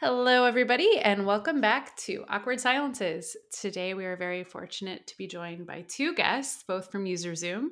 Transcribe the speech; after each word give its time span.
Hello, 0.00 0.44
everybody, 0.44 1.00
and 1.00 1.26
welcome 1.26 1.60
back 1.60 1.96
to 1.96 2.24
Awkward 2.28 2.60
Silences. 2.60 3.34
Today, 3.50 3.94
we 3.94 4.04
are 4.04 4.16
very 4.16 4.44
fortunate 4.44 5.04
to 5.08 5.18
be 5.18 5.26
joined 5.26 5.66
by 5.66 5.84
two 5.88 6.14
guests, 6.14 6.62
both 6.62 6.92
from 6.92 7.04
UserZoom. 7.04 7.70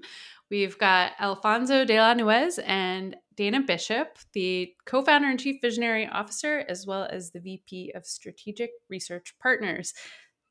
We've 0.51 0.77
got 0.77 1.13
Alfonso 1.21 1.85
de 1.85 2.01
la 2.01 2.15
Nuez 2.15 2.59
and 2.67 3.15
Dana 3.37 3.61
Bishop, 3.61 4.19
the 4.33 4.73
co 4.87 5.05
founder 5.05 5.29
and 5.29 5.39
chief 5.39 5.61
visionary 5.63 6.09
officer, 6.09 6.65
as 6.69 6.85
well 6.85 7.07
as 7.09 7.31
the 7.31 7.39
VP 7.39 7.93
of 7.95 8.05
Strategic 8.05 8.71
Research 8.91 9.33
Partners. 9.41 9.95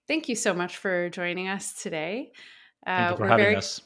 Thank 0.08 0.30
you 0.30 0.36
so 0.36 0.54
much 0.54 0.78
for 0.78 1.10
joining 1.10 1.50
us 1.50 1.74
today. 1.74 2.32
Uh, 2.88 2.96
Thank 2.96 3.12
you 3.12 3.18
for 3.18 3.28
having 3.28 3.44
very, 3.44 3.56
us. 3.58 3.82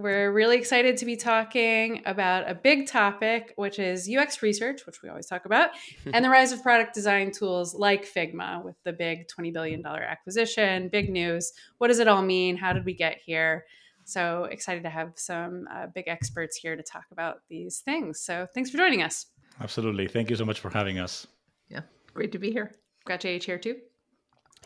We're 0.00 0.32
really 0.32 0.56
excited 0.56 0.96
to 0.96 1.04
be 1.04 1.16
talking 1.16 2.00
about 2.06 2.48
a 2.48 2.54
big 2.54 2.86
topic, 2.86 3.52
which 3.56 3.78
is 3.78 4.08
UX 4.08 4.40
research, 4.40 4.86
which 4.86 5.02
we 5.02 5.10
always 5.10 5.26
talk 5.26 5.44
about, 5.44 5.70
and 6.14 6.24
the 6.24 6.30
rise 6.30 6.52
of 6.52 6.62
product 6.62 6.94
design 6.94 7.32
tools 7.32 7.74
like 7.74 8.06
Figma 8.10 8.64
with 8.64 8.76
the 8.82 8.94
big 8.94 9.28
$20 9.28 9.52
billion 9.52 9.84
acquisition. 9.84 10.88
Big 10.88 11.10
news. 11.10 11.52
What 11.76 11.88
does 11.88 11.98
it 11.98 12.08
all 12.08 12.22
mean? 12.22 12.56
How 12.56 12.72
did 12.72 12.86
we 12.86 12.94
get 12.94 13.18
here? 13.22 13.66
So 14.04 14.44
excited 14.44 14.84
to 14.84 14.90
have 14.90 15.12
some 15.16 15.68
uh, 15.70 15.88
big 15.94 16.08
experts 16.08 16.56
here 16.56 16.76
to 16.76 16.82
talk 16.82 17.04
about 17.12 17.42
these 17.50 17.80
things. 17.80 18.22
So 18.22 18.46
thanks 18.54 18.70
for 18.70 18.78
joining 18.78 19.02
us. 19.02 19.26
Absolutely. 19.60 20.08
Thank 20.08 20.30
you 20.30 20.36
so 20.36 20.46
much 20.46 20.60
for 20.60 20.70
having 20.70 20.98
us. 20.98 21.26
Yeah, 21.68 21.82
great 22.14 22.32
to 22.32 22.38
be 22.38 22.50
here. 22.50 22.72
Got 23.06 23.20
JH 23.20 23.44
here 23.44 23.58
too. 23.58 23.76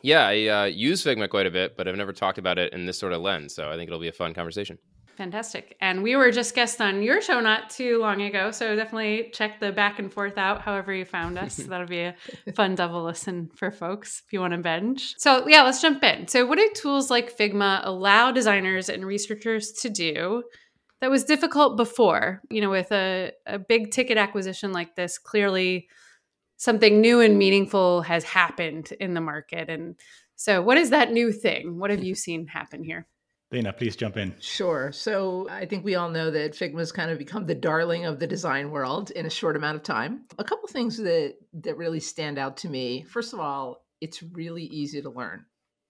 Yeah, 0.01 0.29
I 0.29 0.47
uh, 0.47 0.65
use 0.67 1.03
Figma 1.03 1.29
quite 1.29 1.47
a 1.47 1.51
bit, 1.51 1.77
but 1.77 1.89
I've 1.89 1.97
never 1.97 2.13
talked 2.13 2.39
about 2.39 2.59
it 2.59 2.73
in 2.73 2.87
this 2.87 2.99
sort 2.99 3.13
of 3.13 3.21
lens. 3.21 3.53
So 3.53 3.69
I 3.69 3.77
think 3.77 3.89
it'll 3.89 3.99
be 3.99 4.09
a 4.09 4.13
fun 4.13 4.33
conversation. 4.33 4.79
Fantastic. 5.17 5.77
And 5.81 6.03
we 6.03 6.17
were 6.17 6.33
just 6.33 6.55
guests 6.55 6.81
on 6.81 7.03
your 7.03 7.21
show 7.21 7.41
not 7.41 7.71
too 7.71 8.01
long 8.01 8.23
ago. 8.23 8.51
So 8.51 8.75
definitely 8.75 9.31
check 9.33 9.61
the 9.61 9.71
back 9.71 9.99
and 9.99 10.13
forth 10.13 10.37
out 10.37 10.63
however 10.63 10.93
you 10.93 11.05
found 11.05 11.39
us. 11.39 11.57
That'll 11.69 11.87
be 11.87 12.01
a 12.01 12.17
fun 12.55 12.75
double 12.75 13.05
listen 13.05 13.51
for 13.55 13.71
folks 13.71 14.23
if 14.27 14.33
you 14.33 14.41
want 14.41 14.55
to 14.55 14.59
bench. 14.59 15.15
So, 15.19 15.47
yeah, 15.47 15.63
let's 15.63 15.81
jump 15.81 16.03
in. 16.03 16.27
So, 16.27 16.47
what 16.47 16.59
do 16.59 16.69
tools 16.75 17.11
like 17.11 17.37
Figma 17.37 17.83
allow 17.85 18.33
designers 18.33 18.89
and 18.89 19.07
researchers 19.07 19.73
to 19.83 19.89
do 19.89 20.43
that 21.01 21.11
was 21.11 21.25
difficult 21.25 21.77
before? 21.77 22.43
You 22.51 22.61
know, 22.61 22.71
with 22.71 22.91
a, 22.91 23.33
a 23.47 23.59
big 23.59 23.93
ticket 23.93 24.19
acquisition 24.19 24.73
like 24.73 24.97
this, 24.97 25.19
clearly 25.19 25.89
something 26.57 27.01
new 27.01 27.21
and 27.21 27.39
meaningful 27.39 28.03
has 28.03 28.25
happened 28.25 28.93
in 28.99 29.15
the 29.15 29.21
market. 29.21 29.71
And 29.71 29.95
so, 30.35 30.61
what 30.61 30.77
is 30.77 30.91
that 30.91 31.13
new 31.13 31.31
thing? 31.31 31.79
What 31.79 31.91
have 31.91 32.03
you 32.03 32.17
seen 32.17 32.49
happen 32.49 32.83
here? 32.83 33.07
Dana, 33.55 33.73
please 33.73 33.95
jump 33.95 34.17
in. 34.17 34.35
Sure. 34.41 34.91
So 34.91 35.47
I 35.49 35.65
think 35.65 35.85
we 35.85 35.95
all 35.95 36.11
know 36.11 36.29
that 36.29 36.55
Figma's 36.55 36.91
kind 36.91 37.13
of 37.13 37.19
become 37.19 37.47
the 37.47 37.55
darling 37.55 38.05
of 38.05 38.19
the 38.19 38.27
design 38.27 38.73
world 38.73 39.13
in 39.13 39.27
a 39.27 39.31
short 39.31 39.55
amount 39.55 39.77
of 39.77 39.85
time. 39.85 40.23
A 40.39 40.45
couple 40.45 40.67
things 40.67 40.97
that 40.97 41.37
that 41.63 41.77
really 41.77 42.01
stand 42.01 42.37
out 42.37 42.57
to 42.59 42.69
me. 42.69 43.03
First 43.03 43.33
of 43.33 43.39
all, 43.39 43.85
it's 44.01 44.25
really 44.25 44.65
easy 44.65 45.01
to 45.01 45.09
learn, 45.09 45.45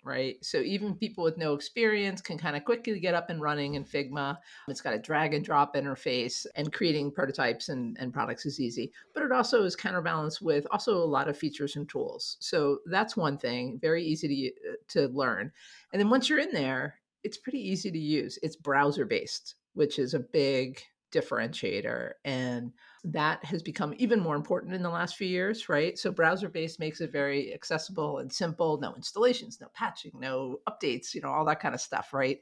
right? 0.04 0.36
So 0.44 0.58
even 0.58 0.94
people 0.94 1.24
with 1.24 1.38
no 1.38 1.54
experience 1.54 2.20
can 2.20 2.36
kind 2.36 2.54
of 2.54 2.66
quickly 2.66 3.00
get 3.00 3.14
up 3.14 3.30
and 3.30 3.40
running 3.40 3.76
in 3.76 3.84
Figma. 3.86 4.36
It's 4.68 4.82
got 4.82 4.92
a 4.92 4.98
drag 4.98 5.32
and 5.32 5.42
drop 5.42 5.74
interface 5.74 6.44
and 6.56 6.70
creating 6.70 7.12
prototypes 7.12 7.70
and, 7.70 7.96
and 7.98 8.12
products 8.12 8.44
is 8.44 8.60
easy. 8.60 8.92
But 9.14 9.22
it 9.22 9.32
also 9.32 9.64
is 9.64 9.74
counterbalanced 9.74 10.42
with 10.42 10.66
also 10.70 10.98
a 10.98 11.12
lot 11.16 11.28
of 11.28 11.38
features 11.38 11.76
and 11.76 11.88
tools. 11.88 12.36
So 12.40 12.80
that's 12.84 13.16
one 13.16 13.38
thing, 13.38 13.78
very 13.80 14.04
easy 14.04 14.28
to, 14.28 14.70
uh, 14.70 14.74
to 14.88 15.08
learn. 15.14 15.50
And 15.92 15.98
then 15.98 16.10
once 16.10 16.28
you're 16.28 16.40
in 16.40 16.52
there, 16.52 16.96
it's 17.24 17.38
pretty 17.38 17.58
easy 17.58 17.90
to 17.90 17.98
use. 17.98 18.38
It's 18.42 18.56
browser 18.56 19.06
based, 19.06 19.56
which 19.72 19.98
is 19.98 20.14
a 20.14 20.20
big 20.20 20.80
differentiator. 21.14 22.12
And 22.24 22.72
that 23.04 23.44
has 23.44 23.62
become 23.62 23.94
even 23.98 24.20
more 24.20 24.36
important 24.36 24.74
in 24.74 24.82
the 24.82 24.90
last 24.90 25.16
few 25.16 25.28
years, 25.28 25.68
right? 25.68 25.98
So, 25.98 26.10
browser 26.10 26.48
based 26.48 26.80
makes 26.80 27.00
it 27.00 27.12
very 27.12 27.54
accessible 27.54 28.18
and 28.18 28.32
simple 28.32 28.78
no 28.80 28.94
installations, 28.94 29.58
no 29.60 29.68
patching, 29.74 30.12
no 30.18 30.58
updates, 30.68 31.14
you 31.14 31.20
know, 31.20 31.28
all 31.28 31.44
that 31.46 31.60
kind 31.60 31.74
of 31.74 31.80
stuff, 31.80 32.12
right? 32.12 32.40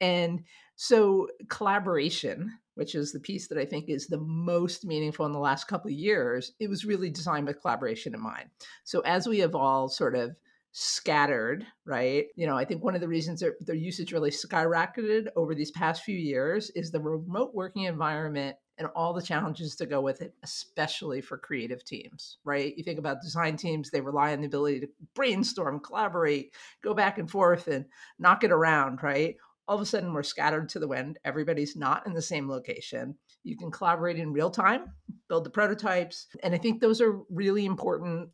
And 0.00 0.44
so, 0.76 1.28
collaboration, 1.48 2.58
which 2.74 2.94
is 2.94 3.12
the 3.12 3.20
piece 3.20 3.48
that 3.48 3.58
I 3.58 3.64
think 3.64 3.88
is 3.88 4.06
the 4.06 4.20
most 4.20 4.84
meaningful 4.84 5.26
in 5.26 5.32
the 5.32 5.38
last 5.38 5.68
couple 5.68 5.90
of 5.90 5.96
years, 5.96 6.52
it 6.58 6.68
was 6.68 6.84
really 6.84 7.10
designed 7.10 7.46
with 7.46 7.60
collaboration 7.60 8.14
in 8.14 8.20
mind. 8.20 8.50
So, 8.84 9.00
as 9.00 9.26
we 9.26 9.38
have 9.40 9.54
all 9.54 9.88
sort 9.88 10.16
of 10.16 10.36
scattered, 10.72 11.66
right? 11.84 12.26
You 12.36 12.46
know, 12.46 12.56
I 12.56 12.64
think 12.64 12.84
one 12.84 12.94
of 12.94 13.00
the 13.00 13.08
reasons 13.08 13.40
their, 13.40 13.56
their 13.60 13.74
usage 13.74 14.12
really 14.12 14.30
skyrocketed 14.30 15.28
over 15.36 15.54
these 15.54 15.70
past 15.72 16.02
few 16.04 16.16
years 16.16 16.70
is 16.70 16.90
the 16.90 17.00
remote 17.00 17.54
working 17.54 17.84
environment 17.84 18.56
and 18.78 18.88
all 18.94 19.12
the 19.12 19.22
challenges 19.22 19.76
to 19.76 19.84
go 19.84 20.00
with 20.00 20.22
it, 20.22 20.34
especially 20.42 21.20
for 21.20 21.36
creative 21.36 21.84
teams, 21.84 22.38
right? 22.44 22.74
You 22.76 22.84
think 22.84 22.98
about 22.98 23.20
design 23.20 23.56
teams, 23.56 23.90
they 23.90 24.00
rely 24.00 24.32
on 24.32 24.40
the 24.40 24.46
ability 24.46 24.80
to 24.80 24.88
brainstorm, 25.14 25.80
collaborate, 25.80 26.54
go 26.82 26.94
back 26.94 27.18
and 27.18 27.30
forth 27.30 27.66
and 27.66 27.84
knock 28.18 28.44
it 28.44 28.52
around, 28.52 29.02
right? 29.02 29.36
All 29.68 29.76
of 29.76 29.82
a 29.82 29.86
sudden, 29.86 30.12
we're 30.12 30.22
scattered 30.22 30.68
to 30.70 30.78
the 30.78 30.88
wind. 30.88 31.18
Everybody's 31.24 31.76
not 31.76 32.06
in 32.06 32.14
the 32.14 32.22
same 32.22 32.48
location. 32.48 33.16
You 33.44 33.56
can 33.56 33.70
collaborate 33.70 34.18
in 34.18 34.32
real 34.32 34.50
time, 34.50 34.92
build 35.28 35.44
the 35.44 35.50
prototypes. 35.50 36.26
And 36.42 36.54
I 36.54 36.58
think 36.58 36.80
those 36.80 37.00
are 37.00 37.20
really 37.28 37.66
important 37.66 38.30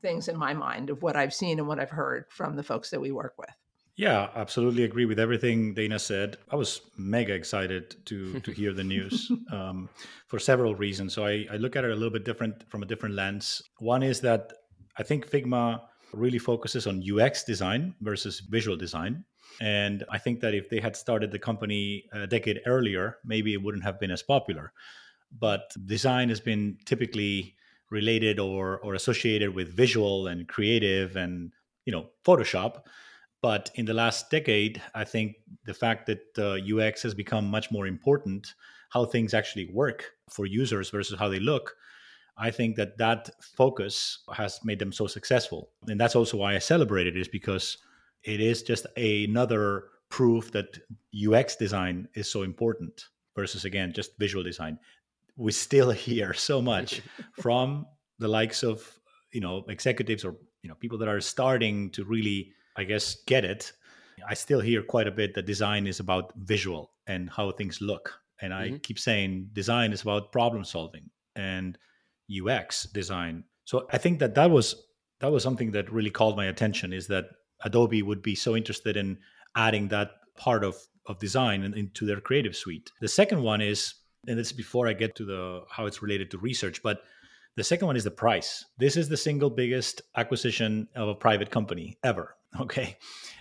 things 0.00 0.28
in 0.28 0.36
my 0.36 0.54
mind 0.54 0.90
of 0.90 1.02
what 1.02 1.16
I've 1.16 1.34
seen 1.34 1.58
and 1.58 1.68
what 1.68 1.78
I've 1.78 1.90
heard 1.90 2.26
from 2.28 2.56
the 2.56 2.62
folks 2.62 2.90
that 2.90 3.00
we 3.00 3.12
work 3.12 3.34
with. 3.38 3.50
Yeah, 3.96 4.28
absolutely 4.34 4.82
agree 4.82 5.04
with 5.04 5.20
everything 5.20 5.72
Dana 5.72 6.00
said. 6.00 6.36
I 6.50 6.56
was 6.56 6.80
mega 6.96 7.32
excited 7.32 7.94
to 8.06 8.40
to 8.40 8.50
hear 8.50 8.72
the 8.72 8.82
news 8.82 9.30
um, 9.52 9.88
for 10.26 10.40
several 10.40 10.74
reasons. 10.74 11.14
So 11.14 11.24
I, 11.24 11.46
I 11.50 11.56
look 11.56 11.76
at 11.76 11.84
it 11.84 11.92
a 11.92 11.94
little 11.94 12.10
bit 12.10 12.24
different 12.24 12.68
from 12.68 12.82
a 12.82 12.86
different 12.86 13.14
lens. 13.14 13.62
One 13.78 14.02
is 14.02 14.20
that 14.22 14.52
I 14.98 15.04
think 15.04 15.30
Figma 15.30 15.80
really 16.12 16.38
focuses 16.38 16.86
on 16.86 17.02
UX 17.02 17.44
design 17.44 17.94
versus 18.00 18.40
visual 18.40 18.76
design. 18.76 19.24
And 19.60 20.04
I 20.10 20.18
think 20.18 20.40
that 20.40 20.54
if 20.54 20.68
they 20.70 20.80
had 20.80 20.96
started 20.96 21.30
the 21.30 21.38
company 21.38 22.04
a 22.12 22.26
decade 22.26 22.60
earlier, 22.66 23.18
maybe 23.24 23.52
it 23.52 23.62
wouldn't 23.62 23.84
have 23.84 24.00
been 24.00 24.10
as 24.10 24.22
popular. 24.22 24.72
But 25.36 25.72
design 25.86 26.28
has 26.28 26.40
been 26.40 26.78
typically 26.84 27.54
related 27.94 28.38
or 28.38 28.78
or 28.84 28.94
associated 28.94 29.54
with 29.54 29.76
visual 29.84 30.26
and 30.26 30.48
creative 30.48 31.16
and 31.16 31.52
you 31.86 31.92
know 31.92 32.04
Photoshop. 32.26 32.82
But 33.40 33.70
in 33.74 33.84
the 33.84 33.94
last 33.94 34.30
decade, 34.30 34.82
I 34.94 35.04
think 35.04 35.36
the 35.66 35.74
fact 35.74 36.06
that 36.06 36.24
uh, 36.38 36.56
UX 36.74 37.02
has 37.02 37.14
become 37.14 37.46
much 37.46 37.70
more 37.70 37.86
important, 37.86 38.54
how 38.88 39.04
things 39.04 39.34
actually 39.34 39.68
work 39.72 40.00
for 40.30 40.46
users 40.46 40.88
versus 40.90 41.18
how 41.18 41.28
they 41.28 41.40
look, 41.40 41.76
I 42.38 42.50
think 42.50 42.76
that 42.76 42.96
that 42.98 43.28
focus 43.42 44.24
has 44.32 44.60
made 44.64 44.78
them 44.78 44.92
so 44.92 45.06
successful. 45.06 45.68
And 45.88 46.00
that's 46.00 46.16
also 46.16 46.38
why 46.38 46.54
I 46.54 46.58
celebrate 46.58 47.06
it, 47.06 47.18
is 47.18 47.28
because 47.28 47.76
it 48.22 48.40
is 48.40 48.62
just 48.62 48.86
another 48.96 49.84
proof 50.08 50.50
that 50.52 50.78
UX 51.28 51.56
design 51.56 52.08
is 52.14 52.32
so 52.32 52.44
important 52.44 53.08
versus, 53.36 53.66
again, 53.66 53.92
just 53.92 54.18
visual 54.18 54.42
design 54.42 54.78
we 55.36 55.52
still 55.52 55.90
hear 56.06 56.32
so 56.32 56.60
much 56.60 57.02
from 57.40 57.86
the 58.18 58.28
likes 58.28 58.62
of 58.62 58.98
you 59.32 59.40
know 59.40 59.64
executives 59.68 60.24
or 60.24 60.36
you 60.62 60.68
know 60.68 60.74
people 60.76 60.98
that 60.98 61.08
are 61.08 61.20
starting 61.20 61.90
to 61.90 62.04
really 62.04 62.52
i 62.76 62.84
guess 62.84 63.16
get 63.26 63.44
it. 63.44 63.72
I 64.26 64.34
still 64.34 64.60
hear 64.60 64.80
quite 64.82 65.08
a 65.08 65.10
bit 65.10 65.34
that 65.34 65.44
design 65.44 65.88
is 65.88 65.98
about 65.98 66.32
visual 66.36 66.92
and 67.08 67.28
how 67.28 67.50
things 67.50 67.80
look. 67.80 68.20
And 68.40 68.54
i 68.54 68.68
mm-hmm. 68.68 68.76
keep 68.76 68.98
saying 68.98 69.50
design 69.52 69.92
is 69.92 70.02
about 70.02 70.32
problem 70.32 70.64
solving 70.64 71.10
and 71.34 71.76
ux 72.40 72.84
design. 72.84 73.44
So 73.64 73.86
i 73.92 73.98
think 73.98 74.20
that 74.20 74.34
that 74.36 74.50
was 74.50 74.76
that 75.20 75.32
was 75.32 75.42
something 75.42 75.72
that 75.72 75.92
really 75.92 76.10
called 76.10 76.36
my 76.36 76.46
attention 76.46 76.92
is 76.92 77.06
that 77.08 77.24
adobe 77.64 78.02
would 78.02 78.22
be 78.22 78.34
so 78.34 78.56
interested 78.56 78.96
in 78.96 79.18
adding 79.56 79.88
that 79.88 80.10
part 80.36 80.64
of 80.64 80.76
of 81.06 81.18
design 81.18 81.62
into 81.62 82.06
their 82.06 82.20
creative 82.20 82.56
suite. 82.56 82.90
The 83.00 83.08
second 83.08 83.42
one 83.42 83.60
is 83.60 83.94
and 84.26 84.38
this 84.38 84.48
is 84.48 84.52
before 84.52 84.88
I 84.88 84.92
get 84.92 85.14
to 85.16 85.24
the 85.24 85.64
how 85.68 85.86
it's 85.86 86.02
related 86.02 86.30
to 86.32 86.38
research, 86.38 86.82
but 86.82 87.02
the 87.56 87.64
second 87.64 87.86
one 87.86 87.96
is 87.96 88.04
the 88.04 88.10
price. 88.10 88.64
This 88.78 88.96
is 88.96 89.08
the 89.08 89.16
single 89.16 89.50
biggest 89.50 90.02
acquisition 90.16 90.88
of 90.96 91.08
a 91.08 91.14
private 91.14 91.50
company 91.50 91.96
ever. 92.02 92.36
Okay. 92.60 92.96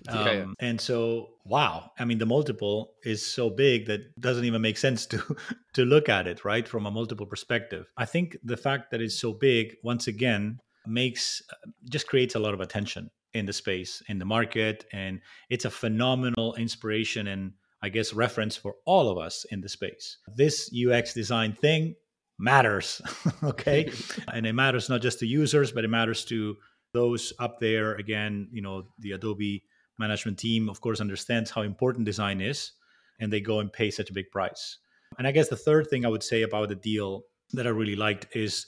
Um, 0.08 0.28
yeah. 0.28 0.46
And 0.60 0.82
so, 0.82 1.36
wow. 1.46 1.92
I 2.00 2.04
mean, 2.04 2.18
the 2.18 2.26
multiple 2.26 2.94
is 3.04 3.24
so 3.24 3.48
big 3.48 3.86
that 3.86 4.20
doesn't 4.20 4.44
even 4.44 4.60
make 4.60 4.76
sense 4.76 5.06
to 5.06 5.38
to 5.74 5.86
look 5.86 6.10
at 6.10 6.26
it, 6.26 6.44
right? 6.44 6.68
From 6.68 6.88
a 6.88 6.92
multiple 6.92 7.28
perspective. 7.28 7.86
I 7.96 8.06
think 8.06 8.38
the 8.44 8.58
fact 8.58 8.90
that 8.90 9.02
it's 9.02 9.14
so 9.14 9.32
big, 9.32 9.76
once 9.84 10.08
again, 10.08 10.60
makes 10.88 11.44
just 11.88 12.08
creates 12.08 12.34
a 12.34 12.40
lot 12.40 12.56
of 12.56 12.60
attention 12.60 13.12
in 13.34 13.46
the 13.46 13.54
space, 13.54 14.02
in 14.08 14.18
the 14.18 14.26
market. 14.26 14.86
And 14.92 15.22
it's 15.48 15.66
a 15.66 15.70
phenomenal 15.70 16.56
inspiration 16.56 17.28
and 17.28 17.54
I 17.84 17.90
guess, 17.90 18.14
reference 18.14 18.56
for 18.56 18.76
all 18.86 19.10
of 19.10 19.18
us 19.18 19.46
in 19.52 19.60
the 19.60 19.68
space. 19.68 20.18
This 20.36 20.72
UX 20.74 21.14
design 21.14 21.52
thing 21.52 21.96
matters, 22.40 23.02
okay? 23.44 23.92
and 24.34 24.48
it 24.48 24.54
matters 24.54 24.90
not 24.90 25.02
just 25.02 25.20
to 25.20 25.28
users, 25.28 25.74
but 25.74 25.84
it 25.84 25.90
matters 25.90 26.24
to 26.26 26.56
those 26.94 27.34
up 27.40 27.60
there. 27.60 27.96
Again, 27.96 28.48
you 28.54 28.62
know, 28.62 28.84
the 29.00 29.12
Adobe 29.12 29.66
management 30.00 30.40
team, 30.40 30.70
of 30.70 30.80
course, 30.80 31.02
understands 31.02 31.52
how 31.52 31.62
important 31.62 32.06
design 32.06 32.40
is, 32.40 32.72
and 33.20 33.32
they 33.32 33.42
go 33.42 33.60
and 33.60 33.72
pay 33.72 33.92
such 33.92 34.10
a 34.10 34.14
big 34.14 34.32
price. 34.32 34.78
And 35.18 35.28
I 35.28 35.32
guess 35.32 35.50
the 35.50 35.58
third 35.58 35.90
thing 35.90 36.06
I 36.06 36.10
would 36.10 36.24
say 36.24 36.44
about 36.44 36.70
the 36.70 36.76
deal 36.76 37.24
that 37.52 37.68
I 37.68 37.70
really 37.70 37.98
liked 37.98 38.28
is 38.34 38.66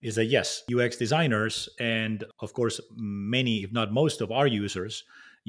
is 0.00 0.14
that 0.14 0.26
yes, 0.26 0.62
UX 0.72 0.94
designers 0.96 1.68
and 1.80 2.22
of 2.38 2.52
course 2.52 2.80
many, 2.94 3.64
if 3.64 3.72
not 3.72 3.92
most, 3.92 4.20
of 4.20 4.30
our 4.30 4.46
users, 4.46 5.02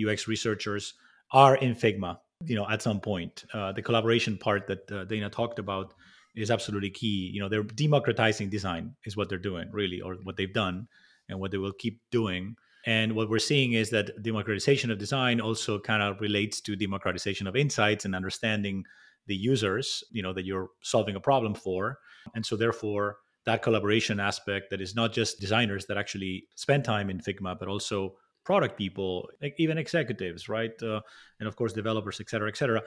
UX 0.03 0.27
researchers, 0.27 0.95
are 1.31 1.55
in 1.57 1.75
Figma. 1.75 2.17
You 2.45 2.55
know, 2.55 2.67
at 2.69 2.81
some 2.81 3.01
point, 3.01 3.43
uh, 3.53 3.73
the 3.73 3.81
collaboration 3.81 4.37
part 4.37 4.65
that 4.67 4.91
uh, 4.91 5.03
Dana 5.03 5.29
talked 5.29 5.59
about 5.59 5.93
is 6.35 6.49
absolutely 6.49 6.89
key. 6.89 7.29
You 7.33 7.41
know, 7.41 7.49
they're 7.49 7.63
democratizing 7.63 8.49
design 8.49 8.95
is 9.05 9.17
what 9.17 9.27
they're 9.27 9.37
doing, 9.37 9.69
really, 9.73 9.99
or 9.99 10.15
what 10.23 10.37
they've 10.37 10.53
done, 10.53 10.87
and 11.27 11.39
what 11.39 11.51
they 11.51 11.57
will 11.57 11.73
keep 11.73 11.99
doing. 12.11 12.55
And 12.85 13.13
what 13.13 13.29
we're 13.29 13.39
seeing 13.39 13.73
is 13.73 13.89
that 13.89 14.23
democratization 14.23 14.89
of 14.89 14.97
design 14.97 15.41
also 15.41 15.79
kind 15.79 16.01
of 16.01 16.21
relates 16.21 16.61
to 16.61 16.77
democratization 16.77 17.45
of 17.45 17.57
insights 17.57 18.05
and 18.05 18.15
understanding 18.15 18.85
the 19.27 19.35
users, 19.35 20.01
you 20.11 20.23
know, 20.23 20.31
that 20.33 20.45
you're 20.45 20.69
solving 20.81 21.15
a 21.15 21.19
problem 21.19 21.53
for. 21.53 21.99
And 22.35 22.45
so 22.45 22.55
therefore, 22.55 23.17
that 23.45 23.61
collaboration 23.61 24.19
aspect 24.19 24.69
that 24.69 24.79
is 24.79 24.95
not 24.95 25.11
just 25.11 25.41
designers 25.41 25.87
that 25.87 25.97
actually 25.97 26.45
spend 26.55 26.85
time 26.85 27.09
in 27.09 27.19
Figma, 27.19 27.59
but 27.59 27.67
also 27.67 28.15
product 28.43 28.77
people, 28.77 29.29
even 29.57 29.77
executives, 29.77 30.49
right? 30.49 30.71
Uh, 30.81 31.01
and 31.39 31.47
of 31.47 31.55
course, 31.55 31.73
developers, 31.73 32.19
et 32.19 32.29
cetera, 32.29 32.49
et 32.49 32.57
cetera. 32.57 32.81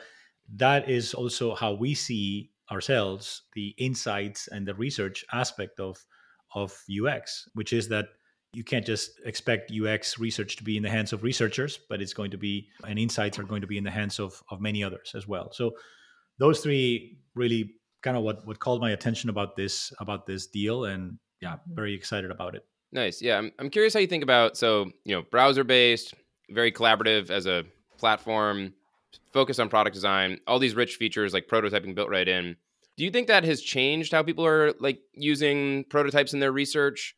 That 0.56 0.90
is 0.90 1.14
also 1.14 1.54
how 1.54 1.72
we 1.72 1.94
see 1.94 2.50
ourselves 2.70 3.42
the 3.54 3.74
insights 3.78 4.48
and 4.48 4.66
the 4.66 4.74
research 4.74 5.24
aspect 5.32 5.80
of 5.80 6.04
of 6.54 6.76
UX, 6.90 7.48
which 7.54 7.72
is 7.72 7.88
that 7.88 8.06
you 8.52 8.62
can't 8.62 8.84
just 8.84 9.20
expect 9.24 9.72
UX 9.72 10.18
research 10.18 10.56
to 10.56 10.64
be 10.64 10.76
in 10.76 10.82
the 10.82 10.90
hands 10.90 11.14
of 11.14 11.22
researchers, 11.22 11.78
but 11.88 12.02
it's 12.02 12.12
going 12.12 12.30
to 12.30 12.36
be 12.36 12.68
and 12.86 12.98
insights 12.98 13.38
are 13.38 13.44
going 13.44 13.62
to 13.62 13.66
be 13.66 13.78
in 13.78 13.84
the 13.84 13.90
hands 13.90 14.18
of 14.18 14.42
of 14.50 14.60
many 14.60 14.84
others 14.84 15.12
as 15.14 15.26
well. 15.26 15.50
So 15.52 15.72
those 16.38 16.60
three 16.60 17.18
really 17.34 17.74
kind 18.02 18.16
of 18.16 18.22
what 18.22 18.46
what 18.46 18.58
called 18.58 18.80
my 18.80 18.90
attention 18.90 19.30
about 19.30 19.56
this 19.56 19.92
about 20.00 20.26
this 20.26 20.46
deal 20.48 20.84
and 20.84 21.18
yeah 21.40 21.56
very 21.68 21.94
excited 21.94 22.30
about 22.30 22.54
it 22.54 22.64
nice. 22.92 23.22
Yeah 23.22 23.38
i'm, 23.38 23.52
I'm 23.58 23.70
curious 23.70 23.94
how 23.94 24.00
you 24.00 24.06
think 24.06 24.22
about 24.22 24.56
so 24.56 24.90
you 25.04 25.14
know 25.14 25.22
browser 25.22 25.64
based 25.64 26.14
very 26.50 26.72
collaborative 26.72 27.30
as 27.30 27.46
a 27.46 27.64
platform 27.98 28.74
focus 29.32 29.58
on 29.58 29.68
product 29.68 29.94
design 29.94 30.38
all 30.46 30.58
these 30.58 30.74
rich 30.74 30.96
features 30.96 31.32
like 31.32 31.48
prototyping 31.48 31.94
built 31.94 32.10
right 32.10 32.28
in. 32.28 32.56
Do 32.96 33.04
you 33.04 33.10
think 33.10 33.26
that 33.28 33.44
has 33.44 33.62
changed 33.62 34.12
how 34.12 34.22
people 34.22 34.44
are 34.44 34.72
like 34.78 35.00
using 35.14 35.84
prototypes 35.84 36.34
in 36.34 36.40
their 36.40 36.52
research? 36.52 37.16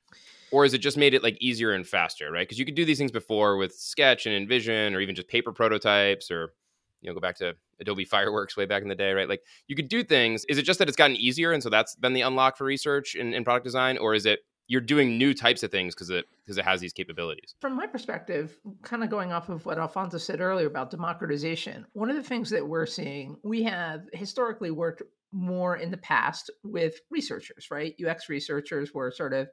Or 0.53 0.63
has 0.63 0.73
it 0.73 0.79
just 0.79 0.97
made 0.97 1.15
it 1.15 1.23
like 1.25 1.37
easier 1.41 1.73
and 1.73 1.87
faster 1.87 2.31
right? 2.31 2.47
Because 2.47 2.59
you 2.59 2.65
could 2.65 2.77
do 2.77 2.85
these 2.85 2.99
things 2.99 3.11
before 3.11 3.57
with 3.57 3.75
sketch 3.75 4.27
and 4.27 4.49
InVision 4.49 4.95
or 4.95 5.01
even 5.01 5.15
just 5.15 5.29
paper 5.29 5.53
prototypes 5.53 6.31
or 6.31 6.53
you 7.01 7.11
know 7.11 7.15
go 7.15 7.21
back 7.21 7.37
to 7.39 7.55
adobe 7.81 8.05
fireworks 8.17 8.57
way 8.57 8.67
back 8.67 8.83
in 8.83 8.89
the 8.89 8.95
day 8.95 9.13
right? 9.13 9.29
Like 9.29 9.43
you 9.67 9.75
could 9.75 9.89
do 9.89 10.05
things. 10.05 10.45
Is 10.49 10.59
it 10.59 10.63
just 10.63 10.79
that 10.79 10.89
it's 10.89 10.97
gotten 10.97 11.17
easier 11.17 11.53
and 11.53 11.63
so 11.63 11.71
that's 11.71 11.97
been 11.97 12.13
the 12.13 12.23
unlock 12.23 12.57
for 12.57 12.65
research 12.65 13.17
in, 13.17 13.35
in 13.35 13.43
product 13.43 13.65
design? 13.65 13.99
Or 13.99 14.15
is 14.15 14.27
it 14.27 14.41
you're 14.67 14.81
doing 14.81 15.19
new 15.19 15.35
types 15.35 15.63
of 15.63 15.71
things 15.71 15.95
because 15.95 16.11
it 16.11 16.27
because 16.45 16.59
it 16.59 16.65
has 16.65 16.81
these 16.81 16.93
capabilities. 16.93 17.55
From 17.61 17.77
my 17.77 17.87
perspective 17.87 18.59
kind 18.83 19.03
of 19.03 19.11
going 19.11 19.33
off 19.33 19.49
of 19.49 19.65
what 19.67 19.79
alfonso 19.79 20.19
said 20.19 20.41
earlier 20.41 20.67
about 20.67 20.91
democratization 20.91 21.87
one 21.93 22.11
of 22.11 22.17
the 22.17 22.23
things 22.23 22.51
that 22.51 22.67
we're 22.67 22.87
seeing 22.87 23.37
we 23.43 23.63
have 23.63 24.03
historically 24.13 24.71
worked 24.71 25.03
more 25.33 25.77
in 25.77 25.91
the 25.91 25.97
past 25.97 26.51
with 26.63 27.01
researchers 27.11 27.69
right? 27.71 27.95
Ux 28.07 28.29
researchers 28.29 28.95
were 28.95 29.11
sort 29.11 29.33
of 29.33 29.49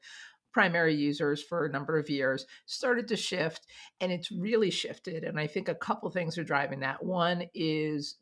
primary 0.54 0.94
users 0.94 1.42
for 1.42 1.66
a 1.66 1.72
number 1.72 1.98
of 1.98 2.10
years 2.10 2.46
started 2.66 3.08
to 3.08 3.16
shift 3.16 3.68
and 4.02 4.12
it's 4.12 4.32
really 4.32 4.70
shifted 4.70 5.24
and 5.24 5.40
i 5.40 5.48
think 5.48 5.70
a 5.70 5.76
couple 5.76 6.10
things 6.10 6.38
are 6.38 6.44
driving 6.44 6.82
that. 6.82 7.04
One 7.04 7.46
is 7.54 8.18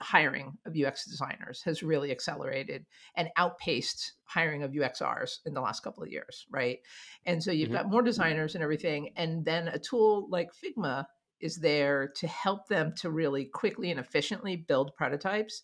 hiring 0.00 0.56
of 0.66 0.76
ux 0.76 1.06
designers 1.06 1.62
has 1.62 1.82
really 1.82 2.10
accelerated 2.10 2.86
and 3.16 3.28
outpaced 3.36 4.12
hiring 4.24 4.62
of 4.62 4.72
uxrs 4.72 5.38
in 5.46 5.54
the 5.54 5.60
last 5.60 5.82
couple 5.82 6.02
of 6.02 6.10
years 6.10 6.46
right 6.50 6.80
and 7.26 7.42
so 7.42 7.50
you've 7.50 7.68
mm-hmm. 7.68 7.78
got 7.78 7.90
more 7.90 8.02
designers 8.02 8.54
and 8.54 8.62
everything 8.62 9.10
and 9.16 9.44
then 9.44 9.68
a 9.68 9.78
tool 9.78 10.26
like 10.30 10.50
figma 10.52 11.04
is 11.40 11.56
there 11.56 12.08
to 12.16 12.26
help 12.26 12.68
them 12.68 12.92
to 12.96 13.10
really 13.10 13.44
quickly 13.44 13.90
and 13.90 14.00
efficiently 14.00 14.56
build 14.56 14.94
prototypes 14.96 15.62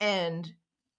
and 0.00 0.52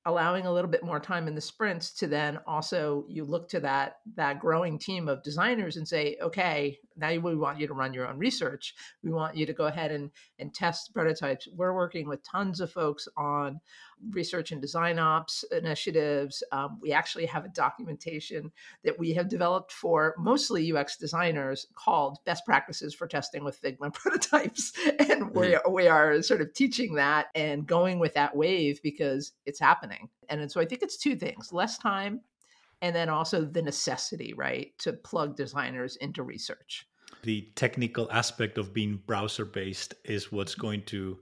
allowing 0.07 0.45
a 0.45 0.51
little 0.51 0.71
bit 0.71 0.83
more 0.83 1.00
time 1.00 1.27
in 1.27 1.36
the 1.36 1.42
sprints 1.42 1.92
to 1.92 2.07
then 2.07 2.39
also 2.48 3.06
you 3.09 3.25
look 3.25 3.50
to 3.50 3.59
that 3.59 3.98
that 4.15 4.39
growing 4.39 4.80
team 4.80 5.09
of 5.09 5.21
designers 5.21 5.75
and 5.75 5.88
say 5.88 6.18
okay 6.21 6.77
now 6.98 7.09
we 7.09 7.36
want 7.36 7.59
you 7.59 7.68
to 7.68 7.74
run 7.74 7.94
your 7.94 8.07
own 8.07 8.18
research. 8.18 8.74
We 9.04 9.12
want 9.12 9.38
you 9.38 9.45
to 9.45 9.54
go 9.54 9.65
ahead 9.65 9.92
and 9.92 10.12
and 10.39 10.54
test 10.54 10.94
prototypes. 10.94 11.48
We're 11.56 11.75
working 11.75 12.07
with 12.07 12.24
tons 12.24 12.59
of 12.59 12.71
folks 12.71 13.07
on 13.15 13.59
research 14.12 14.52
and 14.52 14.62
design 14.62 15.00
ops 15.00 15.44
initiatives. 15.52 16.44
Um, 16.52 16.80
we 16.82 16.92
actually 16.92 17.26
have 17.26 17.46
a 17.46 17.50
documentation 17.50 18.52
that 18.84 18.98
we 18.98 19.14
have 19.14 19.30
developed 19.30 19.72
for 19.72 20.16
mostly 20.18 20.72
UX 20.72 20.98
designers 20.98 21.68
called 21.76 22.20
Best 22.26 22.46
Practices 22.46 22.94
for 22.94 23.08
Testing 23.08 23.44
with 23.44 23.62
Figma 23.62 23.94
Prototypes. 23.94 24.74
And 25.00 25.34
we, 25.34 25.48
mm-hmm. 25.48 25.72
we 25.72 25.88
are 25.88 26.22
sort 26.22 26.42
of 26.42 26.54
teaching 26.54 26.96
that 26.96 27.28
and 27.36 27.66
going 27.66 28.00
with 28.00 28.14
that 28.14 28.36
wave 28.36 28.82
because 28.84 29.34
it's 29.46 29.60
happening. 29.60 30.10
And 30.30 30.52
so 30.52 30.62
I 30.62 30.66
think 30.66 30.82
it's 30.82 30.98
two 30.98 31.16
things 31.16 31.54
less 31.54 31.78
time 31.78 32.22
and 32.82 32.96
then 32.96 33.10
also 33.10 33.44
the 33.44 33.62
necessity, 33.62 34.34
right, 34.34 34.72
to 34.80 34.94
plug 34.94 35.36
designers 35.36 35.96
into 35.98 36.24
research. 36.24 36.88
The 37.24 37.50
technical 37.56 38.12
aspect 38.12 38.58
of 38.58 38.74
being 38.74 39.02
browser 39.08 39.46
based 39.46 39.96
is 40.06 40.32
what's 40.32 40.56
going 40.56 40.84
to 40.84 41.18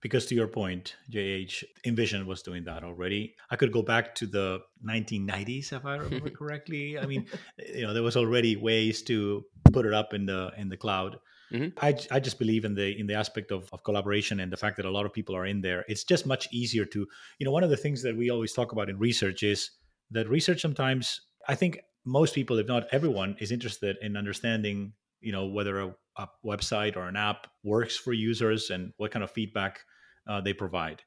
because 0.00 0.26
to 0.26 0.34
your 0.34 0.48
point 0.48 0.96
jh 1.10 1.62
InVision 1.86 2.26
was 2.26 2.42
doing 2.42 2.64
that 2.64 2.84
already. 2.84 3.34
I 3.50 3.56
could 3.56 3.72
go 3.72 3.82
back 3.82 4.14
to 4.16 4.26
the 4.26 4.60
1990s 4.84 5.72
if 5.72 5.84
i 5.84 5.96
remember 5.96 6.30
correctly. 6.40 6.98
I 6.98 7.06
mean 7.06 7.26
you 7.74 7.82
know 7.82 7.92
there 7.92 8.02
was 8.02 8.16
already 8.16 8.56
ways 8.56 9.02
to 9.02 9.44
put 9.72 9.86
it 9.86 9.94
up 9.94 10.14
in 10.14 10.26
the 10.26 10.52
in 10.56 10.68
the 10.68 10.76
cloud. 10.76 11.18
Mm-hmm. 11.52 11.84
I, 11.84 11.96
I 12.12 12.20
just 12.20 12.38
believe 12.38 12.64
in 12.64 12.76
the 12.76 12.98
in 12.98 13.08
the 13.08 13.14
aspect 13.14 13.50
of, 13.50 13.68
of 13.72 13.82
collaboration 13.82 14.38
and 14.38 14.52
the 14.52 14.56
fact 14.56 14.76
that 14.76 14.86
a 14.86 14.90
lot 14.90 15.04
of 15.04 15.12
people 15.12 15.34
are 15.34 15.46
in 15.46 15.60
there. 15.60 15.84
It's 15.88 16.04
just 16.04 16.24
much 16.24 16.48
easier 16.52 16.84
to 16.86 17.06
you 17.38 17.44
know 17.44 17.52
one 17.52 17.64
of 17.64 17.70
the 17.70 17.76
things 17.76 18.02
that 18.02 18.16
we 18.16 18.30
always 18.30 18.52
talk 18.52 18.72
about 18.72 18.88
in 18.88 18.98
research 18.98 19.42
is 19.42 19.70
that 20.10 20.28
research 20.28 20.60
sometimes 20.60 21.20
i 21.48 21.54
think 21.54 21.80
most 22.04 22.34
people 22.34 22.58
if 22.58 22.66
not 22.66 22.86
everyone 22.92 23.36
is 23.40 23.52
interested 23.52 23.96
in 24.02 24.16
understanding 24.16 24.92
you 25.20 25.32
know 25.32 25.46
whether 25.46 25.80
a, 25.80 25.94
a 26.16 26.28
website 26.44 26.96
or 26.96 27.08
an 27.08 27.16
app 27.16 27.46
works 27.64 27.96
for 27.96 28.12
users 28.12 28.70
and 28.70 28.92
what 28.96 29.10
kind 29.10 29.22
of 29.22 29.30
feedback 29.30 29.80
uh, 30.28 30.40
they 30.40 30.52
provide. 30.52 31.02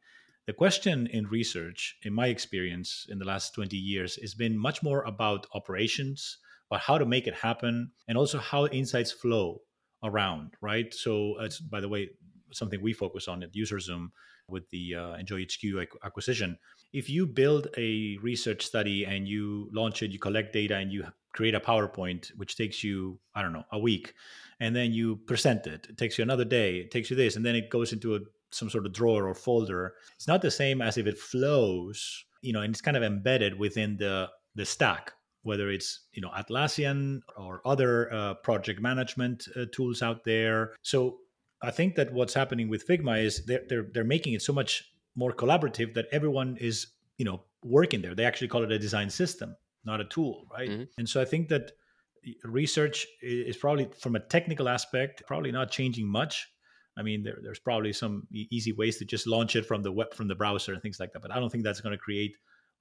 The 0.45 0.53
question 0.53 1.07
in 1.07 1.27
research, 1.27 1.97
in 2.03 2.13
my 2.13 2.27
experience 2.27 3.07
in 3.09 3.17
the 3.17 3.25
last 3.25 3.53
20 3.55 3.77
years, 3.77 4.17
has 4.21 4.33
been 4.33 4.57
much 4.57 4.83
more 4.83 5.03
about 5.03 5.47
operations, 5.53 6.37
about 6.69 6.81
how 6.81 6.97
to 6.97 7.05
make 7.05 7.27
it 7.27 7.35
happen, 7.35 7.91
and 8.07 8.17
also 8.17 8.39
how 8.39 8.67
insights 8.67 9.11
flow 9.11 9.61
around, 10.03 10.55
right? 10.59 10.93
So, 10.93 11.35
it's, 11.39 11.59
by 11.59 11.79
the 11.79 11.87
way, 11.87 12.09
something 12.51 12.81
we 12.81 12.91
focus 12.91 13.27
on 13.29 13.41
at 13.41 13.53
UserZoom 13.53 14.09
with 14.49 14.69
the 14.69 14.95
uh, 14.95 14.99
EnjoyHQ 15.17 15.85
acquisition. 16.03 16.57
If 16.91 17.09
you 17.09 17.25
build 17.25 17.69
a 17.77 18.17
research 18.21 18.65
study 18.65 19.05
and 19.05 19.27
you 19.27 19.69
launch 19.71 20.03
it, 20.03 20.11
you 20.11 20.19
collect 20.19 20.53
data, 20.53 20.75
and 20.75 20.91
you 20.91 21.05
create 21.33 21.55
a 21.55 21.59
PowerPoint, 21.59 22.35
which 22.35 22.55
takes 22.55 22.83
you, 22.83 23.19
I 23.33 23.41
don't 23.41 23.53
know, 23.53 23.65
a 23.71 23.79
week, 23.79 24.13
and 24.59 24.75
then 24.75 24.91
you 24.91 25.15
present 25.15 25.67
it. 25.67 25.87
It 25.89 25.97
takes 25.97 26.17
you 26.17 26.23
another 26.23 26.45
day. 26.45 26.77
It 26.77 26.91
takes 26.91 27.09
you 27.09 27.15
this, 27.15 27.35
and 27.35 27.45
then 27.45 27.55
it 27.55 27.69
goes 27.69 27.93
into 27.93 28.15
a 28.15 28.19
some 28.53 28.69
sort 28.69 28.85
of 28.85 28.93
drawer 28.93 29.27
or 29.27 29.35
folder. 29.35 29.93
It's 30.15 30.27
not 30.27 30.41
the 30.41 30.51
same 30.51 30.81
as 30.81 30.97
if 30.97 31.07
it 31.07 31.17
flows, 31.17 32.25
you 32.41 32.53
know, 32.53 32.61
and 32.61 32.73
it's 32.73 32.81
kind 32.81 32.97
of 32.97 33.03
embedded 33.03 33.57
within 33.57 33.97
the 33.97 34.29
the 34.55 34.65
stack, 34.65 35.13
whether 35.41 35.69
it's 35.69 36.07
you 36.13 36.21
know 36.21 36.29
Atlassian 36.29 37.21
or 37.37 37.61
other 37.65 38.13
uh, 38.13 38.33
project 38.35 38.81
management 38.81 39.47
uh, 39.55 39.65
tools 39.71 40.01
out 40.01 40.23
there. 40.23 40.73
So 40.81 41.17
I 41.61 41.71
think 41.71 41.95
that 41.95 42.13
what's 42.13 42.33
happening 42.33 42.69
with 42.69 42.87
Figma 42.87 43.23
is 43.23 43.45
they're, 43.45 43.63
they're 43.67 43.87
they're 43.93 44.03
making 44.03 44.33
it 44.33 44.41
so 44.41 44.53
much 44.53 44.91
more 45.15 45.31
collaborative 45.31 45.93
that 45.93 46.07
everyone 46.11 46.57
is 46.59 46.87
you 47.17 47.25
know 47.25 47.43
working 47.63 48.01
there. 48.01 48.15
They 48.15 48.25
actually 48.25 48.49
call 48.49 48.63
it 48.63 48.71
a 48.71 48.79
design 48.79 49.09
system, 49.09 49.55
not 49.85 50.01
a 50.01 50.05
tool, 50.05 50.45
right? 50.51 50.69
Mm-hmm. 50.69 50.83
And 50.97 51.07
so 51.07 51.21
I 51.21 51.25
think 51.25 51.49
that 51.49 51.71
research 52.43 53.05
is 53.21 53.57
probably 53.57 53.89
from 53.99 54.15
a 54.15 54.19
technical 54.19 54.69
aspect 54.69 55.23
probably 55.27 55.51
not 55.51 55.71
changing 55.71 56.07
much 56.07 56.49
I 56.97 57.01
mean, 57.01 57.23
there, 57.23 57.39
there's 57.41 57.59
probably 57.59 57.93
some 57.93 58.27
easy 58.31 58.71
ways 58.71 58.97
to 58.97 59.05
just 59.05 59.27
launch 59.27 59.55
it 59.55 59.65
from 59.65 59.83
the 59.83 59.91
web, 59.91 60.13
from 60.13 60.27
the 60.27 60.35
browser 60.35 60.73
and 60.73 60.81
things 60.81 60.99
like 60.99 61.11
that. 61.13 61.21
But 61.21 61.31
I 61.31 61.39
don't 61.39 61.49
think 61.49 61.63
that's 61.63 61.81
going 61.81 61.93
to 61.93 61.97
create 61.97 62.35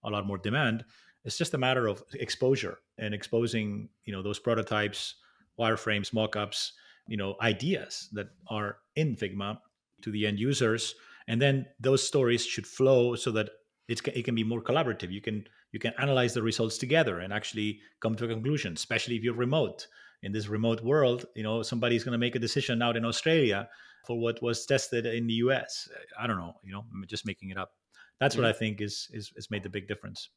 a 0.05 0.11
lot 0.11 0.27
more 0.27 0.39
demand. 0.39 0.85
It's 1.25 1.39
just 1.39 1.55
a 1.55 1.59
matter 1.59 1.87
of 1.87 2.03
exposure 2.15 2.79
and 2.99 3.15
exposing, 3.15 3.89
you 4.05 4.13
know, 4.13 4.23
those 4.23 4.39
prototypes, 4.39 5.15
wireframes, 5.59 6.13
mockups, 6.13 6.73
you 7.07 7.17
know, 7.17 7.37
ideas 7.41 8.09
that 8.13 8.29
are 8.49 8.79
in 8.97 9.17
Figma 9.17 9.59
to 10.03 10.11
the 10.11 10.27
end 10.27 10.39
users, 10.39 10.95
and 11.29 11.41
then 11.41 11.67
those 11.81 12.07
stories 12.07 12.45
should 12.45 12.67
flow 12.67 13.15
so 13.15 13.31
that 13.31 13.51
it's, 13.89 14.01
it 14.07 14.25
can 14.25 14.35
be 14.35 14.45
more 14.45 14.63
collaborative. 14.63 15.11
You 15.11 15.21
can 15.21 15.45
you 15.73 15.79
can 15.79 15.95
analyze 15.99 16.35
the 16.35 16.43
results 16.43 16.77
together 16.77 17.21
and 17.21 17.33
actually 17.33 17.81
come 18.01 18.15
to 18.17 18.27
a 18.27 18.29
conclusion, 18.29 18.75
especially 18.75 19.17
if 19.17 19.23
you're 19.23 19.35
remote. 19.35 19.87
In 20.23 20.31
this 20.31 20.47
remote 20.47 20.83
world, 20.83 21.25
you 21.35 21.43
know, 21.43 21.63
somebody's 21.63 22.05
going 22.05 22.13
to 22.13 22.19
make 22.19 22.37
a 22.37 22.39
decision 22.39 22.81
out 22.83 22.97
in 22.97 23.05
Australia 23.05 23.69
for 24.07 24.19
what 24.19 24.43
was 24.43 24.67
tested 24.67 25.07
in 25.07 25.27
the 25.27 25.35
US. 25.35 25.89
I 26.19 26.27
don't 26.27 26.39
know, 26.39 26.55
you 26.63 26.73
know, 26.73 26.85
I'm 26.93 27.05
just 27.07 27.27
making 27.27 27.51
it 27.51 27.59
up. 27.59 27.73
That's 28.21 28.37
what 28.37 28.45
I 28.45 28.53
think 28.53 28.81
is 28.81 29.09
is 29.13 29.33
is 29.37 29.51
made 29.51 29.63
the 29.63 29.69
big 29.69 29.89
difference. 29.89 30.31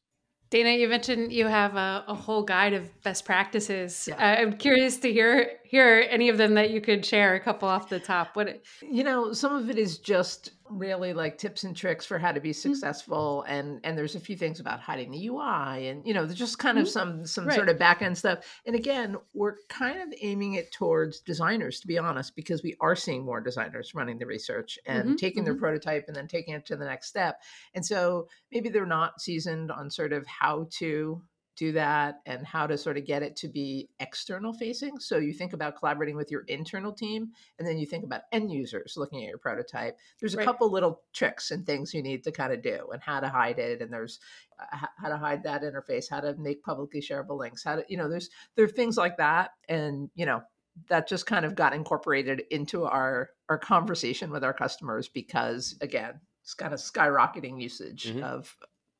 Dana, 0.48 0.70
you 0.70 0.88
mentioned 0.88 1.32
you 1.32 1.46
have 1.46 1.74
a, 1.74 2.04
a 2.06 2.14
whole 2.14 2.42
guide 2.42 2.72
of 2.72 3.02
best 3.02 3.24
practices. 3.24 4.08
Yeah. 4.08 4.14
Uh, 4.14 4.42
I'm 4.42 4.56
curious 4.56 4.98
to 4.98 5.12
hear 5.12 5.58
hear 5.64 6.06
any 6.08 6.28
of 6.28 6.38
them 6.38 6.54
that 6.54 6.70
you 6.70 6.80
could 6.80 7.04
share. 7.04 7.34
A 7.34 7.40
couple 7.40 7.68
off 7.68 7.88
the 7.88 7.98
top. 8.00 8.34
What 8.34 8.62
you 8.82 9.02
know, 9.02 9.32
some 9.32 9.54
of 9.54 9.70
it 9.70 9.78
is 9.78 9.98
just 9.98 10.52
really 10.70 11.12
like 11.12 11.38
tips 11.38 11.64
and 11.64 11.76
tricks 11.76 12.04
for 12.06 12.18
how 12.18 12.32
to 12.32 12.40
be 12.40 12.52
Mm-hmm. 12.66 12.80
successful, 12.80 13.42
and 13.48 13.80
and 13.84 13.96
there's 13.96 14.14
a 14.14 14.20
few 14.20 14.36
things 14.36 14.60
about 14.60 14.80
hiding 14.80 15.10
the 15.10 15.18
UI, 15.18 15.78
and 15.88 16.06
you 16.06 16.12
know, 16.14 16.26
there's 16.26 16.38
just 16.38 16.58
kind 16.58 16.78
of 16.78 16.86
Mhm. 16.86 16.88
some 16.88 17.26
some 17.26 17.50
Right. 17.50 17.50
sort 17.50 17.68
of 17.68 17.78
back 17.78 18.02
end 18.02 18.18
stuff. 18.18 18.60
And 18.66 18.74
again, 18.76 19.16
we're 19.34 19.56
kind 19.68 20.00
of 20.00 20.12
aiming 20.20 20.54
it 20.54 20.72
towards 20.72 21.20
designers, 21.20 21.80
to 21.80 21.86
be 21.86 21.98
honest, 21.98 22.36
because 22.36 22.62
we 22.62 22.76
are 22.80 22.96
seeing 22.96 23.24
more 23.24 23.40
designers 23.40 23.94
running 23.94 24.18
the 24.18 24.26
research 24.26 24.78
and 24.86 25.16
Mhm, 25.16 25.16
taking 25.16 25.44
their 25.44 25.54
prototype 25.54 26.04
and 26.08 26.16
then 26.16 26.28
taking 26.28 26.54
it 26.54 26.66
to 26.66 26.76
the 26.76 26.84
next 26.84 27.08
step. 27.08 27.42
And 27.74 27.84
so 27.84 28.28
maybe 28.52 28.68
they're 28.68 28.86
not 28.86 29.20
seasoned 29.20 29.70
on 29.70 29.90
sort 29.90 30.12
of 30.12 30.26
how 30.26 30.68
to 30.78 31.22
do 31.56 31.72
that 31.72 32.20
and 32.26 32.46
how 32.46 32.66
to 32.66 32.76
sort 32.76 32.96
of 32.98 33.04
get 33.06 33.22
it 33.22 33.34
to 33.36 33.48
be 33.48 33.88
external 34.00 34.52
facing. 34.52 34.98
So 35.00 35.16
you 35.18 35.32
think 35.32 35.52
about 35.52 35.76
collaborating 35.76 36.16
with 36.16 36.30
your 36.30 36.42
internal 36.42 36.92
team 36.92 37.32
and 37.58 37.66
then 37.66 37.78
you 37.78 37.86
think 37.86 38.04
about 38.04 38.22
end 38.32 38.52
users 38.52 38.94
looking 38.96 39.22
at 39.24 39.28
your 39.28 39.38
prototype. 39.38 39.98
There's 40.20 40.34
a 40.34 40.38
Right. 40.38 40.46
couple 40.46 40.70
little 40.70 41.02
tricks 41.14 41.50
and 41.50 41.64
things 41.64 41.94
you 41.94 42.02
need 42.02 42.24
to 42.24 42.32
kind 42.32 42.52
of 42.52 42.62
do 42.62 42.88
and 42.92 43.02
how 43.02 43.20
to 43.20 43.28
hide 43.28 43.58
it 43.58 43.80
and 43.82 43.92
there's 43.92 44.20
uh, 44.58 44.86
how 44.98 45.08
to 45.08 45.16
hide 45.16 45.42
that 45.44 45.62
interface, 45.62 46.08
how 46.10 46.20
to 46.20 46.34
make 46.36 46.62
publicly 46.62 47.00
shareable 47.00 47.38
links, 47.38 47.64
how 47.64 47.76
to 47.76 47.84
you 47.88 47.96
know 47.96 48.08
there's 48.08 48.30
there 48.54 48.64
are 48.64 48.68
things 48.68 48.96
like 48.96 49.16
that 49.16 49.52
and 49.68 50.10
you 50.14 50.26
know 50.26 50.42
that 50.88 51.08
just 51.08 51.26
kind 51.26 51.44
of 51.44 51.54
got 51.54 51.72
incorporated 51.74 52.42
into 52.50 52.84
our 52.84 53.30
our 53.48 53.58
conversation 53.58 54.30
with 54.30 54.44
our 54.44 54.52
customers 54.54 55.08
because 55.08 55.76
again 55.80 56.20
it's 56.42 56.54
kind 56.54 56.72
of 56.74 56.80
skyrocketing 56.80 57.60
usage 57.60 58.12
Mhm. 58.12 58.20
of 58.20 58.56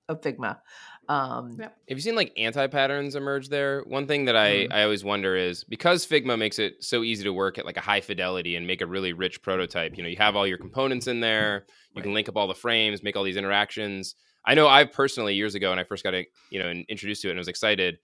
of 0.08 0.20
Figma. 0.20 0.58
Um, 1.08 1.56
Yep. 1.58 1.76
Have 1.88 1.98
you 1.98 2.02
seen 2.02 2.16
like 2.16 2.32
anti 2.36 2.66
patterns 2.66 3.14
emerge 3.14 3.48
there? 3.48 3.82
One 3.82 4.06
thing 4.06 4.24
that 4.26 4.36
I, 4.36 4.66
Mhm. 4.66 4.72
I 4.72 4.82
always 4.82 5.04
wonder 5.04 5.36
is 5.36 5.64
because 5.64 6.06
Figma 6.06 6.38
makes 6.38 6.58
it 6.58 6.82
so 6.82 7.02
easy 7.02 7.24
to 7.24 7.32
work 7.32 7.58
at 7.58 7.64
like 7.66 7.76
a 7.76 7.80
high 7.80 8.00
fidelity 8.00 8.56
and 8.56 8.66
make 8.66 8.80
a 8.80 8.86
really 8.86 9.12
rich 9.12 9.40
prototype, 9.42 9.96
you 9.96 10.02
know, 10.02 10.08
you 10.08 10.16
have 10.16 10.34
all 10.36 10.46
your 10.46 10.58
components 10.58 11.06
in 11.06 11.20
there, 11.20 11.66
you 11.94 12.02
can 12.02 12.12
link 12.12 12.28
up 12.28 12.36
all 12.36 12.48
the 12.48 12.54
frames, 12.54 13.02
make 13.02 13.16
all 13.16 13.22
these 13.24 13.36
interactions. 13.36 14.14
I 14.44 14.54
know 14.54 14.68
I 14.68 14.84
personally 14.84 15.34
years 15.34 15.54
ago 15.54 15.70
when 15.70 15.78
I 15.78 15.84
first 15.84 16.04
got 16.04 16.14
it, 16.14 16.28
you 16.50 16.58
know, 16.60 16.70
introduced 16.88 17.22
to 17.22 17.28
it 17.28 17.32
and 17.32 17.38
was 17.38 17.48
excited, 17.48 17.98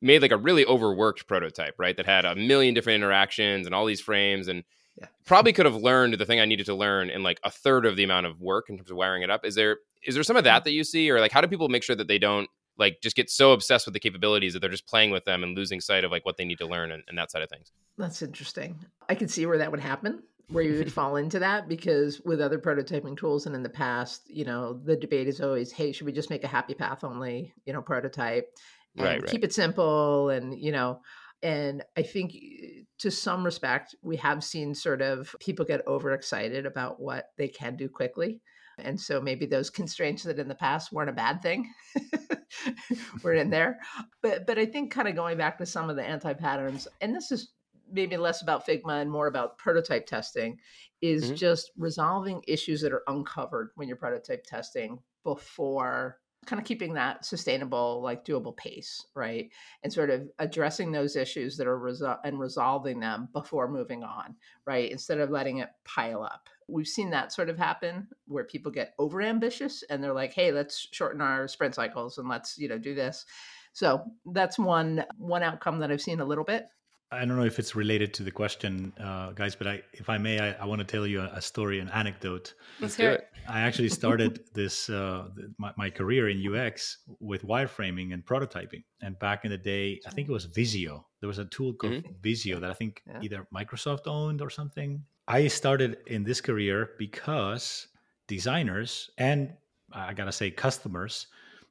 made 0.00 0.22
like 0.22 0.32
a 0.32 0.36
really 0.36 0.64
overworked 0.66 1.26
prototype, 1.26 1.74
right? 1.78 1.96
That 1.96 2.06
had 2.06 2.24
a 2.24 2.34
million 2.36 2.74
different 2.74 2.96
interactions 2.96 3.66
and 3.66 3.74
all 3.74 3.86
these 3.86 4.00
frames 4.00 4.48
and 4.48 4.64
Yeah. 4.96 5.06
probably 5.24 5.52
could 5.52 5.66
have 5.66 5.76
learned 5.76 6.14
the 6.14 6.26
thing 6.26 6.40
I 6.40 6.44
needed 6.46 6.66
to 6.66 6.74
learn 6.74 7.10
in 7.10 7.22
like 7.22 7.40
a 7.44 7.50
third 7.50 7.86
of 7.86 7.96
the 7.96 8.04
amount 8.04 8.26
of 8.26 8.40
work 8.40 8.68
in 8.68 8.76
terms 8.76 8.90
of 8.90 8.96
wiring 8.96 9.22
it 9.22 9.30
up. 9.30 9.44
Is 9.44 9.54
there 9.54 9.78
is 10.04 10.14
there 10.14 10.24
some 10.24 10.36
of 10.36 10.44
that 10.44 10.64
that 10.64 10.72
you 10.72 10.84
see 10.84 11.10
or 11.10 11.20
like 11.20 11.32
how 11.32 11.40
do 11.40 11.48
people 11.48 11.68
make 11.68 11.82
sure 11.82 11.96
that 11.96 12.08
they 12.08 12.18
don't 12.18 12.48
like 12.78 13.00
just 13.02 13.14
get 13.14 13.30
so 13.30 13.52
obsessed 13.52 13.86
with 13.86 13.94
the 13.94 14.00
capabilities 14.00 14.54
that 14.54 14.60
they're 14.60 14.70
just 14.70 14.86
playing 14.86 15.10
with 15.10 15.24
them 15.24 15.44
and 15.44 15.56
losing 15.56 15.80
sight 15.80 16.02
of 16.02 16.10
like 16.10 16.24
what 16.24 16.36
they 16.36 16.44
need 16.44 16.58
to 16.58 16.66
learn 16.66 16.90
and, 16.90 17.02
and 17.08 17.18
that 17.18 17.30
side 17.30 17.42
of 17.42 17.50
things? 17.50 17.70
That's 17.98 18.22
interesting. 18.22 18.78
I 19.08 19.14
could 19.14 19.30
see 19.30 19.44
where 19.46 19.58
that 19.58 19.70
would 19.70 19.80
happen, 19.80 20.22
where 20.48 20.64
you 20.64 20.78
would 20.78 20.92
fall 21.00 21.16
into 21.16 21.38
that, 21.38 21.68
because 21.68 22.20
with 22.22 22.40
other 22.40 22.58
prototyping 22.58 23.16
tools 23.16 23.46
and 23.46 23.54
in 23.54 23.62
the 23.62 23.68
past, 23.68 24.22
you 24.28 24.44
know, 24.44 24.72
the 24.72 24.96
debate 24.96 25.28
is 25.28 25.40
always, 25.40 25.70
hey, 25.70 25.92
should 25.92 26.06
we 26.06 26.12
just 26.12 26.30
make 26.30 26.42
a 26.42 26.48
happy 26.48 26.74
path 26.74 27.04
only, 27.04 27.52
you 27.66 27.72
know, 27.72 27.82
prototype 27.82 28.48
and 28.96 29.04
Right, 29.04 29.20
right. 29.20 29.30
keep 29.30 29.44
it 29.44 29.52
simple 29.52 30.30
and, 30.30 30.58
you 30.58 30.72
know, 30.72 31.00
and 31.42 31.82
I 31.96 32.02
think 32.02 32.34
eh, 32.34 32.82
to 32.98 33.10
some 33.10 33.44
respect, 33.44 33.94
we 34.02 34.16
have 34.16 34.44
seen 34.44 34.74
sort 34.74 35.02
of 35.02 35.34
people 35.40 35.64
get 35.64 35.86
overexcited 35.86 36.66
about 36.66 37.00
what 37.00 37.26
they 37.36 37.48
can 37.48 37.76
do 37.76 37.88
quickly. 37.88 38.40
And 38.84 39.00
so 39.00 39.20
maybe 39.20 39.46
those 39.46 39.70
constraints 39.70 40.22
that 40.24 40.38
in 40.38 40.48
the 40.48 40.54
past 40.54 40.92
weren't 40.92 41.10
a 41.10 41.14
bad 41.14 41.42
thing 41.42 41.72
were 43.22 43.34
in 43.34 43.50
there. 43.50 43.80
But 44.22 44.46
but 44.46 44.58
I 44.58 44.66
think 44.66 44.92
kind 44.92 45.08
of 45.08 45.14
going 45.14 45.38
back 45.38 45.58
to 45.58 45.66
some 45.66 45.90
of 45.90 45.96
the 45.96 46.04
anti-patterns, 46.04 46.86
and 47.00 47.14
this 47.14 47.30
is 47.32 47.52
maybe 47.92 48.16
less 48.16 48.42
about 48.42 48.66
Figma 48.66 49.00
and 49.02 49.10
more 49.10 49.26
about 49.26 49.58
prototype 49.58 50.06
testing, 50.06 50.58
is 51.00 51.32
Mhm. 51.32 51.36
just 51.36 51.72
resolving 51.76 52.42
issues 52.46 52.80
that 52.82 52.92
are 52.92 53.02
uncovered 53.08 53.70
when 53.74 53.88
you're 53.88 53.96
prototype 53.96 54.44
testing 54.44 55.02
before 55.24 56.19
kind 56.46 56.58
of 56.60 56.66
keeping 56.66 56.94
that 56.94 57.24
sustainable, 57.24 58.00
like 58.02 58.24
doable 58.24 58.56
pace, 58.56 59.06
right? 59.14 59.50
And 59.82 59.92
sort 59.92 60.10
of 60.10 60.28
addressing 60.38 60.90
those 60.90 61.14
issues 61.14 61.56
that 61.58 61.66
are 61.66 61.78
resol- 61.78 62.18
and 62.24 62.40
resolving 62.40 63.00
them 63.00 63.28
before 63.32 63.68
moving 63.70 64.02
on, 64.02 64.36
right? 64.66 64.90
Instead 64.90 65.20
of 65.20 65.30
letting 65.30 65.58
it 65.58 65.68
pile 65.84 66.22
up. 66.22 66.48
We've 66.66 66.86
seen 66.86 67.10
that 67.10 67.32
sort 67.32 67.50
of 67.50 67.58
happen 67.58 68.08
where 68.26 68.44
people 68.44 68.72
get 68.72 68.94
over 68.98 69.20
ambitious 69.20 69.82
and 69.90 70.02
they're 70.02 70.14
like, 70.14 70.32
"Hey, 70.32 70.50
let's 70.52 70.88
shorten 70.92 71.20
our 71.20 71.46
sprint 71.46 71.74
cycles 71.74 72.16
and 72.18 72.28
let's, 72.28 72.56
you 72.58 72.68
know, 72.68 72.78
do 72.78 72.94
this." 72.94 73.26
So 73.72 74.04
that's 74.26 74.58
one 74.58 75.04
one 75.18 75.42
outcome 75.42 75.78
that 75.80 75.90
I've 75.90 76.00
seen 76.00 76.20
a 76.20 76.24
little 76.24 76.44
bit. 76.44 76.66
I 77.12 77.24
don't 77.24 77.36
know 77.36 77.44
if 77.44 77.58
it's 77.58 77.74
related 77.74 78.14
to 78.14 78.22
the 78.22 78.30
question, 78.30 78.92
uh, 79.00 79.32
guys, 79.32 79.56
but 79.56 79.66
I, 79.66 79.82
if 79.92 80.08
I 80.08 80.16
may, 80.16 80.38
I, 80.38 80.52
I 80.62 80.64
want 80.64 80.78
to 80.78 80.84
tell 80.84 81.06
you 81.06 81.20
a, 81.20 81.30
a 81.34 81.42
story, 81.42 81.80
an 81.80 81.88
anecdote. 81.88 82.54
Let's 82.80 82.94
hear 82.94 83.10
it. 83.10 83.28
I 83.48 83.62
actually 83.62 83.88
started 83.88 84.44
this 84.54 84.88
uh, 84.88 85.28
my, 85.58 85.72
my 85.76 85.90
career 85.90 86.28
in 86.28 86.38
UX 86.46 86.98
with 87.18 87.42
wireframing 87.42 88.14
and 88.14 88.24
prototyping. 88.24 88.84
And 89.02 89.18
back 89.18 89.44
in 89.44 89.50
the 89.50 89.58
day, 89.58 90.00
I 90.06 90.10
think 90.10 90.28
it 90.28 90.32
was 90.32 90.44
Visio. 90.44 91.04
There 91.18 91.26
was 91.26 91.38
a 91.38 91.46
tool 91.46 91.72
called 91.74 92.04
Visio 92.22 92.60
that 92.60 92.70
I 92.70 92.74
think 92.74 93.02
Yeah. 93.06 93.18
either 93.22 93.46
Microsoft 93.52 94.06
owned 94.06 94.40
or 94.40 94.48
something. 94.50 95.02
I 95.26 95.48
started 95.48 95.98
in 96.06 96.22
this 96.22 96.40
career 96.40 96.90
because 96.98 97.88
designers 98.28 99.10
and 99.18 99.52
I 99.92 100.14
gotta 100.14 100.32
say 100.32 100.50
customers 100.52 101.26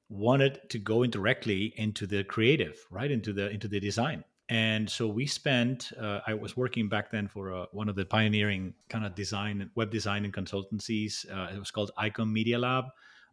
wanted 0.09 0.59
to 0.69 0.79
go 0.79 1.03
in 1.03 1.11
directly 1.11 1.73
into 1.77 2.05
the 2.07 2.23
creative, 2.25 2.85
right 2.91 3.09
into 3.09 3.31
the 3.31 3.49
into 3.49 3.67
the 3.69 3.79
design. 3.79 4.23
And 4.49 4.89
so 4.89 5.07
we 5.07 5.27
spent. 5.27 5.91
Uh, 5.99 6.21
I 6.25 6.33
was 6.33 6.57
working 6.57 6.89
back 6.89 7.11
then 7.11 7.27
for 7.27 7.53
uh, 7.53 7.65
one 7.71 7.87
of 7.87 7.95
the 7.95 8.03
pioneering 8.03 8.73
kind 8.89 9.05
of 9.05 9.13
design, 9.13 9.69
web 9.75 9.91
design 9.91 10.25
and 10.25 10.33
consultancies. 10.33 11.29
Uh, 11.31 11.53
it 11.53 11.59
was 11.59 11.69
called 11.69 11.91
Icon 11.97 12.33
Media 12.33 12.57
Lab, 12.57 12.85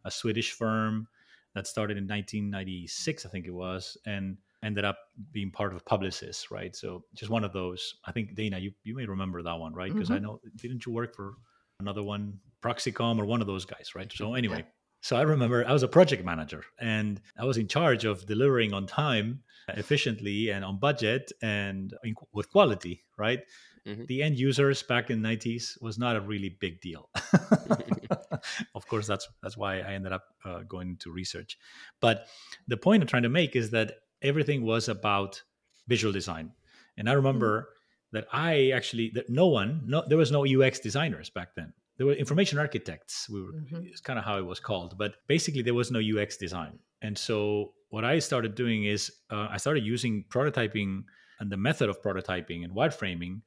a 0.05 0.11
Swedish 0.11 0.51
firm 0.51 1.07
that 1.55 1.65
started 1.65 1.97
in 1.97 2.03
1996, 2.03 3.25
I 3.25 3.29
think 3.29 3.47
it 3.47 3.51
was, 3.51 3.97
and 4.05 4.37
ended 4.63 4.85
up 4.85 4.99
being 5.31 5.49
part 5.49 5.73
of 5.73 5.83
Publicis, 5.85 6.51
right? 6.51 6.75
So 6.75 7.03
just 7.15 7.31
one 7.31 7.43
of 7.43 7.51
those. 7.51 7.95
I 8.05 8.11
think 8.11 8.35
Dana, 8.35 8.59
you 8.59 8.71
you 8.83 8.95
may 8.95 9.05
remember 9.05 9.41
that 9.41 9.57
one, 9.57 9.73
right? 9.73 9.91
Because 9.91 10.11
I 10.11 10.17
Mhm. 10.17 10.21
know 10.21 10.41
didn't 10.55 10.85
you 10.85 10.91
work 10.91 11.15
for 11.15 11.33
another 11.79 12.03
one, 12.03 12.39
Proxicom 12.61 13.17
or 13.17 13.25
one 13.25 13.41
of 13.41 13.47
those 13.47 13.65
guys, 13.65 13.95
right? 13.95 14.11
So 14.11 14.35
anyway, 14.35 14.65
so 15.01 15.15
I 15.15 15.21
remember 15.21 15.65
I 15.67 15.73
was 15.73 15.83
a 15.83 15.87
project 15.87 16.23
manager 16.25 16.63
and 16.79 17.21
I 17.37 17.45
was 17.45 17.57
in 17.57 17.67
charge 17.67 18.05
of 18.05 18.25
delivering 18.25 18.73
on 18.73 18.87
time, 18.87 19.43
efficiently, 19.69 20.49
and 20.49 20.63
on 20.65 20.79
budget 20.79 21.31
and 21.41 21.93
in, 22.03 22.15
with 22.33 22.49
quality, 22.49 23.03
right? 23.17 23.41
Mhm. 23.85 24.07
The 24.07 24.23
end 24.23 24.37
users 24.37 24.83
back 24.83 25.09
in 25.09 25.21
the 25.21 25.29
90s 25.29 25.81
was 25.81 25.97
not 25.97 26.15
a 26.15 26.21
really 26.21 26.49
big 26.49 26.81
deal. 26.81 27.09
of 28.75 28.87
course, 28.87 29.07
that's 29.07 29.27
that's 29.41 29.57
why 29.57 29.79
I 29.79 29.93
ended 29.93 30.11
up 30.11 30.25
uh, 30.45 30.59
going 30.67 30.89
into 30.89 31.11
research. 31.11 31.57
But 32.01 32.27
the 32.67 32.77
point 32.77 33.01
I'm 33.01 33.07
trying 33.07 33.23
to 33.23 33.29
make 33.29 33.55
is 33.55 33.71
that 33.71 33.93
everything 34.21 34.63
was 34.63 34.89
about 34.89 35.41
visual 35.87 36.13
design, 36.13 36.51
and 36.97 37.09
I 37.09 37.13
remember 37.13 37.69
that 38.11 38.27
I 38.31 38.71
actually 38.71 39.11
that 39.15 39.29
no 39.29 39.47
one, 39.47 39.83
no, 39.85 40.03
there 40.07 40.17
was 40.17 40.31
no 40.31 40.45
UX 40.45 40.79
designers 40.79 41.29
back 41.29 41.55
then. 41.55 41.73
There 41.97 42.05
were 42.07 42.13
information 42.13 42.59
architects. 42.59 43.27
We 43.29 43.41
were 43.41 43.53
Mhm. 43.53 43.85
it's 43.87 44.01
kind 44.01 44.19
of 44.19 44.25
how 44.25 44.37
it 44.37 44.45
was 44.45 44.59
called, 44.59 44.97
but 44.97 45.15
basically 45.27 45.63
there 45.63 45.73
was 45.73 45.91
no 45.91 45.99
UX 45.99 46.37
design. 46.37 46.79
And 47.01 47.17
so 47.17 47.73
what 47.89 48.05
I 48.05 48.19
started 48.19 48.55
doing 48.55 48.85
is 48.85 49.11
uh, 49.29 49.47
I 49.49 49.57
started 49.57 49.83
using 49.85 50.25
prototyping 50.29 51.03
and 51.39 51.51
the 51.51 51.57
method 51.57 51.89
of 51.89 52.01
prototyping 52.01 52.63
and 52.63 52.73
wireframing 52.73 53.41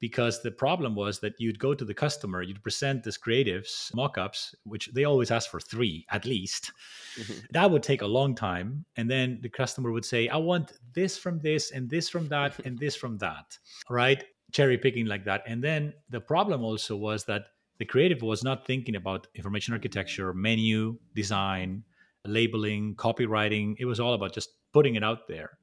because 0.00 0.42
the 0.42 0.50
problem 0.50 0.96
was 0.96 1.20
that 1.20 1.34
you'd 1.38 1.60
go 1.60 1.74
to 1.74 1.84
the 1.84 1.94
customer, 1.94 2.42
you'd 2.42 2.62
present 2.62 3.04
this 3.04 3.16
creatives 3.16 3.94
mock-ups, 3.94 4.52
which 4.64 4.86
they 4.94 5.04
always 5.04 5.30
ask 5.30 5.48
for 5.48 5.60
three 5.60 6.04
at 6.10 6.24
least. 6.24 6.72
Mhm. 7.16 7.46
That 7.52 7.70
would 7.70 7.84
take 7.84 8.02
a 8.02 8.06
long 8.06 8.34
time, 8.34 8.84
and 8.96 9.08
then 9.08 9.38
the 9.42 9.48
customer 9.48 9.92
would 9.92 10.04
say, 10.04 10.26
"I 10.28 10.38
want 10.38 10.72
this 10.92 11.16
from 11.18 11.38
this, 11.38 11.70
and 11.70 11.88
this 11.88 12.08
from 12.08 12.26
that, 12.28 12.58
and 12.66 12.78
this 12.78 12.96
from 12.96 13.18
that." 13.18 13.58
Right? 13.88 14.24
Cherry 14.52 14.76
picking 14.78 15.06
like 15.06 15.24
that. 15.26 15.42
And 15.46 15.62
then 15.62 15.94
the 16.10 16.20
problem 16.20 16.64
also 16.64 16.96
was 16.96 17.24
that 17.26 17.42
the 17.78 17.84
creative 17.84 18.22
was 18.22 18.44
not 18.44 18.66
thinking 18.66 18.96
about 18.96 19.26
information 19.34 19.74
architecture, 19.74 20.32
menu 20.32 20.98
design, 21.14 21.84
labeling, 22.26 22.94
copywriting. 22.94 23.74
It 23.78 23.86
was 23.86 24.00
all 24.00 24.14
about 24.14 24.34
just 24.34 24.50
putting 24.72 24.94
it 24.94 25.04
out 25.04 25.28
there. 25.28 25.58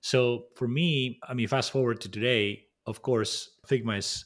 So 0.00 0.46
for 0.56 0.66
me, 0.66 1.20
I 1.28 1.34
mean, 1.34 1.48
fast 1.48 1.70
forward 1.70 2.00
to 2.00 2.08
today, 2.08 2.64
of 2.86 3.02
course, 3.02 3.50
Figma 3.68 3.98
is 3.98 4.24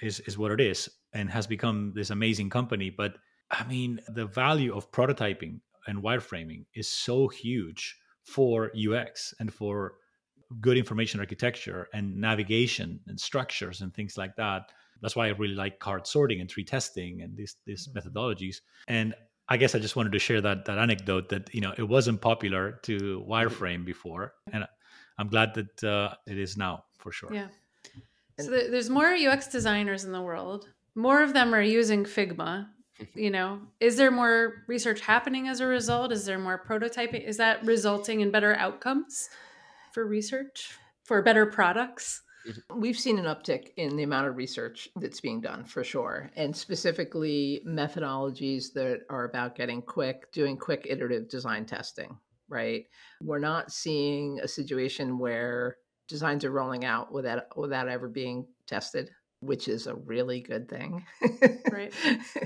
is 0.00 0.20
is 0.20 0.38
what 0.38 0.50
it 0.50 0.60
is 0.60 0.88
and 1.12 1.30
has 1.30 1.46
become 1.46 1.92
this 1.94 2.10
amazing 2.10 2.50
company. 2.50 2.90
But 2.90 3.16
I 3.50 3.64
mean, 3.64 4.00
the 4.08 4.26
value 4.26 4.74
of 4.74 4.90
prototyping 4.90 5.60
and 5.86 6.02
wireframing 6.02 6.64
is 6.74 6.88
so 6.88 7.28
huge 7.28 7.98
for 8.24 8.72
UX 8.74 9.34
and 9.38 9.52
for 9.52 9.94
good 10.60 10.76
information 10.76 11.20
architecture 11.20 11.88
and 11.92 12.16
navigation 12.16 13.00
and 13.06 13.18
structures 13.18 13.80
and 13.80 13.92
things 13.92 14.16
like 14.16 14.36
that. 14.36 14.72
That's 15.02 15.16
why 15.16 15.26
I 15.26 15.30
really 15.30 15.54
like 15.54 15.80
card 15.80 16.06
sorting 16.06 16.40
and 16.40 16.48
tree 16.48 16.64
testing 16.64 17.22
and 17.22 17.36
these 17.36 17.56
these 17.66 17.88
methodologies. 17.94 18.60
And 18.88 19.14
I 19.48 19.56
guess 19.56 19.74
I 19.74 19.80
just 19.80 19.96
wanted 19.96 20.12
to 20.12 20.18
share 20.18 20.40
that 20.40 20.64
that 20.64 20.78
anecdote 20.78 21.28
that 21.30 21.52
you 21.52 21.60
know 21.60 21.74
it 21.76 21.82
wasn't 21.82 22.20
popular 22.20 22.80
to 22.84 23.24
wireframe 23.28 23.84
before, 23.84 24.34
and 24.52 24.66
I'm 25.18 25.28
glad 25.28 25.54
that 25.54 25.84
uh, 25.84 26.14
it 26.26 26.38
is 26.38 26.56
now 26.56 26.84
for 26.98 27.12
sure. 27.12 27.34
Yeah. 27.34 27.48
So 28.38 28.50
there's 28.50 28.88
more 28.88 29.12
UX 29.14 29.48
designers 29.48 30.04
in 30.04 30.12
the 30.12 30.22
world. 30.22 30.68
More 30.94 31.22
of 31.22 31.32
them 31.34 31.54
are 31.54 31.62
using 31.62 32.04
Figma. 32.04 32.68
You 33.14 33.30
know, 33.30 33.58
is 33.80 33.96
there 33.96 34.12
more 34.12 34.62
research 34.68 35.00
happening 35.00 35.48
as 35.48 35.58
a 35.58 35.66
result? 35.66 36.12
Is 36.12 36.24
there 36.24 36.38
more 36.38 36.62
prototyping? 36.64 37.26
Is 37.26 37.36
that 37.38 37.64
resulting 37.64 38.20
in 38.20 38.30
better 38.30 38.54
outcomes 38.54 39.28
for 39.92 40.06
research, 40.06 40.70
for 41.02 41.20
better 41.20 41.44
products? 41.46 42.22
We've 42.74 42.98
seen 42.98 43.18
an 43.18 43.26
uptick 43.26 43.72
in 43.76 43.96
the 43.96 44.02
amount 44.02 44.28
of 44.28 44.36
research 44.36 44.88
that's 44.96 45.20
being 45.20 45.40
done 45.40 45.64
for 45.64 45.84
sure, 45.84 46.30
and 46.36 46.56
specifically 46.56 47.62
methodologies 47.66 48.72
that 48.74 49.02
are 49.10 49.24
about 49.24 49.54
getting 49.54 49.82
quick, 49.82 50.30
doing 50.32 50.56
quick 50.56 50.86
iterative 50.88 51.28
design 51.28 51.64
testing, 51.64 52.18
right? 52.48 52.86
We're 53.20 53.38
not 53.38 53.72
seeing 53.72 54.40
a 54.40 54.48
situation 54.48 55.18
where 55.18 55.76
designs 56.08 56.44
are 56.44 56.50
rolling 56.50 56.84
out 56.84 57.12
without 57.12 57.56
without 57.56 57.88
ever 57.88 58.08
being 58.08 58.46
tested 58.66 59.10
which 59.42 59.66
is 59.66 59.88
a 59.88 59.94
really 59.96 60.40
good 60.40 60.68
thing. 60.68 61.04
right. 61.72 61.92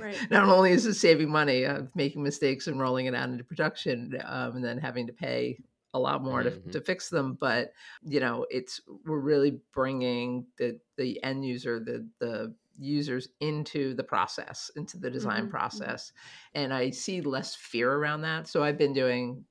Right. 0.00 0.16
Not 0.30 0.48
only 0.48 0.72
is 0.72 0.86
it 0.86 0.94
saving 0.94 1.28
money 1.28 1.64
of 1.64 1.94
making 1.94 2.22
mistakes 2.22 2.66
and 2.66 2.80
rolling 2.80 3.04
it 3.04 3.14
out 3.14 3.28
into 3.28 3.44
production, 3.44 4.18
um, 4.24 4.56
and 4.56 4.64
then 4.64 4.78
having 4.78 5.06
to 5.06 5.12
pay 5.12 5.58
a 5.96 5.98
lot 5.98 6.22
more 6.22 6.42
mm-hmm. 6.42 6.70
to, 6.70 6.78
to 6.78 6.84
fix 6.84 7.08
them, 7.08 7.36
but 7.40 7.72
you 8.04 8.20
know, 8.20 8.46
it's 8.50 8.80
we're 9.04 9.18
really 9.18 9.60
bringing 9.72 10.46
the 10.58 10.78
the 10.96 11.22
end 11.22 11.44
user, 11.44 11.80
the 11.80 12.06
the 12.18 12.54
users 12.78 13.28
into 13.40 13.94
the 13.94 14.04
process, 14.04 14.70
into 14.76 14.98
the 14.98 15.10
design 15.10 15.32
mm-hmm. 15.32 15.44
mm-hmm. 15.44 15.50
process, 15.50 16.12
and 16.54 16.72
I 16.72 16.90
see 16.90 17.20
less 17.20 17.54
fear 17.54 17.92
around 17.92 18.22
that. 18.22 18.46
So 18.48 18.62
I've 18.62 18.78
been 18.78 18.92
doing 18.92 19.44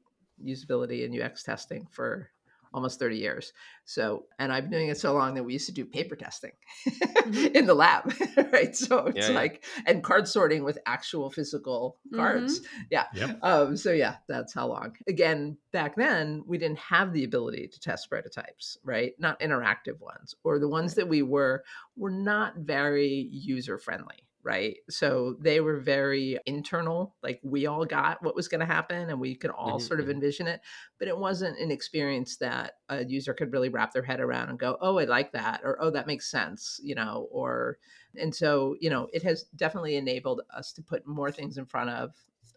usability 0.44 1.06
and 1.06 1.20
UX 1.20 1.44
testing 1.44 1.88
for 1.92 2.30
almost 2.76 3.00
30 3.00 3.18
years. 3.18 3.54
So, 3.86 4.26
and 4.38 4.52
I've 4.52 4.66
been 4.66 4.72
doing 4.72 4.90
it 4.90 4.98
so 4.98 5.14
long 5.14 5.34
that 5.36 5.44
we 5.44 5.54
used 5.54 5.68
to 5.68 5.72
do 5.72 5.86
paper 5.86 6.18
testing 6.18 6.52
mm-hmm. 6.86 7.46
in 7.56 7.66
the 7.66 7.74
lab, 7.74 8.14
right? 8.52 8.76
So 8.76 9.08
it's 9.08 9.30
yeah, 9.30 9.34
like, 9.34 9.64
yeah. 9.78 9.94
and 9.94 10.04
card 10.04 10.28
sorting 10.28 10.66
with 10.66 10.78
actual 10.86 11.32
physical 11.32 11.98
cards. 12.14 12.60
Mm-hmm. 12.60 12.82
Yeah. 12.92 13.06
Yep. 13.14 13.40
Um, 13.42 13.78
so 13.78 13.94
yeah, 13.94 14.18
that's 14.28 14.54
how 14.54 14.68
long. 14.68 14.98
Again, 15.08 15.58
back 15.72 15.96
then 15.96 16.44
we 16.46 16.58
didn't 16.58 16.80
have 16.80 17.14
the 17.14 17.24
ability 17.24 17.70
to 17.70 17.80
test 17.80 18.10
prototypes, 18.10 18.78
right? 18.84 19.14
Not 19.18 19.40
interactive 19.40 20.02
ones, 20.02 20.36
or 20.44 20.60
the 20.60 20.68
ones 20.68 20.96
that 20.96 21.08
we 21.08 21.22
were, 21.22 21.64
were 21.96 22.12
not 22.12 22.58
very 22.58 23.30
user 23.32 23.78
friendly 23.78 24.26
right? 24.46 24.78
So 24.92 25.36
they 25.42 25.60
were 25.60 25.80
very 25.80 26.40
internal, 26.46 27.16
like 27.24 27.42
we 27.44 27.66
all 27.66 27.84
got 27.84 28.24
what 28.24 28.36
was 28.36 28.48
going 28.48 28.60
to 28.60 28.66
happen 28.66 29.10
and 29.10 29.20
we 29.20 29.34
could 29.34 29.50
all 29.50 29.80
mm-hmm. 29.80 29.88
sort 29.88 30.00
of 30.00 30.06
mm-hmm. 30.06 30.14
envision 30.14 30.46
it, 30.46 30.62
but 31.00 31.08
it 31.08 31.18
wasn't 31.18 31.58
an 31.58 31.72
experience 31.72 32.38
that 32.38 32.74
a 32.88 33.04
user 33.04 33.34
could 33.34 33.52
really 33.52 33.70
wrap 33.70 33.92
their 33.92 34.04
head 34.04 34.20
around 34.20 34.50
and 34.50 34.60
go, 34.60 34.78
"Oh, 34.80 35.00
I 35.00 35.06
like 35.06 35.32
that," 35.32 35.62
or 35.64 35.82
"Oh, 35.82 35.90
that 35.90 36.06
makes 36.06 36.30
sense," 36.30 36.80
you 36.84 36.94
know, 36.94 37.28
or 37.32 37.80
and 38.16 38.34
so, 38.34 38.76
you 38.80 38.92
know, 38.92 39.08
it 39.12 39.24
has 39.24 39.46
definitely 39.56 39.96
enabled 39.96 40.42
us 40.56 40.72
to 40.74 40.84
put 40.84 41.08
more 41.08 41.32
things 41.32 41.58
in 41.58 41.66
front 41.66 41.90
of 41.90 42.12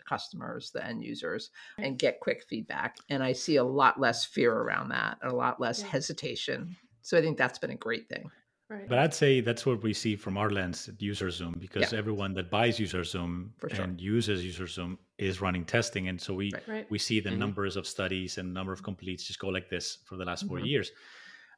customers, 0.06 0.70
the 0.70 0.84
end 0.84 1.02
users, 1.02 1.50
and 1.78 1.98
get 1.98 2.20
quick 2.20 2.44
feedback. 2.48 2.96
And 3.08 3.22
I 3.22 3.32
see 3.32 3.56
a 3.56 3.64
lot 3.64 3.98
less 3.98 4.24
fear 4.26 4.52
around 4.52 4.90
that, 4.90 5.18
a 5.22 5.34
lot 5.34 5.58
less 5.58 5.80
yeah. 5.80 5.88
hesitation. 5.88 6.76
So 7.00 7.16
I 7.16 7.22
think 7.22 7.38
that's 7.38 7.58
been 7.58 7.70
a 7.70 7.76
great 7.76 8.08
thing. 8.08 8.30
Right. 8.70 8.86
But 8.86 8.98
I'd 8.98 9.14
say 9.14 9.40
that's 9.40 9.64
what 9.64 9.82
we 9.82 9.94
see 9.94 10.14
from 10.14 10.36
our 10.36 10.50
lens 10.50 10.88
at 10.88 10.98
UserZoom 10.98 11.58
because 11.58 11.90
yeah. 11.90 11.98
everyone 11.98 12.34
that 12.34 12.50
buys 12.50 12.78
UserZoom 12.78 13.48
sure. 13.60 13.82
and 13.82 13.98
uses 13.98 14.44
UserZoom 14.44 14.98
is 15.16 15.40
running 15.40 15.64
testing, 15.64 16.08
and 16.08 16.20
so 16.20 16.34
we 16.34 16.52
right. 16.66 16.86
we 16.90 16.98
see 16.98 17.20
the 17.20 17.30
mm-hmm. 17.30 17.38
numbers 17.38 17.76
of 17.76 17.86
studies 17.86 18.36
and 18.36 18.52
number 18.52 18.72
of 18.72 18.82
completes 18.82 19.24
just 19.24 19.38
go 19.38 19.48
like 19.48 19.70
this 19.70 19.98
for 20.04 20.16
the 20.16 20.24
last 20.24 20.40
mm-hmm. 20.40 20.48
four 20.48 20.60
years. 20.60 20.92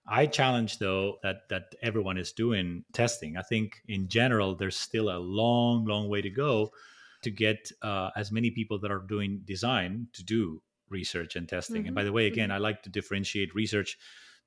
I 0.07 0.27
challenge 0.27 0.79
though 0.79 1.19
that 1.25 1.49
that 1.49 1.75
everyone 1.83 2.17
is 2.17 2.31
doing 2.31 2.85
testing. 2.93 3.37
I 3.37 3.43
think 3.43 3.83
in 3.89 4.07
general 4.07 4.55
there's 4.55 4.77
still 4.77 5.11
a 5.11 5.19
long, 5.19 5.85
long 5.87 6.09
way 6.09 6.23
to 6.23 6.31
go 6.31 6.71
to 7.23 7.31
get 7.31 7.73
uh, 7.83 8.11
as 8.17 8.31
many 8.31 8.53
people 8.53 8.79
that 8.79 8.91
are 8.93 9.01
doing 9.01 9.43
design 9.45 10.07
to 10.13 10.23
do 10.25 10.63
research 10.89 11.35
and 11.35 11.49
testing. 11.49 11.79
Mm-hmm. 11.79 11.87
And 11.89 11.95
by 11.95 12.05
the 12.05 12.13
way, 12.13 12.27
again, 12.27 12.51
mm-hmm. 12.51 12.57
I 12.57 12.59
like 12.59 12.85
to 12.85 12.89
differentiate 12.89 13.55
research 13.55 13.99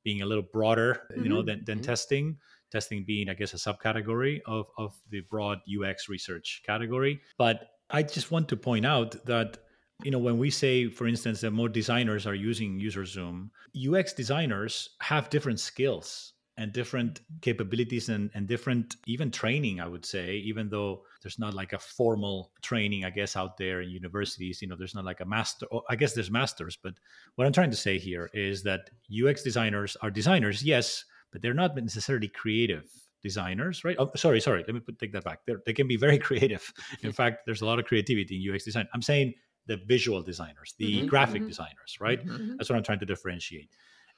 being 0.03 0.21
a 0.21 0.25
little 0.25 0.43
broader, 0.43 1.03
you 1.15 1.29
know, 1.29 1.37
mm-hmm. 1.37 1.47
than, 1.47 1.65
than 1.65 1.77
mm-hmm. 1.79 1.85
testing 1.85 2.37
testing 2.73 3.05
being, 3.05 3.29
I 3.29 3.35
guess, 3.35 3.53
a 3.53 3.57
subcategory 3.57 4.41
of, 4.45 4.65
of 4.77 4.93
the 5.09 5.21
broad 5.29 5.59
UX 5.69 6.09
research 6.09 6.61
category. 6.65 7.21
But 7.37 7.69
I 7.89 8.03
just 8.03 8.31
want 8.31 8.49
to 8.49 8.57
point 8.57 8.85
out 8.85 9.25
that 9.25 9.59
you 10.03 10.11
know 10.11 10.19
when 10.19 10.37
we 10.37 10.49
say 10.49 10.89
for 10.89 11.07
instance 11.07 11.41
that 11.41 11.51
more 11.51 11.69
designers 11.69 12.25
are 12.25 12.35
using 12.35 12.79
userzoom 12.79 13.49
ux 13.89 14.13
designers 14.13 14.89
have 15.01 15.29
different 15.29 15.59
skills 15.59 16.33
and 16.57 16.71
different 16.71 17.21
capabilities 17.41 18.09
and, 18.09 18.29
and 18.33 18.47
different 18.47 18.95
even 19.05 19.29
training 19.31 19.79
i 19.79 19.87
would 19.87 20.03
say 20.03 20.35
even 20.37 20.67
though 20.67 21.03
there's 21.21 21.39
not 21.39 21.53
like 21.53 21.73
a 21.73 21.79
formal 21.79 22.51
training 22.61 23.05
i 23.05 23.09
guess 23.09 23.35
out 23.35 23.55
there 23.55 23.81
in 23.81 23.89
universities 23.89 24.61
you 24.61 24.67
know 24.67 24.75
there's 24.75 24.95
not 24.95 25.05
like 25.05 25.21
a 25.21 25.25
master 25.25 25.67
i 25.89 25.95
guess 25.95 26.13
there's 26.13 26.31
masters 26.31 26.77
but 26.81 26.95
what 27.35 27.45
i'm 27.45 27.53
trying 27.53 27.71
to 27.71 27.77
say 27.77 27.97
here 27.97 28.29
is 28.33 28.63
that 28.63 28.89
ux 29.23 29.43
designers 29.43 29.95
are 30.01 30.11
designers 30.11 30.63
yes 30.63 31.05
but 31.33 31.41
they're 31.41 31.53
not 31.53 31.75
necessarily 31.75 32.29
creative 32.29 32.85
designers, 33.21 33.83
right? 33.83 33.95
Oh, 33.99 34.11
sorry, 34.15 34.39
sorry. 34.39 34.63
Let 34.65 34.73
me 34.73 34.79
put, 34.79 34.99
take 34.99 35.11
that 35.13 35.23
back. 35.23 35.39
They're, 35.45 35.61
they 35.65 35.73
can 35.73 35.87
be 35.87 35.97
very 35.97 36.19
creative. 36.27 36.71
In 37.01 37.11
fact, 37.11 37.39
there's 37.45 37.61
a 37.61 37.65
lot 37.65 37.79
of 37.79 37.85
creativity 37.85 38.41
in 38.41 38.53
UX 38.53 38.63
design. 38.63 38.87
I'm 38.93 39.01
saying 39.01 39.33
the 39.65 39.77
visual 39.87 40.21
designers, 40.21 40.75
the 40.77 40.99
mm-hmm, 40.99 41.07
graphic 41.07 41.41
mm-hmm. 41.41 41.49
designers, 41.49 41.97
right? 41.99 42.19
Mm-hmm. 42.19 42.35
mm-hmm. 42.35 42.55
That's 42.57 42.69
what 42.69 42.77
I'm 42.77 42.83
trying 42.83 42.99
to 42.99 43.05
differentiate. 43.05 43.69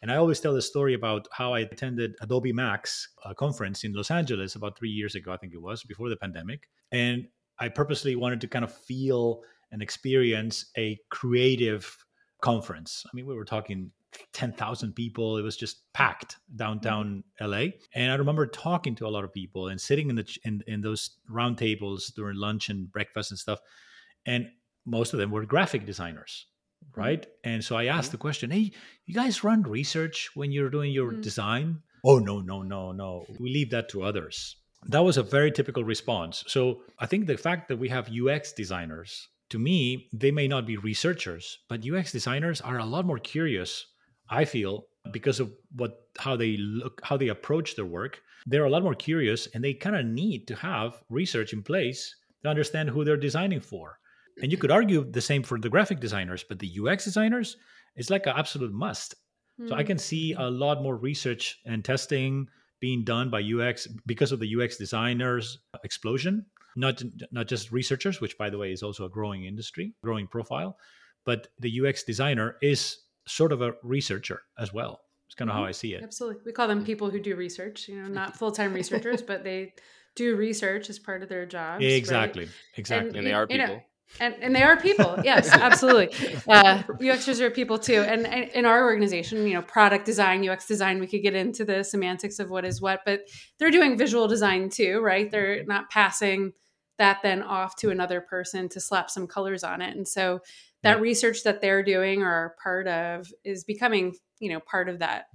And 0.02 0.12
I 0.12 0.18
always 0.18 0.40
tell 0.40 0.54
the 0.54 0.62
story 0.62 0.94
about 0.94 1.28
how 1.32 1.54
I 1.54 1.62
attended 1.62 2.16
Adobe 2.22 2.52
Max 2.52 3.08
a 3.24 3.34
conference 3.34 3.84
in 3.84 3.94
Los 3.94 4.12
Angeles 4.12 4.56
about 4.56 4.78
three 4.78 4.90
years 4.90 5.16
ago, 5.16 5.32
I 5.32 5.38
think 5.38 5.54
it 5.54 5.62
was, 5.62 5.84
before 5.84 6.10
the 6.10 6.18
pandemic. 6.18 6.68
And 6.92 7.28
I 7.60 7.70
purposely 7.70 8.16
wanted 8.16 8.42
to 8.42 8.48
kind 8.48 8.66
of 8.66 8.74
feel 8.74 9.42
and 9.72 9.82
experience 9.82 10.70
a 10.78 11.00
creative 11.10 11.98
conference. 12.42 13.04
I 13.08 13.10
mean, 13.14 13.26
we 13.26 13.36
were 13.36 13.46
talking 13.46 13.92
10,000 14.34 14.94
people. 14.94 15.38
It 15.38 15.42
was 15.42 15.58
just 15.58 15.92
packed 15.94 16.38
downtown 16.56 17.24
mm-hmm. 17.42 17.52
LA. 17.52 17.78
And 17.94 18.12
I 18.12 18.16
remember 18.16 18.48
talking 18.48 18.96
to 18.96 19.08
a 19.08 19.10
lot 19.10 19.24
of 19.24 19.34
people 19.34 19.68
and 19.68 19.80
sitting 19.80 20.10
in 20.10 20.16
the 20.16 20.38
in, 20.44 20.62
in 20.68 20.82
those 20.82 21.18
round 21.30 21.58
tables 21.58 22.12
during 22.16 22.38
lunch 22.38 22.70
and 22.70 22.92
breakfast 22.92 23.32
and 23.32 23.40
stuff. 23.40 23.60
And 24.26 24.50
most 24.86 25.14
of 25.14 25.20
them 25.20 25.32
were 25.32 25.46
graphic 25.46 25.86
designers, 25.86 26.48
mm-hmm. 26.84 27.00
right? 27.00 27.28
And 27.44 27.64
so 27.64 27.76
I 27.76 27.86
asked 27.86 28.08
mm-hmm. 28.08 28.12
the 28.14 28.18
question, 28.18 28.52
"Hey, 28.52 28.72
you 29.06 29.14
guys 29.14 29.44
run 29.44 29.64
research 29.64 30.30
when 30.36 30.52
you're 30.52 30.70
doing 30.70 30.92
your 30.92 31.12
mm-hmm. 31.12 31.22
design?" 31.22 31.82
"Oh, 32.04 32.20
no, 32.20 32.40
no, 32.42 32.62
no, 32.62 32.92
no. 32.92 33.26
We 33.40 33.52
leave 33.52 33.72
that 33.72 33.90
to 33.90 34.04
others." 34.04 34.58
That 34.88 35.04
was 35.04 35.18
a 35.18 35.24
very 35.24 35.52
typical 35.52 35.84
response. 35.84 36.44
So 36.48 36.82
I 37.00 37.08
think 37.08 37.26
the 37.26 37.38
fact 37.38 37.70
that 37.70 37.78
we 37.78 37.90
have 37.90 38.12
UX 38.12 38.54
designers 38.54 39.28
to 39.50 39.60
me, 39.60 40.10
they 40.12 40.32
may 40.32 40.48
not 40.48 40.66
be 40.66 40.78
researchers, 40.78 41.60
but 41.70 41.86
UX 41.88 42.12
designers 42.12 42.62
are 42.62 42.80
a 42.80 42.86
lot 42.86 43.06
more 43.06 43.20
curious 43.20 43.86
I 44.30 44.46
feel 44.46 44.88
because 45.12 45.40
of 45.40 45.52
what 45.76 46.08
how 46.18 46.36
they 46.36 46.58
look 46.58 47.02
how 47.04 47.18
they 47.18 47.28
approach 47.28 47.76
their 47.76 47.86
work 47.86 48.22
they're 48.46 48.66
a 48.66 48.70
lot 48.70 48.84
more 48.84 48.96
curious 48.96 49.48
and 49.54 49.64
they 49.64 49.74
kind 49.74 49.96
of 49.96 50.06
need 50.06 50.48
to 50.48 50.56
have 50.56 51.04
research 51.10 51.54
in 51.54 51.64
place 51.64 52.16
to 52.44 52.50
understand 52.50 52.90
who 52.90 53.04
they're 53.04 53.18
designing 53.18 53.60
for 53.60 54.00
and 54.42 54.52
you 54.52 54.58
could 54.58 54.72
argue 54.72 55.04
the 55.12 55.22
same 55.22 55.44
for 55.44 55.60
the 55.60 55.70
graphic 55.70 56.00
designers 56.00 56.44
but 56.48 56.60
the 56.60 56.72
ux 56.80 57.04
designers 57.04 57.58
it's 57.96 58.10
like 58.10 58.26
an 58.26 58.34
absolute 58.36 58.74
must 58.74 59.16
mm. 59.60 59.70
so 59.70 59.76
i 59.76 59.84
can 59.84 59.98
see 59.98 60.34
hmm. 60.34 60.42
a 60.42 60.50
lot 60.50 60.82
more 60.82 60.98
research 60.98 61.60
and 61.66 61.84
testing 61.84 62.48
being 62.80 63.04
done 63.04 63.30
by 63.30 63.42
ux 63.42 63.88
because 64.06 64.32
of 64.32 64.40
the 64.40 64.56
ux 64.56 64.78
designers 64.78 65.60
explosion 65.84 66.46
not 66.76 67.02
not 67.32 67.48
just 67.48 67.72
researchers 67.72 68.22
which 68.22 68.38
by 68.38 68.50
the 68.50 68.58
way 68.58 68.72
is 68.72 68.84
also 68.84 69.06
a 69.06 69.10
growing 69.10 69.46
industry 69.46 69.94
growing 70.04 70.28
profile 70.28 70.78
but 71.26 71.48
the 71.60 71.80
ux 71.80 72.04
designer 72.04 72.58
is 72.62 73.05
sort 73.28 73.52
of 73.52 73.62
a 73.62 73.74
researcher 73.84 74.42
as 74.58 74.74
well. 74.74 75.02
It's 75.28 75.36
kind 75.36 75.50
of 75.50 75.56
mm-hmm. 75.56 75.64
how 75.64 75.68
I 75.68 75.72
see 75.72 75.94
it. 75.94 76.04
Absolutely. 76.04 76.42
We 76.46 76.52
call 76.52 76.68
them 76.68 76.86
people 76.86 77.10
who 77.10 77.20
do 77.20 77.36
research, 77.36 77.88
you 77.88 78.02
know, 78.02 78.08
not 78.08 78.36
full 78.38 78.52
time 78.52 78.74
researchers, 78.82 79.22
but 79.22 79.44
they 79.44 79.74
do 80.16 80.36
research 80.36 80.90
as 80.90 81.00
part 81.00 81.24
of 81.24 81.30
their 81.30 81.46
job. 81.46 81.82
Exactly. 81.82 82.46
Right? 82.46 82.54
Exactly. 82.78 83.10
And, 83.10 83.18
and, 83.18 83.28
they 83.28 83.34
are 83.34 83.48
people. 83.48 83.68
You 83.68 83.74
know, 83.74 83.82
and, 84.20 84.36
and 84.40 84.56
they 84.56 84.62
are 84.62 84.78
people 84.78 85.18
yes 85.24 85.52
absolutely 85.52 86.14
uh, 86.48 86.84
uxers 87.02 87.40
are 87.40 87.50
people 87.50 87.80
too 87.80 88.02
and, 88.02 88.26
and 88.28 88.50
in 88.52 88.66
our 88.66 88.86
organization 88.86 89.48
you 89.48 89.54
know 89.54 89.62
product 89.64 90.06
design 90.06 90.48
ux 90.48 90.68
design 90.68 91.00
we 91.00 91.08
could 91.08 91.22
get 91.22 91.34
into 91.34 91.66
the 91.66 91.84
semantics 91.84 92.40
of 92.40 92.50
what 92.50 92.66
is 92.66 92.80
what 92.80 93.02
but 93.06 93.22
they're 93.58 93.72
doing 93.72 93.98
visual 93.98 94.28
design 94.28 94.70
too 94.70 95.02
right 95.02 95.32
they're 95.32 95.64
not 95.66 95.90
passing 95.90 96.54
that 96.98 97.18
then 97.24 97.42
off 97.42 97.76
to 97.76 97.90
another 97.90 98.22
person 98.22 98.70
to 98.70 98.80
slap 98.80 99.10
some 99.10 99.28
colors 99.28 99.64
on 99.64 99.82
it 99.82 99.96
and 99.98 100.08
so 100.08 100.40
that 100.86 101.02
research 101.02 101.44
that 101.44 101.62
they're 101.62 101.84
doing 101.84 102.22
or 102.22 102.32
are 102.32 102.56
part 102.62 102.88
of 102.88 103.32
is 103.44 103.64
becoming 103.64 104.16
you 104.40 104.50
know 104.50 104.60
part 104.60 104.90
of 104.90 105.00
that 105.00 105.26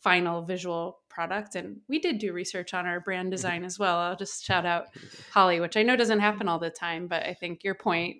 final 0.00 0.42
visual 0.42 0.98
product 1.08 1.54
and 1.54 1.78
we 1.88 1.98
did 1.98 2.18
do 2.18 2.32
research 2.32 2.74
on 2.74 2.86
our 2.86 3.00
brand 3.00 3.26
mm-hmm. 3.26 3.32
design 3.32 3.64
as 3.64 3.78
well 3.78 3.96
i'll 3.96 4.16
just 4.16 4.44
shout 4.44 4.66
out 4.66 4.86
holly 5.32 5.60
which 5.60 5.76
i 5.76 5.82
know 5.82 5.96
doesn't 5.96 6.20
happen 6.20 6.48
all 6.48 6.58
the 6.58 6.68
time 6.68 7.06
but 7.06 7.22
i 7.24 7.32
think 7.32 7.64
your 7.64 7.74
point 7.74 8.16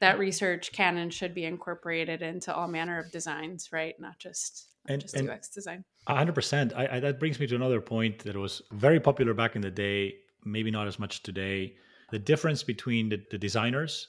that 0.00 0.18
research 0.18 0.72
can 0.72 0.98
and 0.98 1.12
should 1.12 1.34
be 1.34 1.44
incorporated 1.44 2.22
into 2.22 2.54
all 2.54 2.68
manner 2.68 2.98
of 2.98 3.10
designs, 3.10 3.70
right? 3.72 3.94
Not 3.98 4.18
just 4.18 4.68
And- 4.88 5.00
just 5.00 5.16
and- 5.16 5.28
UX 5.28 5.48
design. 5.48 5.84
Hundred 6.06 6.34
percent. 6.36 6.72
I, 6.76 6.86
I, 6.96 7.00
that 7.00 7.18
brings 7.18 7.40
me 7.40 7.48
to 7.48 7.56
another 7.56 7.80
point 7.80 8.20
that 8.20 8.36
was 8.36 8.62
very 8.70 9.00
popular 9.00 9.34
back 9.34 9.56
in 9.56 9.62
the 9.62 9.72
day, 9.72 10.14
maybe 10.44 10.70
not 10.70 10.86
as 10.86 11.00
much 11.00 11.24
today. 11.24 11.74
The 12.12 12.20
difference 12.20 12.62
between 12.62 13.08
the, 13.08 13.20
the 13.32 13.38
designers, 13.38 14.06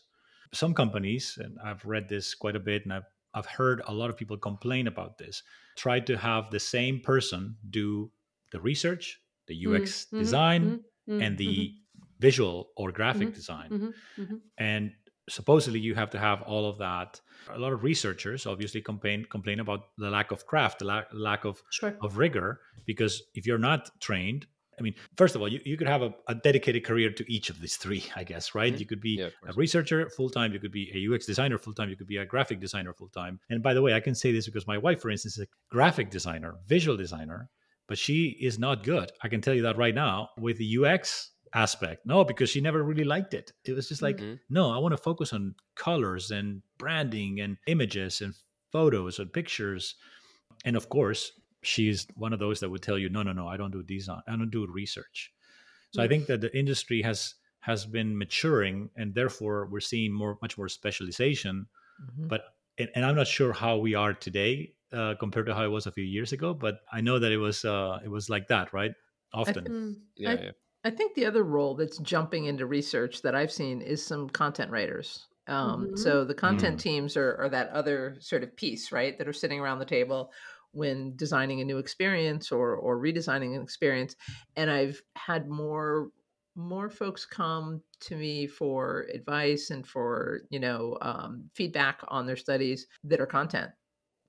some 0.53 0.73
companies, 0.73 1.37
and 1.41 1.57
I've 1.63 1.85
read 1.85 2.09
this 2.09 2.33
quite 2.35 2.55
a 2.55 2.59
bit, 2.59 2.83
and 2.83 2.93
I've 2.93 3.05
I've 3.33 3.45
heard 3.45 3.81
a 3.85 3.93
lot 3.93 4.09
of 4.09 4.17
people 4.17 4.37
complain 4.37 4.87
about 4.87 5.17
this. 5.17 5.43
Try 5.75 5.99
to 6.01 6.17
have 6.17 6.49
the 6.49 6.59
same 6.59 7.01
person 7.01 7.57
do 7.69 8.11
the 8.51 8.59
research, 8.61 9.21
the 9.47 9.55
UX 9.55 10.07
Mhm, 10.11 10.11
design, 10.17 10.77
mhm, 11.07 11.19
and 11.19 11.37
mhm, 11.45 11.67
the 11.67 11.75
visual 12.19 12.71
or 12.77 12.91
graphic 12.91 13.33
Mhm, 13.33 13.33
design. 13.33 13.77
and 14.57 14.93
supposedly 15.29 15.79
you 15.79 15.93
have 15.95 16.09
to 16.09 16.19
have 16.19 16.41
all 16.43 16.69
of 16.69 16.77
that 16.77 17.19
a 17.49 17.59
lot 17.59 17.73
of 17.73 17.83
researchers 17.83 18.45
obviously 18.45 18.81
complain 18.81 19.25
complain 19.25 19.59
about 19.59 19.89
the 19.97 20.09
lack 20.09 20.31
of 20.31 20.45
craft 20.45 20.79
the 20.79 20.85
la- 20.85 21.03
lack 21.13 21.45
of 21.45 21.61
Sure. 21.69 21.97
of 22.01 22.17
rigor 22.17 22.61
because 22.85 23.23
if 23.33 23.45
you're 23.45 23.57
not 23.57 23.89
trained 23.99 24.47
i 24.79 24.81
mean 24.81 24.93
first 25.15 25.35
of 25.35 25.41
all 25.41 25.47
you, 25.47 25.59
you 25.65 25.77
could 25.77 25.87
have 25.87 26.01
a, 26.01 26.13
a 26.27 26.35
dedicated 26.35 26.83
career 26.85 27.09
to 27.11 27.23
each 27.31 27.49
of 27.49 27.59
these 27.61 27.77
three 27.77 28.03
i 28.15 28.23
guess 28.23 28.53
right? 28.55 28.73
Mhm. 28.75 28.79
you 28.79 28.85
could 28.85 29.01
be 29.01 29.15
Yeah, 29.19 29.29
a 29.47 29.53
researcher 29.53 30.09
full-time 30.09 30.53
you 30.53 30.59
could 30.59 30.71
be 30.71 30.85
a 30.97 30.99
ux 31.13 31.25
designer 31.25 31.57
full-time 31.57 31.89
you 31.89 31.95
could 31.95 32.07
be 32.07 32.17
a 32.17 32.25
graphic 32.25 32.59
designer 32.59 32.93
full-time. 32.93 33.39
And 33.49 33.61
by 33.63 33.73
the 33.73 33.81
way 33.81 33.93
i 33.93 33.99
can 33.99 34.15
say 34.15 34.31
this 34.31 34.45
because 34.45 34.67
my 34.67 34.77
wife 34.77 35.01
for 35.01 35.09
instance 35.09 35.37
is 35.37 35.43
a 35.43 35.47
graphic 35.69 36.09
designer 36.09 36.55
visual 36.67 36.97
designer 36.97 37.49
but 37.87 37.97
she 37.97 38.37
is 38.49 38.59
not 38.59 38.83
good 38.83 39.11
i 39.23 39.27
can 39.27 39.41
tell 39.41 39.53
you 39.53 39.61
that 39.63 39.77
right 39.77 39.95
now 39.95 40.29
with 40.37 40.57
the 40.57 40.69
ux 40.77 41.31
aspect. 41.53 42.05
No 42.05 42.25
because 42.25 42.49
she 42.49 42.59
never 42.59 42.83
really 42.83 43.05
liked 43.05 43.33
it. 43.33 43.53
It 43.63 43.71
was 43.73 43.87
just 43.87 44.01
like 44.01 44.17
Mhm. 44.17 44.39
no 44.49 44.69
i 44.75 44.77
want 44.77 44.91
to 44.93 45.01
focus 45.09 45.31
on 45.31 45.55
colors 45.75 46.29
and 46.29 46.61
branding 46.77 47.39
and 47.39 47.55
images 47.67 48.19
and 48.21 48.33
photos 48.73 49.17
and 49.19 49.31
pictures. 49.31 49.95
And 50.65 50.75
of 50.75 50.89
course 50.89 51.31
she's 51.63 52.07
one 52.15 52.33
of 52.33 52.39
those 52.39 52.59
that 52.59 52.69
would 52.69 52.81
tell 52.81 52.97
you 52.97 53.09
no 53.09 53.23
no 53.23 53.33
no 53.33 53.47
i 53.47 53.57
don't 53.57 53.71
do 53.71 53.81
design 53.83 54.21
i 54.27 54.31
don't 54.35 54.51
do 54.51 54.65
research 54.67 55.33
so 55.91 56.01
i 56.01 56.05
Mm. 56.05 56.09
think 56.09 56.27
that 56.27 56.41
the 56.41 56.55
industry 56.57 57.01
has 57.01 57.35
has 57.61 57.85
been 57.85 58.17
maturing 58.17 58.89
and 58.95 59.13
therefore 59.15 59.67
we're 59.71 59.79
seeing 59.79 60.11
more 60.13 60.37
much 60.41 60.57
more 60.57 60.69
specialization 60.69 61.67
Mhm. 62.01 62.27
but 62.29 62.41
and, 62.77 62.89
and 62.95 63.03
i'm 63.05 63.15
not 63.15 63.27
sure 63.27 63.53
how 63.53 63.77
we 63.77 63.95
are 63.95 64.13
today 64.13 64.73
uh, 64.93 65.15
compared 65.19 65.45
to 65.47 65.53
how 65.55 65.63
it 65.65 65.69
was 65.69 65.85
a 65.87 65.91
few 65.91 66.03
years 66.03 66.31
ago 66.31 66.53
but 66.53 66.81
i 66.93 67.01
know 67.01 67.19
that 67.19 67.31
it 67.31 67.37
was 67.37 67.65
uh, 67.65 67.99
it 68.03 68.09
was 68.09 68.29
like 68.29 68.47
that 68.47 68.71
right 68.73 68.93
often 69.33 69.65
Mm. 69.65 70.01
Yeah, 70.15 70.29
I- 70.31 70.43
yeah. 70.43 70.51
I 70.83 70.89
think 70.91 71.15
the 71.15 71.25
other 71.25 71.43
role 71.43 71.75
that's 71.75 71.97
jumping 71.97 72.45
into 72.45 72.65
research 72.65 73.21
that 73.23 73.35
I've 73.35 73.51
seen 73.51 73.81
is 73.81 74.05
some 74.05 74.29
content 74.29 74.71
writers. 74.71 75.27
Um, 75.47 75.87
Mhm. 75.89 75.97
So 75.99 76.23
the 76.23 76.33
content 76.35 76.77
Mm. 76.77 76.83
teams 76.83 77.17
are, 77.17 77.35
are 77.35 77.49
that 77.49 77.69
other 77.71 78.15
sort 78.21 78.43
of 78.43 78.55
piece, 78.55 78.91
right? 78.93 79.17
That 79.17 79.27
are 79.27 79.33
sitting 79.33 79.59
around 79.59 79.79
the 79.79 79.85
table 79.97 80.31
when 80.77 81.15
designing 81.15 81.59
a 81.59 81.65
new 81.65 81.79
experience 81.79 82.51
or 82.51 82.75
or 82.75 83.01
redesigning 83.01 83.55
an 83.55 83.61
experience. 83.61 84.15
And 84.55 84.69
I've 84.69 85.01
had 85.15 85.49
more 85.49 86.09
more 86.55 86.89
folks 86.89 87.25
come 87.25 87.81
to 87.99 88.15
me 88.15 88.47
for 88.47 89.07
advice 89.13 89.69
and 89.71 89.85
for 89.85 90.41
you 90.49 90.59
know 90.59 90.97
um, 91.01 91.49
feedback 91.55 92.01
on 92.07 92.25
their 92.25 92.35
studies 92.35 92.87
that 93.03 93.19
are 93.19 93.27
content 93.27 93.71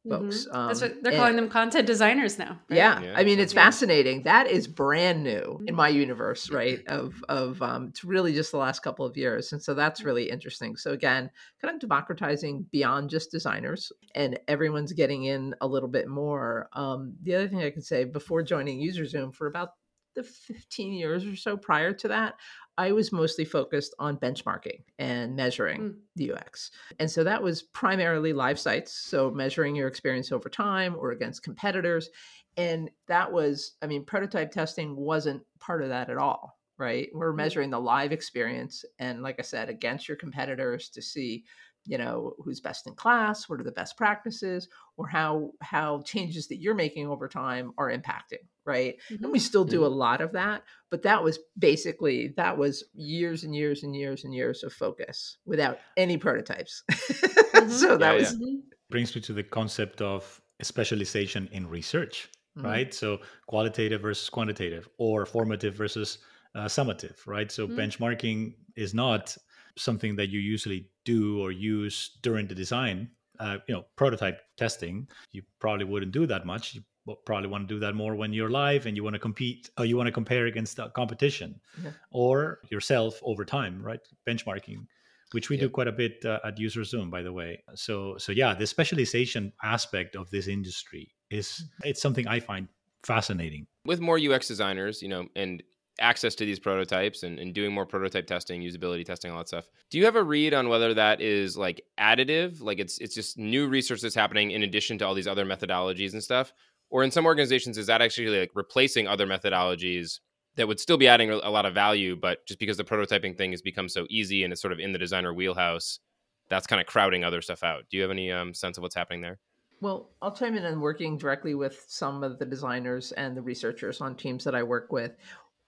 folks. 0.09 0.47
Mhm. 0.47 0.69
That's 0.69 0.83
Um, 0.83 0.89
what 0.91 1.03
they're 1.03 1.13
and- 1.13 1.21
calling 1.21 1.37
them 1.37 1.49
content 1.49 1.87
designers 1.87 2.39
now. 2.39 2.61
right? 2.71 2.77
yeah, 2.77 3.01
Yeah, 3.03 3.15
I 3.17 3.25
mean 3.25 3.39
it's 3.39 3.53
yeah. 3.55 3.65
fascinating. 3.65 4.23
That 4.25 4.47
is 4.49 4.67
brand 4.67 5.23
new 5.25 5.61
in 5.67 5.75
my 5.75 5.89
universe, 5.89 6.51
right? 6.51 6.87
Of 6.89 7.23
of 7.29 7.61
um, 7.63 7.89
it's 7.89 8.05
really 8.05 8.33
just 8.35 8.51
the 8.53 8.59
last 8.59 8.81
couple 8.81 9.05
of 9.07 9.17
years, 9.17 9.53
and 9.53 9.63
so 9.63 9.75
that's 9.75 10.03
really 10.03 10.31
interesting. 10.31 10.77
So 10.77 10.93
again, 10.93 11.31
kind 11.61 11.75
of 11.75 11.81
democratizing 11.81 12.67
beyond 12.73 13.11
just 13.11 13.31
designers, 13.31 13.93
and 14.15 14.39
everyone's 14.49 14.93
getting 14.93 15.25
in 15.25 15.55
a 15.61 15.67
little 15.67 15.89
bit 15.89 16.09
more. 16.09 16.69
Um, 16.73 17.15
the 17.23 17.35
other 17.35 17.49
thing 17.49 17.63
I 17.63 17.71
can 17.71 17.83
say 17.83 18.05
before 18.05 18.43
joining 18.43 18.81
UserZoom 18.81 19.35
for 19.35 19.47
about 19.47 19.71
the 20.15 20.23
15 20.25 20.93
years 20.95 21.25
or 21.25 21.37
so 21.37 21.57
prior 21.57 21.93
to 21.93 22.09
that, 22.09 22.35
I 22.79 22.93
was 22.93 23.13
mostly 23.13 23.45
focused 23.45 23.95
on 23.99 24.19
benchmarking 24.19 24.85
and 24.99 25.37
measuring 25.37 25.81
Mm. 25.81 26.09
the 26.17 26.25
UX. 26.33 26.71
And 26.99 27.11
so 27.11 27.25
that 27.25 27.43
was 27.43 27.63
primarily 27.63 28.33
live 28.33 28.59
sites, 28.59 28.93
so 28.93 29.31
measuring 29.31 29.77
your 29.77 29.89
experience 29.89 30.33
over 30.33 30.49
time 30.49 30.97
or 30.97 31.11
against 31.13 31.43
competitors. 31.43 32.09
And 32.57 32.91
that 33.07 33.33
was, 33.33 33.77
I 33.83 33.87
mean, 33.87 34.05
prototype 34.05 34.51
testing 34.53 34.97
wasn't 34.97 35.45
part 35.61 35.83
of 35.83 35.91
that 35.91 36.11
at 36.11 36.19
all, 36.19 36.59
right? 36.79 37.09
We're 37.13 37.33
Mm. 37.35 37.35
measuring 37.35 37.71
the 37.71 37.81
live 37.81 38.13
experience 38.13 38.85
and, 38.99 39.23
like 39.23 39.39
I 39.39 39.43
said, 39.43 39.69
against 39.69 40.09
your 40.09 40.17
competitors 40.17 40.89
to 40.91 41.03
see, 41.03 41.45
you 41.85 41.99
know, 41.99 42.35
who's 42.39 42.61
best 42.61 42.87
in 42.87 42.95
class, 42.95 43.49
what 43.49 43.61
are 43.61 43.65
the 43.65 43.73
best 43.73 43.97
practices, 43.97 44.69
or 44.97 45.07
how 45.09 45.53
how 45.63 46.03
changes 46.03 46.49
that 46.49 46.61
you're 46.61 46.75
making 46.75 47.07
over 47.09 47.29
time 47.29 47.73
are 47.79 47.91
impacting, 47.91 48.47
right? 48.69 48.97
Mhm. 49.11 49.23
And 49.25 49.33
we 49.33 49.39
still 49.41 49.65
do 49.65 49.85
a 49.85 49.89
lot 50.05 50.21
of 50.21 50.33
that, 50.33 50.63
but 50.91 51.03
that 51.03 51.25
was 51.25 51.39
basically 51.59 52.35
that 52.37 52.57
was 52.59 52.85
years 52.95 53.43
and 53.45 53.55
years 53.55 53.83
and 53.83 53.97
years 53.97 54.25
and 54.25 54.35
years 54.35 54.63
of 54.63 54.73
focus 54.73 55.39
without 55.45 55.79
any 55.97 56.17
prototypes. 56.19 56.85
so 57.69 57.97
that 57.97 58.13
Yeah, 58.13 58.15
was 58.15 58.35
Mhm. 58.37 58.63
brings 58.91 59.15
me 59.15 59.21
to 59.23 59.33
the 59.33 59.43
concept 59.43 60.01
of 60.03 60.41
specialization 60.63 61.49
in 61.53 61.67
research 61.69 62.29
Mhm. 62.57 62.65
right 62.65 62.95
so 62.95 63.19
qualitative 63.47 64.01
versus 64.03 64.29
quantitative 64.31 64.89
or 64.99 65.25
formative 65.27 65.75
versus 65.75 66.19
uh, 66.55 66.65
summative 66.67 67.17
right 67.27 67.53
so 67.53 67.69
benchmarking 67.69 68.55
is 68.77 68.93
not 68.95 69.37
something 69.77 70.17
that 70.17 70.29
you 70.31 70.41
usually 70.41 70.91
do 71.05 71.41
or 71.41 71.53
use 71.53 72.19
during 72.23 72.47
the 72.49 72.55
design 72.55 73.09
uh, 73.41 73.59
you 73.69 73.75
know 73.75 73.85
prototype 73.97 74.41
testing 74.57 75.07
you 75.33 75.43
probably 75.61 75.85
wouldn't 75.85 76.13
do 76.13 76.27
that 76.27 76.45
much. 76.47 76.75
You 76.75 76.83
probably 77.25 77.49
want 77.49 77.67
to 77.69 77.75
do 77.75 77.81
that 77.81 77.95
more 77.95 78.15
when 78.15 78.33
you're 78.35 78.51
live 78.51 78.85
and 78.87 78.95
you 78.97 79.03
want 79.03 79.15
to 79.15 79.19
compete 79.19 79.71
or 79.79 79.85
you 79.87 79.97
want 79.97 80.09
to 80.09 80.13
compare 80.13 80.45
against 80.47 80.77
the 80.77 80.89
competition 80.91 81.59
Yeah. 81.83 81.93
or 82.11 82.59
yourself 82.71 83.19
over 83.23 83.45
time 83.45 83.83
right? 83.83 84.01
Benchmarking 84.29 84.87
which 85.33 85.51
we 85.51 85.59
do 85.59 85.69
quite 85.69 85.89
a 85.89 85.93
bit 85.93 86.25
uh, 86.25 86.39
at 86.45 86.57
UserZoom 86.59 87.11
by 87.11 87.23
the 87.23 87.33
way. 87.33 87.63
So 87.75 88.17
so 88.19 88.33
yeah 88.33 88.55
the 88.55 88.67
specialization 88.67 89.53
aspect 89.63 90.17
of 90.17 90.31
this 90.31 90.49
industry 90.49 91.11
is 91.31 91.65
it's 91.85 92.01
something 92.03 92.27
i 92.27 92.41
find 92.41 92.69
fascinating. 93.05 93.67
With 93.85 94.01
more 94.01 94.19
UX 94.19 94.49
designers, 94.49 95.03
you 95.03 95.09
know, 95.09 95.29
and 95.37 95.63
access 95.99 96.35
to 96.37 96.45
these 96.45 96.59
prototypes 96.59 97.23
and, 97.23 97.39
and 97.39 97.55
doing 97.55 97.73
more 97.73 97.87
prototype 97.87 98.27
testing, 98.27 98.63
usability 98.63 99.05
testing, 99.05 99.31
all 99.31 99.39
that 99.39 99.49
stuff. 99.49 99.69
Do 99.91 99.99
you 99.99 100.05
have 100.05 100.17
a 100.17 100.23
read 100.23 100.55
on 100.55 100.69
whether 100.69 100.95
that 100.95 101.21
is 101.21 101.57
like 101.57 101.83
additive, 101.99 102.61
like 102.61 102.79
it's 102.79 102.99
it's 102.99 103.15
just 103.15 103.39
new 103.39 103.69
research 103.69 104.01
that's 104.01 104.15
happening 104.15 104.51
in 104.51 104.63
addition 104.63 104.99
to 104.99 105.07
all 105.07 105.15
these 105.15 105.27
other 105.27 105.45
methodologies 105.45 106.13
and 106.13 106.23
stuff? 106.23 106.53
Or 106.91 107.05
in 107.05 107.11
some 107.11 107.27
organizations, 107.27 107.77
is 107.77 107.87
that 107.89 108.01
actually 108.01 108.39
like 108.39 108.51
replacing 108.55 109.07
other 109.07 109.27
methodologies 109.27 110.21
that 110.57 110.67
would 110.67 110.81
still 110.81 110.97
be 110.97 111.07
adding 111.07 111.31
a 111.31 111.51
lot 111.51 111.67
of 111.67 111.75
value, 111.75 112.17
but 112.17 112.45
just 112.47 112.59
because 112.59 112.77
the 112.77 112.85
prototyping 112.85 113.37
thing 113.37 113.53
has 113.53 113.63
become 113.63 113.89
so 113.89 114.07
easy 114.11 114.43
and 114.43 114.53
it's 114.53 114.63
sort 114.63 114.73
of 114.73 114.81
in 114.81 114.93
the 114.93 114.99
designer 114.99 115.33
wheelhouse, 115.33 116.01
that's 116.49 116.67
kind 116.67 116.81
of 116.81 116.87
crowding 116.87 117.23
other 117.23 117.41
stuff 117.41 117.63
out. 117.63 117.85
Do 117.91 117.97
you 117.97 118.03
have 118.03 118.11
any 118.11 118.33
um, 118.33 118.55
sense 118.55 118.77
of 118.77 118.83
what's 118.83 118.95
happening 118.95 119.21
there? 119.21 119.39
Well, 119.81 120.11
I'll 120.21 120.35
chime 120.35 120.57
in 120.57 120.65
and 120.65 120.83
working 120.83 121.17
directly 121.17 121.55
with 121.55 121.85
some 121.87 122.25
of 122.25 122.41
the 122.41 122.45
designers 122.45 123.13
and 123.13 123.37
the 123.37 123.43
researchers 123.43 124.01
on 124.01 124.17
teams 124.17 124.43
that 124.43 124.55
I 124.57 124.65
work 124.65 124.91
with. 124.91 125.13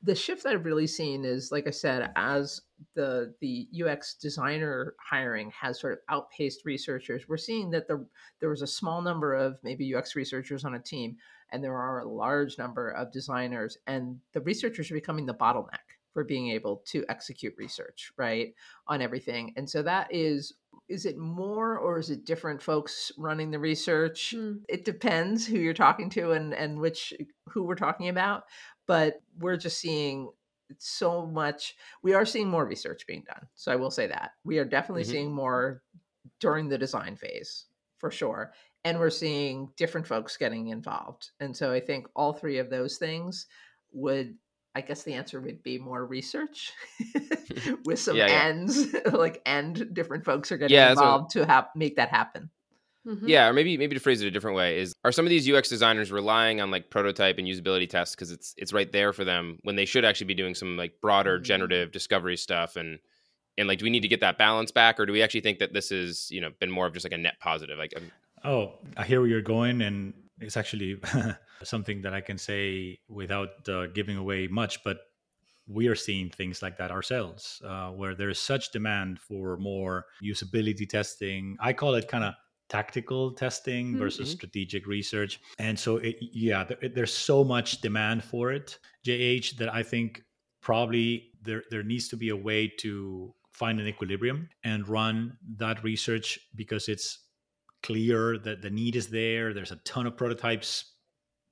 The 0.02 0.14
shift 0.14 0.44
that 0.44 0.54
I've 0.54 0.64
really 0.64 0.86
seen 0.86 1.26
is, 1.26 1.52
like 1.52 1.66
I 1.66 1.70
said, 1.70 2.10
as 2.16 2.62
the 2.94 3.34
the 3.40 3.68
UX 3.84 4.14
designer 4.14 4.94
hiring 4.98 5.50
has 5.50 5.78
sort 5.78 5.92
of 5.92 5.98
outpaced 6.08 6.64
researchers, 6.64 7.28
we're 7.28 7.36
seeing 7.36 7.70
that 7.70 7.86
the 7.86 8.06
there 8.40 8.48
was 8.48 8.62
a 8.62 8.66
small 8.66 9.02
number 9.02 9.34
of 9.34 9.58
maybe 9.62 9.94
UX 9.94 10.16
researchers 10.16 10.64
on 10.64 10.74
a 10.74 10.78
team, 10.80 11.16
and 11.52 11.62
there 11.62 11.76
are 11.76 12.00
a 12.00 12.08
large 12.08 12.56
number 12.56 12.90
of 12.90 13.12
designers, 13.12 13.76
and 13.86 14.18
the 14.32 14.40
researchers 14.40 14.90
are 14.90 14.94
becoming 14.94 15.26
the 15.26 15.34
bottleneck 15.34 15.99
for 16.12 16.24
being 16.24 16.50
able 16.50 16.82
to 16.86 17.04
execute 17.08 17.54
research, 17.56 18.12
right, 18.16 18.54
on 18.88 19.00
everything. 19.02 19.52
And 19.56 19.68
so 19.68 19.82
that 19.82 20.08
is 20.12 20.54
is 20.88 21.06
it 21.06 21.16
more 21.16 21.78
or 21.78 21.98
is 21.98 22.10
it 22.10 22.24
different 22.24 22.60
folks 22.62 23.12
running 23.16 23.50
the 23.50 23.58
research? 23.58 24.34
Mm. 24.36 24.62
It 24.68 24.84
depends 24.84 25.46
who 25.46 25.58
you're 25.58 25.74
talking 25.74 26.10
to 26.10 26.32
and 26.32 26.52
and 26.54 26.80
which 26.80 27.12
who 27.48 27.62
we're 27.64 27.74
talking 27.76 28.08
about, 28.08 28.44
but 28.86 29.22
we're 29.38 29.56
just 29.56 29.78
seeing 29.78 30.30
so 30.78 31.26
much 31.26 31.76
we 32.02 32.14
are 32.14 32.24
seeing 32.24 32.48
more 32.48 32.64
research 32.64 33.06
being 33.06 33.24
done. 33.26 33.48
So 33.54 33.72
I 33.72 33.76
will 33.76 33.90
say 33.90 34.06
that. 34.06 34.32
We 34.44 34.58
are 34.58 34.64
definitely 34.64 35.02
Mhm. 35.04 35.10
seeing 35.10 35.32
more 35.32 35.82
during 36.38 36.68
the 36.68 36.78
design 36.78 37.16
phase 37.16 37.66
for 37.98 38.10
sure. 38.10 38.52
And 38.84 38.98
we're 38.98 39.10
seeing 39.10 39.72
different 39.76 40.06
folks 40.06 40.36
getting 40.36 40.68
involved. 40.68 41.32
And 41.40 41.56
so 41.56 41.72
I 41.72 41.80
think 41.80 42.06
all 42.16 42.32
three 42.32 42.58
of 42.58 42.70
those 42.70 42.96
things 42.98 43.46
would 43.92 44.38
I 44.74 44.80
guess 44.82 45.02
the 45.02 45.14
answer 45.14 45.40
would 45.40 45.62
be 45.62 45.78
more 45.78 46.04
research 46.06 46.72
with 47.84 47.98
some 47.98 48.16
Yeah, 48.16 48.28
yeah. 48.28 48.44
ends, 48.44 48.86
like 49.12 49.42
end 49.46 49.92
different 49.94 50.24
folks 50.24 50.52
are 50.52 50.58
getting 50.58 50.74
Yeah, 50.74 50.88
that's 50.88 51.00
what- 51.00 51.04
involved 51.06 51.30
to 51.32 51.46
have 51.46 51.68
make 51.74 51.96
that 51.96 52.08
happen. 52.10 52.50
Mhm. 53.06 53.22
Yeah, 53.28 53.48
or 53.48 53.54
maybe 53.54 53.78
maybe 53.78 53.94
to 53.94 54.00
phrase 54.00 54.20
it 54.20 54.26
a 54.26 54.30
different 54.30 54.58
way 54.58 54.78
is 54.78 54.92
are 55.04 55.10
some 55.12 55.24
of 55.24 55.30
these 55.30 55.50
UX 55.50 55.70
designers 55.70 56.12
relying 56.12 56.60
on 56.60 56.70
like 56.70 56.90
prototype 56.90 57.38
and 57.38 57.48
usability 57.48 57.88
tests 57.88 58.14
because 58.14 58.30
it's 58.30 58.52
it's 58.58 58.74
right 58.74 58.92
there 58.92 59.14
for 59.14 59.24
them 59.24 59.58
when 59.62 59.74
they 59.74 59.86
should 59.86 60.04
actually 60.04 60.26
be 60.26 60.34
doing 60.34 60.54
some 60.54 60.76
like 60.76 61.00
broader 61.00 61.38
Mhm. 61.40 61.44
generative 61.44 61.92
discovery 61.92 62.36
stuff 62.36 62.76
and 62.76 62.98
and 63.56 63.66
like 63.68 63.78
do 63.78 63.84
we 63.84 63.90
need 63.90 64.02
to 64.02 64.08
get 64.08 64.20
that 64.20 64.36
balance 64.36 64.70
back 64.70 65.00
or 65.00 65.06
do 65.06 65.14
we 65.14 65.22
actually 65.22 65.40
think 65.40 65.60
that 65.60 65.72
this 65.72 65.90
is 65.90 66.30
you 66.30 66.42
know 66.42 66.50
been 66.60 66.70
more 66.70 66.86
of 66.86 66.92
just 66.92 67.04
like 67.06 67.14
a 67.14 67.18
net 67.18 67.36
positive 67.40 67.78
like 67.78 67.94
um, 67.96 68.12
oh 68.44 68.74
i 68.98 69.02
hear 69.04 69.20
where 69.20 69.30
you're 69.30 69.40
going 69.40 69.80
and 69.80 70.12
it's 70.38 70.58
actually 70.58 71.00
something 71.64 72.02
that 72.02 72.14
i 72.14 72.20
can 72.20 72.38
say 72.38 72.98
without 73.08 73.68
uh, 73.68 73.86
giving 73.88 74.16
away 74.16 74.46
much 74.46 74.82
but 74.84 74.98
we 75.70 75.86
are 75.86 75.94
seeing 75.94 76.28
things 76.28 76.62
like 76.62 76.76
that 76.78 76.90
ourselves 76.90 77.62
uh, 77.64 77.90
where 77.90 78.14
there's 78.14 78.38
such 78.38 78.72
demand 78.72 79.20
for 79.20 79.56
more 79.58 80.06
usability 80.22 80.88
testing. 80.88 81.56
I 81.60 81.72
call 81.72 81.94
it 81.94 82.08
kind 82.08 82.24
of 82.24 82.34
tactical 82.68 83.32
testing 83.32 83.96
versus 83.96 84.28
mm-hmm. 84.28 84.36
strategic 84.36 84.86
research. 84.86 85.40
And 85.58 85.78
so 85.78 85.98
it, 85.98 86.16
yeah 86.20 86.64
there, 86.64 86.90
there's 86.94 87.14
so 87.14 87.44
much 87.44 87.80
demand 87.80 88.24
for 88.24 88.52
it. 88.52 88.78
Jh 89.06 89.56
that 89.58 89.72
i 89.72 89.82
think 89.82 90.22
probably 90.60 91.30
there 91.42 91.62
there 91.70 91.82
needs 91.82 92.08
to 92.08 92.16
be 92.16 92.28
a 92.30 92.36
way 92.36 92.68
to 92.78 93.34
find 93.52 93.80
an 93.80 93.86
equilibrium 93.86 94.48
and 94.64 94.88
run 94.88 95.36
that 95.56 95.82
research 95.82 96.38
because 96.54 96.88
it's 96.88 97.18
clear 97.82 98.38
that 98.38 98.62
the 98.62 98.70
need 98.70 98.94
is 98.94 99.08
there. 99.08 99.54
There's 99.54 99.72
a 99.72 99.76
ton 99.76 100.06
of 100.06 100.16
prototypes 100.16 100.96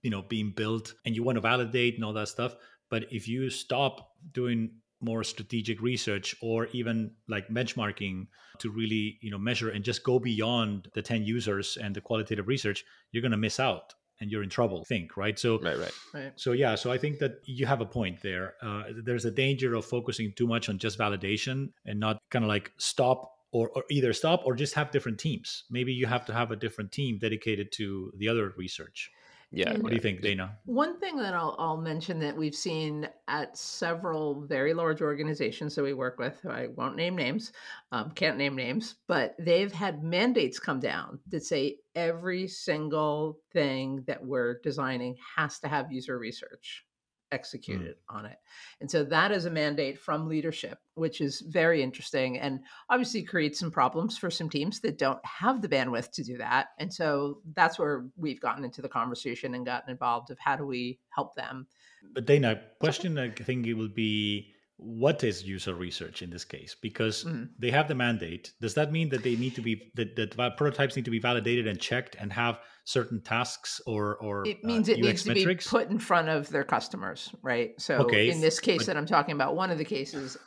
you 0.03 0.11
know 0.11 0.23
being 0.23 0.53
built 0.55 0.95
and 1.05 1.15
you 1.15 1.23
want 1.23 1.37
to 1.37 1.41
validate 1.41 1.95
and 1.95 2.05
all 2.05 2.13
that 2.13 2.29
stuff 2.29 2.55
but 2.91 3.05
if 3.11 3.29
you 3.29 3.51
stop 3.51 4.13
doing 4.33 4.71
more 5.01 5.23
strategic 5.23 5.81
research 5.81 6.35
or 6.41 6.67
even 6.73 7.13
like 7.29 7.49
benchmarking 7.49 8.27
to 8.59 8.71
really 8.71 9.19
you 9.21 9.31
know 9.31 9.39
measure 9.39 9.71
and 9.71 9.85
just 9.85 10.03
go 10.03 10.19
beyond 10.19 10.89
the 10.95 11.03
10 11.03 11.23
users 11.23 11.79
and 11.81 11.95
the 11.95 12.01
qualitative 12.01 12.49
research 12.49 12.85
you're 13.13 13.23
going 13.23 13.33
to 13.33 13.39
miss 13.39 13.61
out 13.61 13.95
and 14.21 14.33
you're 14.33 14.43
in 14.43 14.49
trouble 14.49 14.85
think 14.85 15.17
right? 15.17 15.39
So 15.39 15.61
right, 15.61 15.79
right. 15.79 15.93
Right. 16.13 16.33
so 16.35 16.51
yeah 16.53 16.75
so 16.75 16.91
i 16.91 16.99
think 16.99 17.21
that 17.21 17.41
you 17.45 17.67
have 17.67 17.81
a 17.81 17.87
point 17.87 18.21
there. 18.23 18.55
Uh, 18.61 18.85
there's 19.05 19.25
a 19.25 19.31
danger 19.31 19.75
of 19.75 19.85
focusing 19.85 20.33
too 20.37 20.47
much 20.47 20.69
on 20.69 20.79
just 20.79 20.99
validation 20.99 21.71
and 21.87 22.01
not 22.01 22.19
kind 22.31 22.45
of 22.45 22.49
like 22.49 22.73
stop 22.79 23.33
or, 23.53 23.71
or 23.71 23.85
either 23.91 24.13
stop 24.13 24.43
or 24.45 24.55
just 24.55 24.75
have 24.75 24.91
different 24.91 25.19
teams. 25.19 25.65
Maybe 25.71 25.93
you 25.93 26.07
have 26.07 26.27
to 26.27 26.35
have 26.35 26.51
a 26.51 26.57
different 26.57 26.93
team 26.93 27.19
dedicated 27.19 27.73
to 27.73 28.13
the 28.19 28.29
other 28.29 28.53
research 28.59 29.11
yeah. 29.51 29.73
What 29.79 29.89
do 29.89 29.95
you 29.95 30.01
think, 30.01 30.21
Dana? 30.21 30.59
One 30.67 31.01
thing 31.01 31.17
that 31.17 31.33
I'll, 31.33 31.57
I'll 31.59 31.77
mention 31.79 32.19
that 32.21 32.37
we've 32.37 32.55
seen 32.55 33.09
at 33.29 33.57
several 33.57 34.43
very 34.43 34.75
large 34.75 35.01
organizations 35.01 35.75
that 35.75 35.83
we 35.83 35.95
work 35.95 36.19
with, 36.19 36.45
I 36.45 36.69
won't 36.75 36.97
name 36.97 37.17
names, 37.17 37.53
um, 37.91 38.11
can't 38.11 38.37
name 38.37 38.55
names, 38.55 38.97
but 39.07 39.35
they've 39.39 39.73
had 39.73 40.05
mandates 40.05 40.59
come 40.59 40.81
down 40.81 41.19
that 41.29 41.45
say 41.45 41.79
every 41.95 42.47
single 42.47 43.39
thing 43.53 44.05
that 44.07 44.25
we're 44.25 44.61
designing 44.61 45.17
has 45.37 45.59
to 45.61 45.69
have 45.69 45.91
user 45.91 46.19
research. 46.19 46.85
Executed 47.31 47.97
mm. 47.97 48.17
on 48.17 48.27
it. 48.27 48.38
And 48.81 48.91
so 48.91 49.05
that 49.05 49.33
is 49.33 49.45
a 49.45 49.51
mandate 49.51 49.99
from 49.99 50.29
leadership, 50.29 50.79
which 50.95 51.21
is 51.21 51.41
very 51.41 51.83
interesting 51.83 52.38
and 52.38 52.61
obviously 52.91 53.23
creates 53.23 53.59
some 53.59 53.71
problems 53.71 54.17
for 54.17 54.31
some 54.31 54.49
teams 54.49 54.81
that 54.81 54.99
don't 54.99 55.25
have 55.25 55.61
the 55.61 55.69
bandwidth 55.69 56.11
to 56.12 56.25
do 56.25 56.38
that. 56.38 56.69
And 56.79 56.93
so 56.93 57.41
that's 57.55 57.79
where 57.79 58.07
we've 58.17 58.41
gotten 58.41 58.64
into 58.64 58.83
the 58.83 58.88
conversation 58.88 59.55
and 59.55 59.67
gotten 59.67 59.91
involved 59.91 60.31
of 60.31 60.38
how 60.38 60.57
do 60.57 60.67
we 60.67 60.99
help 61.11 61.35
them. 61.35 61.67
But 62.14 62.27
Dana, 62.27 62.61
question 62.81 63.19
I 63.19 63.31
think 63.31 63.67
it 63.67 63.75
will 63.75 63.88
be 63.88 64.55
what 64.79 65.25
is 65.25 65.43
user 65.43 65.75
research 65.75 66.23
in 66.23 66.31
this 66.31 66.45
case 66.45 66.77
because 66.81 67.25
mm-hmm. 67.25 67.45
they 67.59 67.71
have 67.71 67.88
the 67.88 67.95
mandate 67.95 68.53
does 68.61 68.75
that 68.75 68.93
mean 68.93 69.09
that 69.09 69.25
they 69.25 69.35
need 69.35 69.53
to 69.53 69.61
be 69.61 69.91
that, 69.97 70.14
that 70.14 70.57
prototypes 70.57 70.95
need 70.95 71.05
to 71.05 71.11
be 71.11 71.19
validated 71.19 71.67
and 71.67 71.81
checked 71.81 72.14
and 72.21 72.33
have 72.33 72.61
certain 72.85 73.21
tasks 73.21 73.81
or 73.87 74.17
or 74.19 74.47
it 74.47 74.62
means 74.62 74.88
uh, 74.88 74.93
it 74.93 75.01
needs 75.01 75.27
metrics? 75.27 75.64
to 75.64 75.71
be 75.77 75.83
put 75.83 75.91
in 75.91 75.99
front 75.99 76.29
of 76.29 76.49
their 76.51 76.62
customers 76.62 77.35
right 77.43 77.73
so 77.77 77.97
okay. 77.97 78.31
in 78.31 78.41
this 78.41 78.61
case 78.61 78.79
but, 78.79 78.87
that 78.87 78.97
i'm 78.97 79.07
talking 79.07 79.35
about 79.35 79.57
one 79.57 79.73
of 79.73 79.79
the 79.79 79.85
cases 79.85 80.38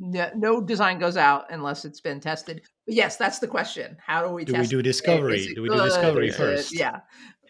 no, 0.00 0.30
no, 0.36 0.60
design 0.60 0.98
goes 0.98 1.16
out 1.16 1.46
unless 1.50 1.84
it's 1.84 2.00
been 2.00 2.20
tested. 2.20 2.62
But 2.86 2.94
yes, 2.94 3.16
that's 3.16 3.40
the 3.40 3.48
question. 3.48 3.96
How 4.04 4.24
do 4.24 4.32
we 4.32 4.44
do 4.44 4.52
we 4.52 4.66
do 4.66 4.80
discovery? 4.80 5.52
Do 5.54 5.62
we 5.62 5.68
do 5.68 5.82
discovery 5.82 6.30
first? 6.30 6.72
Yeah. 6.72 7.00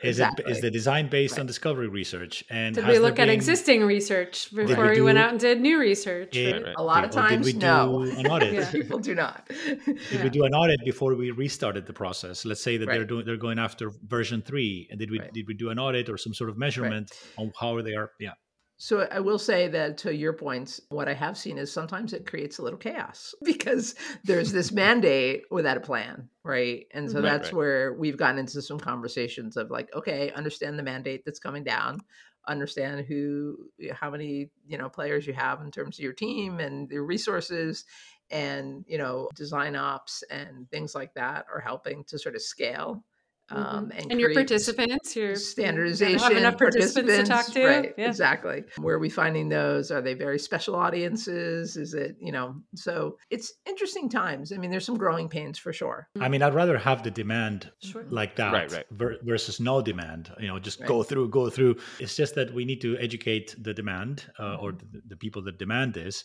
Is 0.03 0.19
exactly. 0.19 0.45
it 0.45 0.51
is 0.51 0.61
the 0.61 0.71
design 0.71 1.09
based 1.09 1.33
right. 1.33 1.41
on 1.41 1.47
discovery 1.47 1.89
research? 1.89 2.45
And 2.51 2.75
did 2.75 2.87
we 2.87 2.99
look 2.99 3.19
at 3.19 3.29
existing 3.29 3.83
research 3.83 4.55
before 4.55 4.85
we, 4.85 4.97
we, 4.97 5.01
went 5.01 5.19
out 5.19 5.31
and 5.31 5.41
did 5.41 5.61
new 5.61 5.79
research? 5.79 6.37
It, 6.37 6.65
right? 6.65 6.75
A 6.77 6.83
lot 6.83 7.05
of 7.05 7.11
times, 7.11 7.47
did 7.47 7.57
we 7.57 7.61
no. 7.61 8.05
Do 8.05 8.19
an 8.19 8.27
audit? 8.27 8.55
yeah. 8.55 8.71
People 8.73 9.01
do 9.01 9.15
not. 9.15 9.49
did 9.49 9.99
yeah. 10.13 10.23
we 10.23 10.31
do 10.31 10.45
an 10.45 10.55
audit 10.55 10.79
before 10.85 11.15
we 11.15 11.31
restarted 11.33 11.87
the 11.87 11.93
process? 11.93 12.45
Let's 12.45 12.63
say 12.63 12.77
that 12.77 12.87
right. 12.87 12.95
they're 12.95 13.05
doing 13.05 13.25
they're 13.27 13.37
going 13.37 13.59
after 13.59 13.91
version 14.07 14.41
three, 14.41 14.87
and 14.91 15.01
did 15.01 15.11
we 15.11 15.21
did 15.33 15.47
we 15.49 15.55
do 15.55 15.71
an 15.71 15.79
audit 15.79 16.09
or 16.09 16.17
some 16.17 16.33
sort 16.33 16.51
of 16.51 16.57
measurement 16.57 17.13
on 17.37 17.53
how 17.59 17.81
they 17.83 17.95
are? 17.95 18.13
Yeah. 18.21 18.33
So 18.81 19.09
I 19.11 19.19
will 19.19 19.41
say 19.41 19.67
that 19.69 19.99
to 19.99 20.15
your 20.15 20.33
points, 20.33 20.81
what 20.89 21.09
I 21.09 21.15
have 21.15 21.37
seen 21.37 21.59
is 21.59 21.71
sometimes 21.73 22.13
it 22.13 22.27
creates 22.27 22.59
a 22.59 22.63
little 22.63 22.79
chaos 22.79 23.35
because 23.45 23.97
there's 24.25 24.53
this 24.53 24.71
mandate 24.73 25.43
without 25.51 25.77
a 25.77 25.81
plan, 25.81 26.29
right? 26.45 26.87
And 26.95 27.11
so 27.11 27.17
right, 27.17 27.25
that's 27.25 27.49
right. 27.49 27.55
where 27.55 27.93
we've 27.95 28.17
gotten 28.17 28.39
into 28.39 28.63
some 28.63 28.79
conversations 28.79 29.57
of 29.57 29.71
like, 29.71 29.93
okay, 29.95 30.31
understand 30.31 30.79
the 30.79 30.85
mandate 30.85 31.25
that's 31.25 31.41
coming 31.41 31.65
down, 31.65 32.01
understand 32.47 33.05
who, 33.07 33.69
how 33.93 34.11
many, 34.11 34.51
you 34.67 34.79
know, 34.79 34.89
players 34.89 35.27
you 35.27 35.33
have 35.33 35.61
in 35.61 35.73
terms 35.73 35.99
of 35.99 36.05
your 36.05 36.13
team 36.13 36.61
and 36.61 36.89
your 36.89 37.05
resources, 37.05 37.85
and 38.31 38.85
you 38.87 38.99
know, 38.99 39.29
design 39.35 39.75
ops 39.75 40.23
and 40.31 40.71
things 40.71 40.95
like 40.95 41.15
that 41.15 41.47
are 41.53 41.61
helping 41.61 42.05
to 42.05 42.19
sort 42.19 42.35
of 42.35 42.43
scale. 42.43 43.03
Um, 43.51 43.93
and, 43.97 44.13
and 44.13 44.21
your 44.21 44.35
participants, 44.35 45.17
your 45.17 45.35
standardization, 45.35 46.19
have 46.19 46.37
enough 46.37 46.59
participants, 46.59 46.95
participants 46.95 47.29
to 47.29 47.35
talk 47.35 47.55
to. 47.55 47.67
Right, 47.67 47.95
yeah. 47.97 48.09
exactly. 48.09 48.65
Where 48.77 48.97
are 48.97 48.99
we 48.99 49.09
finding 49.09 49.49
those? 49.49 49.91
Are 49.91 50.03
they 50.03 50.15
very 50.15 50.39
special 50.39 50.77
audiences? 50.77 51.77
Is 51.77 51.95
it, 51.95 52.17
you 52.21 52.33
know, 52.33 52.57
so 52.75 53.17
it's 53.31 53.55
interesting 53.67 54.09
times. 54.09 54.53
I 54.53 54.57
mean, 54.59 54.71
there's 54.71 54.85
some 54.85 54.99
growing 54.99 55.29
pains 55.29 55.59
for 55.59 55.73
sure. 55.73 56.09
I 56.21 56.29
mean, 56.29 56.43
I'd 56.43 56.55
rather 56.55 56.77
have 56.77 57.03
the 57.03 57.11
demand 57.11 57.71
sure. 57.83 58.05
like 58.11 58.37
that 58.37 58.53
right, 58.53 58.73
right. 58.73 59.19
versus 59.23 59.61
no 59.61 59.81
demand, 59.81 60.31
you 60.39 60.49
know, 60.49 60.59
just 60.59 60.81
right. 60.81 60.89
go 60.89 61.03
through, 61.03 61.31
go 61.31 61.49
through. 61.49 61.77
It's 61.99 62.17
just 62.17 62.35
that 62.35 62.53
we 62.53 62.65
need 62.65 62.81
to 62.83 62.99
educate 62.99 63.55
the 63.59 63.73
demand 63.73 64.27
uh, 64.39 64.43
mm-hmm. 64.43 64.65
or 64.65 64.73
the, 64.73 65.01
the 65.09 65.17
people 65.17 65.43
that 65.43 65.59
demand 65.59 65.95
this 65.95 66.25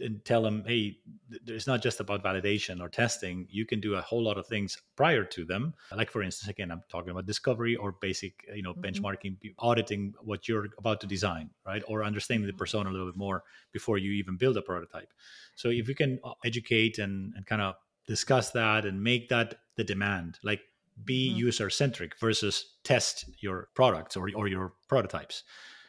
and 0.00 0.24
tell 0.24 0.42
them, 0.42 0.64
hey, 0.66 0.98
it's 1.46 1.66
not 1.66 1.82
just 1.82 2.00
about 2.00 2.22
validation 2.22 2.80
or 2.80 2.88
testing. 2.88 3.46
You 3.50 3.66
can 3.66 3.80
do 3.80 3.94
a 3.94 4.00
whole 4.00 4.22
lot 4.22 4.38
of 4.38 4.46
things 4.46 4.80
prior 4.96 5.24
to 5.24 5.44
them. 5.44 5.74
Like 5.94 6.10
for 6.10 6.22
instance, 6.22 6.48
again, 6.48 6.70
I'm 6.70 6.82
talking 6.88 7.10
about 7.10 7.26
discovery 7.26 7.76
or 7.76 7.92
basic, 7.92 8.44
you 8.54 8.62
know, 8.62 8.72
mm-hmm. 8.72 8.84
benchmarking, 8.84 9.36
auditing 9.58 10.14
what 10.22 10.48
you're 10.48 10.68
about 10.78 11.00
to 11.02 11.06
design, 11.06 11.50
right? 11.66 11.82
Or 11.88 12.04
understanding 12.04 12.46
the 12.46 12.52
mm-hmm. 12.52 12.58
persona 12.58 12.90
a 12.90 12.92
little 12.92 13.06
bit 13.06 13.16
more 13.16 13.44
before 13.72 13.98
you 13.98 14.12
even 14.12 14.36
build 14.36 14.56
a 14.56 14.62
prototype. 14.62 15.12
So 15.54 15.68
if 15.68 15.88
you 15.88 15.94
can 15.94 16.18
uh, 16.24 16.32
educate 16.44 16.98
and, 16.98 17.32
and 17.36 17.46
kind 17.46 17.62
of 17.62 17.74
discuss 18.06 18.50
that 18.50 18.84
and 18.84 19.02
make 19.02 19.28
that 19.28 19.56
the 19.76 19.84
demand, 19.84 20.38
like 20.42 20.60
be 21.04 21.30
mm-hmm. 21.30 21.38
user 21.38 21.70
centric 21.70 22.18
versus 22.18 22.74
test 22.84 23.26
your 23.38 23.68
products 23.74 24.16
or, 24.16 24.30
or 24.34 24.48
your 24.48 24.72
prototypes 24.88 25.44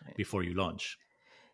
right. 0.05 0.15
before 0.15 0.43
you 0.43 0.53
launch. 0.53 0.97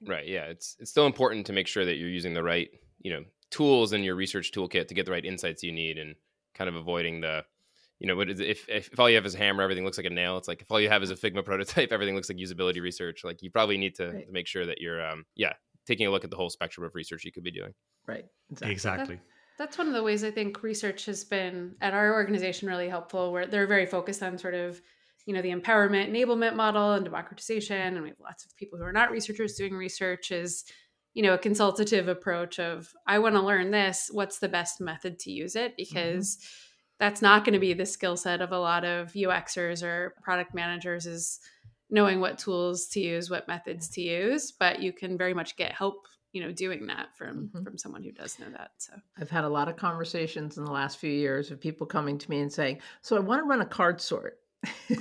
Right. 0.07 0.27
Yeah. 0.27 0.45
It's 0.45 0.75
it's 0.79 0.91
still 0.91 1.05
important 1.05 1.45
to 1.47 1.53
make 1.53 1.67
sure 1.67 1.85
that 1.85 1.95
you're 1.95 2.09
using 2.09 2.33
the 2.33 2.43
right, 2.43 2.69
you 2.99 3.11
know, 3.11 3.23
tools 3.51 3.93
in 3.93 4.03
your 4.03 4.15
research 4.15 4.51
toolkit 4.51 4.87
to 4.87 4.93
get 4.93 5.05
the 5.05 5.11
right 5.11 5.25
insights 5.25 5.63
you 5.63 5.71
need 5.71 5.97
and 5.97 6.15
kind 6.53 6.69
of 6.69 6.75
avoiding 6.75 7.21
the 7.21 7.43
you 7.99 8.07
know, 8.07 8.15
what 8.15 8.29
is 8.29 8.39
if, 8.39 8.67
if, 8.67 8.91
if 8.91 8.99
all 8.99 9.09
you 9.09 9.15
have 9.15 9.25
is 9.25 9.35
a 9.35 9.37
hammer, 9.37 9.63
everything 9.63 9.85
looks 9.85 9.97
like 9.97 10.05
a 10.05 10.09
nail. 10.09 10.37
It's 10.37 10.47
like 10.47 10.61
if 10.61 10.69
all 10.69 10.81
you 10.81 10.89
have 10.89 11.01
is 11.01 11.11
a 11.11 11.15
Figma 11.15 11.45
prototype, 11.45 11.91
everything 11.91 12.15
looks 12.15 12.29
like 12.29 12.37
usability 12.37 12.81
research. 12.81 13.23
Like 13.23 13.41
you 13.41 13.49
probably 13.49 13.77
need 13.77 13.95
to, 13.95 14.11
right. 14.11 14.27
to 14.27 14.33
make 14.33 14.47
sure 14.47 14.65
that 14.65 14.81
you're, 14.81 15.05
um, 15.05 15.25
yeah, 15.35 15.53
taking 15.87 16.07
a 16.07 16.11
look 16.11 16.23
at 16.23 16.29
the 16.29 16.35
whole 16.35 16.49
spectrum 16.49 16.85
of 16.85 16.93
research 16.93 17.23
you 17.23 17.31
could 17.31 17.43
be 17.43 17.51
doing. 17.51 17.73
Right. 18.05 18.25
Exactly. 18.51 18.71
exactly. 18.73 19.15
That, 19.15 19.21
that's 19.57 19.77
one 19.77 19.87
of 19.87 19.93
the 19.93 20.03
ways 20.03 20.23
I 20.23 20.31
think 20.31 20.61
research 20.61 21.05
has 21.05 21.23
been 21.23 21.75
at 21.79 21.93
our 21.93 22.13
organization 22.13 22.67
really 22.67 22.89
helpful, 22.89 23.31
where 23.31 23.47
they're 23.47 23.67
very 23.67 23.85
focused 23.85 24.21
on 24.21 24.37
sort 24.37 24.55
of 24.55 24.81
you 25.25 25.33
know 25.33 25.41
the 25.41 25.49
empowerment 25.49 26.09
enablement 26.09 26.55
model 26.55 26.93
and 26.93 27.05
democratization 27.05 27.95
and 27.95 28.01
we 28.01 28.09
have 28.09 28.19
lots 28.19 28.45
of 28.45 28.55
people 28.55 28.77
who 28.77 28.85
are 28.85 28.93
not 28.93 29.11
researchers 29.11 29.55
doing 29.55 29.73
research 29.73 30.31
is 30.31 30.65
you 31.13 31.23
know 31.23 31.33
a 31.33 31.39
consultative 31.39 32.07
approach 32.07 32.59
of 32.59 32.93
i 33.07 33.17
want 33.17 33.35
to 33.35 33.41
learn 33.41 33.71
this 33.71 34.09
what's 34.11 34.39
the 34.39 34.49
best 34.49 34.79
method 34.79 35.17
to 35.19 35.31
use 35.31 35.55
it 35.55 35.71
mm-hmm. 35.71 35.75
because 35.77 36.37
mm-hmm. 36.37 36.95
that's 36.99 37.21
not 37.21 37.43
going 37.43 37.53
to 37.53 37.59
be 37.59 37.73
the 37.73 37.85
skill 37.85 38.15
set 38.15 38.41
of 38.41 38.51
a 38.51 38.59
lot 38.59 38.85
of 38.85 39.13
uxers 39.13 39.83
or 39.83 40.13
product 40.21 40.53
managers 40.53 41.05
is 41.05 41.39
knowing 41.89 42.19
what 42.19 42.37
tools 42.37 42.87
to 42.87 42.99
use 42.99 43.29
what 43.29 43.47
methods 43.47 43.89
to 43.89 44.01
use 44.01 44.51
but 44.51 44.81
you 44.81 44.93
can 44.93 45.17
very 45.17 45.33
much 45.33 45.55
get 45.55 45.71
help 45.71 46.07
you 46.33 46.41
know 46.41 46.51
doing 46.51 46.85
that 46.87 47.15
from 47.15 47.47
mm-hmm. 47.47 47.63
from 47.63 47.77
someone 47.77 48.03
who 48.03 48.11
does 48.11 48.37
know 48.39 48.49
that 48.51 48.71
so 48.77 48.93
i've 49.19 49.29
had 49.29 49.45
a 49.45 49.49
lot 49.49 49.69
of 49.69 49.77
conversations 49.77 50.57
in 50.57 50.65
the 50.65 50.71
last 50.71 50.97
few 50.97 51.11
years 51.11 51.49
of 51.49 51.61
people 51.61 51.87
coming 51.87 52.17
to 52.17 52.29
me 52.29 52.41
and 52.41 52.51
saying 52.51 52.79
so 53.01 53.15
i 53.15 53.19
want 53.19 53.41
to 53.41 53.47
run 53.47 53.61
a 53.61 53.65
card 53.65 54.01
sort 54.01 54.39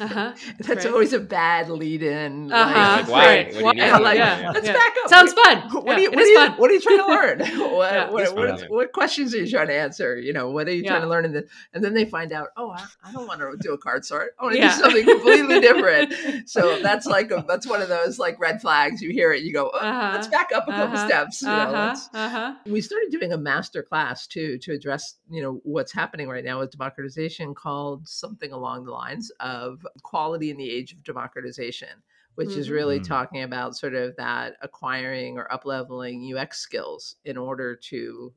Uh-huh. 0.01 0.33
That's 0.59 0.85
Right. 0.85 0.93
always 0.93 1.13
a 1.13 1.21
bad 1.21 1.69
lead 1.71 2.03
in. 2.03 2.53
Uh-huh. 2.53 2.97
Like, 2.97 3.09
why? 3.09 3.27
Right. 3.27 3.47
What 3.63 3.77
do 3.77 3.83
you 3.83 3.89
Why? 3.91 3.99
need 3.99 4.03
like, 4.05 4.19
Yeah. 4.19 4.51
let's 4.55 4.67
Yeah. 4.67 4.73
back 4.73 4.95
up. 5.03 5.09
Sounds 5.11 5.33
What- 5.35 5.45
fun. 5.73 5.85
What, 5.85 5.97
are 5.97 6.01
you, 6.01 6.09
it 6.11 6.15
what, 6.15 6.23
is 6.23 6.29
are 6.29 6.31
you, 6.33 6.39
fun. 6.49 6.53
what 6.59 6.71
are 6.71 6.75
you 6.75 6.81
trying 6.81 6.99
to 6.99 7.07
learn? 7.07 7.39
what, 7.73 7.93
Yeah, 7.93 8.11
what, 8.11 8.23
it's 8.23 8.33
what, 8.33 8.71
what 8.71 8.93
questions 8.93 9.35
are 9.35 9.39
you 9.39 9.51
trying 9.51 9.67
to 9.69 9.75
answer? 9.75 10.19
You 10.19 10.33
know, 10.33 10.51
what 10.51 10.69
are 10.69 10.73
you 10.75 10.85
trying 10.85 11.03
to 11.03 11.09
learn? 11.09 11.25
In 11.25 11.33
the, 11.33 11.47
and 11.73 11.85
then 11.85 11.95
they 11.95 12.05
find 12.05 12.33
out, 12.33 12.49
oh, 12.57 12.71
I, 12.71 12.85
I 13.05 13.13
don't 13.13 13.27
want 13.27 13.41
to 13.41 13.57
do 13.61 13.73
a 13.73 13.79
card 13.79 14.05
sort. 14.05 14.35
I 14.39 14.45
want 14.45 14.55
to 14.57 14.61
Yeah. 14.61 14.75
do 14.77 14.83
something 14.83 15.05
completely 15.05 15.61
different. 15.61 16.49
So 16.49 16.81
that's 16.81 17.07
like 17.07 17.31
a, 17.31 17.45
that's 17.47 17.67
one 17.67 17.83
of 17.83 17.89
those 17.89 18.19
like 18.19 18.39
red 18.41 18.61
flags. 18.61 19.01
You 19.03 19.11
hear 19.11 19.33
it, 19.33 19.43
you 19.43 19.53
go, 19.53 19.71
oh, 19.73 19.79
Uh-huh. 19.79 20.11
let's 20.15 20.29
back 20.29 20.51
up 20.55 20.65
a 20.69 20.73
couple 20.73 20.97
Uh-huh. 20.97 21.07
steps. 21.07 21.43
You 21.43 21.49
know, 21.49 21.55
Uh-huh. 21.55 21.73
let's- 21.89 22.09
Uh-huh. 22.15 22.55
we 22.67 22.81
started 22.81 23.11
doing 23.11 23.33
a 23.33 23.39
master 23.39 23.83
class 23.83 24.27
too 24.27 24.59
to 24.59 24.73
address 24.73 25.17
you 25.31 25.43
know 25.43 25.61
what's 25.65 25.93
happening 25.93 26.29
right 26.29 26.45
now 26.45 26.61
with 26.61 26.71
democratization 26.71 27.55
called 27.55 28.07
something 28.07 28.53
along 28.53 28.85
the 28.85 28.91
lines 28.93 29.31
of 29.41 29.54
quality 30.03 30.51
in 30.51 30.57
the 30.57 30.71
age 30.71 30.93
of 30.93 31.03
democratization 31.05 32.03
which 32.37 32.57
is 32.57 32.69
Mhm. 32.69 32.75
really 32.75 32.99
Mm. 32.99 33.05
talking 33.07 33.43
about 33.43 33.77
sort 33.77 33.95
of 33.95 34.17
that 34.17 34.57
acquiring 34.63 35.39
or 35.39 35.47
upleveling 35.49 36.33
ux 36.35 36.59
skills 36.59 37.17
in 37.25 37.37
order 37.37 37.77
to 37.77 38.35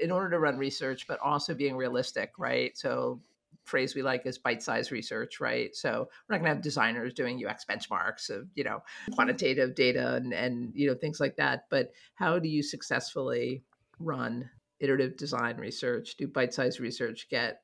in 0.00 0.10
order 0.10 0.30
to 0.30 0.38
run 0.38 0.58
research 0.58 1.06
but 1.06 1.18
also 1.20 1.54
being 1.54 1.76
realistic 1.76 2.32
right 2.38 2.76
so 2.76 3.22
phrase 3.64 3.94
we 3.94 4.02
like 4.02 4.24
is 4.26 4.38
bite-sized 4.38 4.92
research 4.92 5.40
right 5.40 5.74
so 5.74 6.08
we're 6.28 6.34
not 6.34 6.38
going 6.38 6.44
to 6.44 6.54
have 6.54 6.62
designers 6.62 7.12
doing 7.12 7.44
ux 7.46 7.64
benchmarks 7.64 8.30
of 8.30 8.48
you 8.54 8.64
know 8.64 8.80
quantitative 9.10 9.74
data 9.74 10.14
and, 10.14 10.32
and 10.32 10.72
you 10.74 10.86
know 10.86 10.94
things 10.94 11.20
like 11.20 11.36
that 11.36 11.66
but 11.68 11.92
how 12.14 12.38
do 12.38 12.48
you 12.48 12.62
successfully 12.62 13.64
run 13.98 14.48
iterative 14.78 15.16
design 15.16 15.56
research 15.56 16.16
do 16.16 16.26
bite-sized 16.28 16.80
research 16.80 17.28
get 17.28 17.62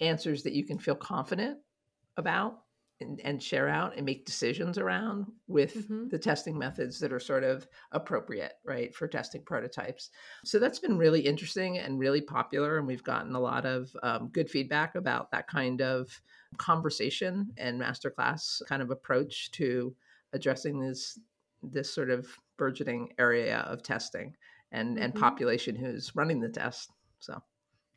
answers 0.00 0.42
that 0.42 0.54
you 0.54 0.64
can 0.64 0.78
feel 0.78 0.96
confident 0.96 1.58
about 2.16 2.64
and, 3.00 3.20
and 3.20 3.42
share 3.42 3.68
out 3.68 3.96
and 3.96 4.06
make 4.06 4.24
decisions 4.26 4.78
around 4.78 5.26
with 5.46 5.88
Mhm. 5.88 6.10
the 6.10 6.18
testing 6.18 6.56
methods 6.56 7.00
that 7.00 7.12
are 7.12 7.18
sort 7.20 7.42
of 7.42 7.66
appropriate 7.92 8.54
right 8.64 8.94
for 8.94 9.08
testing 9.08 9.42
prototypes 9.42 10.10
so 10.44 10.58
that's 10.58 10.78
been 10.78 10.96
really 10.98 11.22
interesting 11.22 11.78
and 11.78 11.98
really 11.98 12.20
popular 12.20 12.78
and 12.78 12.86
we've 12.86 13.02
gotten 13.02 13.34
a 13.34 13.40
lot 13.40 13.64
of 13.66 13.96
um, 14.02 14.28
good 14.28 14.48
feedback 14.48 14.94
about 14.94 15.30
that 15.30 15.48
kind 15.48 15.80
of 15.82 16.22
conversation 16.58 17.52
and 17.56 17.80
masterclass 17.80 18.64
kind 18.66 18.82
of 18.82 18.90
approach 18.90 19.50
to 19.50 19.96
addressing 20.32 20.78
this 20.80 21.18
this 21.62 21.92
sort 21.92 22.10
of 22.10 22.38
burgeoning 22.56 23.12
area 23.18 23.58
of 23.60 23.82
testing 23.82 24.36
and 24.70 24.98
and 24.98 25.14
Mhm. 25.14 25.14
population 25.14 25.74
who's 25.74 26.14
running 26.14 26.40
the 26.40 26.48
test 26.48 26.92
so 27.18 27.42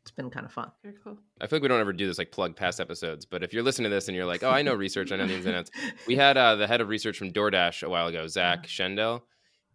it's 0.08 0.16
been 0.16 0.30
kind 0.30 0.46
of 0.46 0.52
fun 0.52 0.70
Very 0.82 0.94
cool. 1.04 1.18
I 1.40 1.46
feel 1.46 1.58
like 1.58 1.62
we 1.62 1.68
don't 1.68 1.80
ever 1.80 1.92
do 1.92 2.06
this 2.06 2.16
like 2.18 2.32
plug 2.32 2.56
past 2.56 2.80
episodes, 2.80 3.26
but 3.26 3.42
if 3.42 3.52
you're 3.52 3.62
listening 3.62 3.90
to 3.90 3.94
this 3.94 4.08
and 4.08 4.16
you're 4.16 4.26
like, 4.26 4.42
oh, 4.42 4.50
I 4.50 4.62
know 4.62 4.74
research, 4.74 5.12
I 5.12 5.16
know 5.16 5.26
the 5.26 5.34
ins 5.34 5.44
and 5.46 5.54
outs. 5.54 5.70
We 6.06 6.16
had 6.16 6.36
uh, 6.38 6.56
the 6.56 6.66
head 6.66 6.80
of 6.80 6.88
research 6.88 7.18
from 7.18 7.30
DoorDash 7.30 7.82
a 7.82 7.90
while 7.90 8.06
ago, 8.06 8.26
Zach 8.26 8.66
Schendel, 8.66 9.20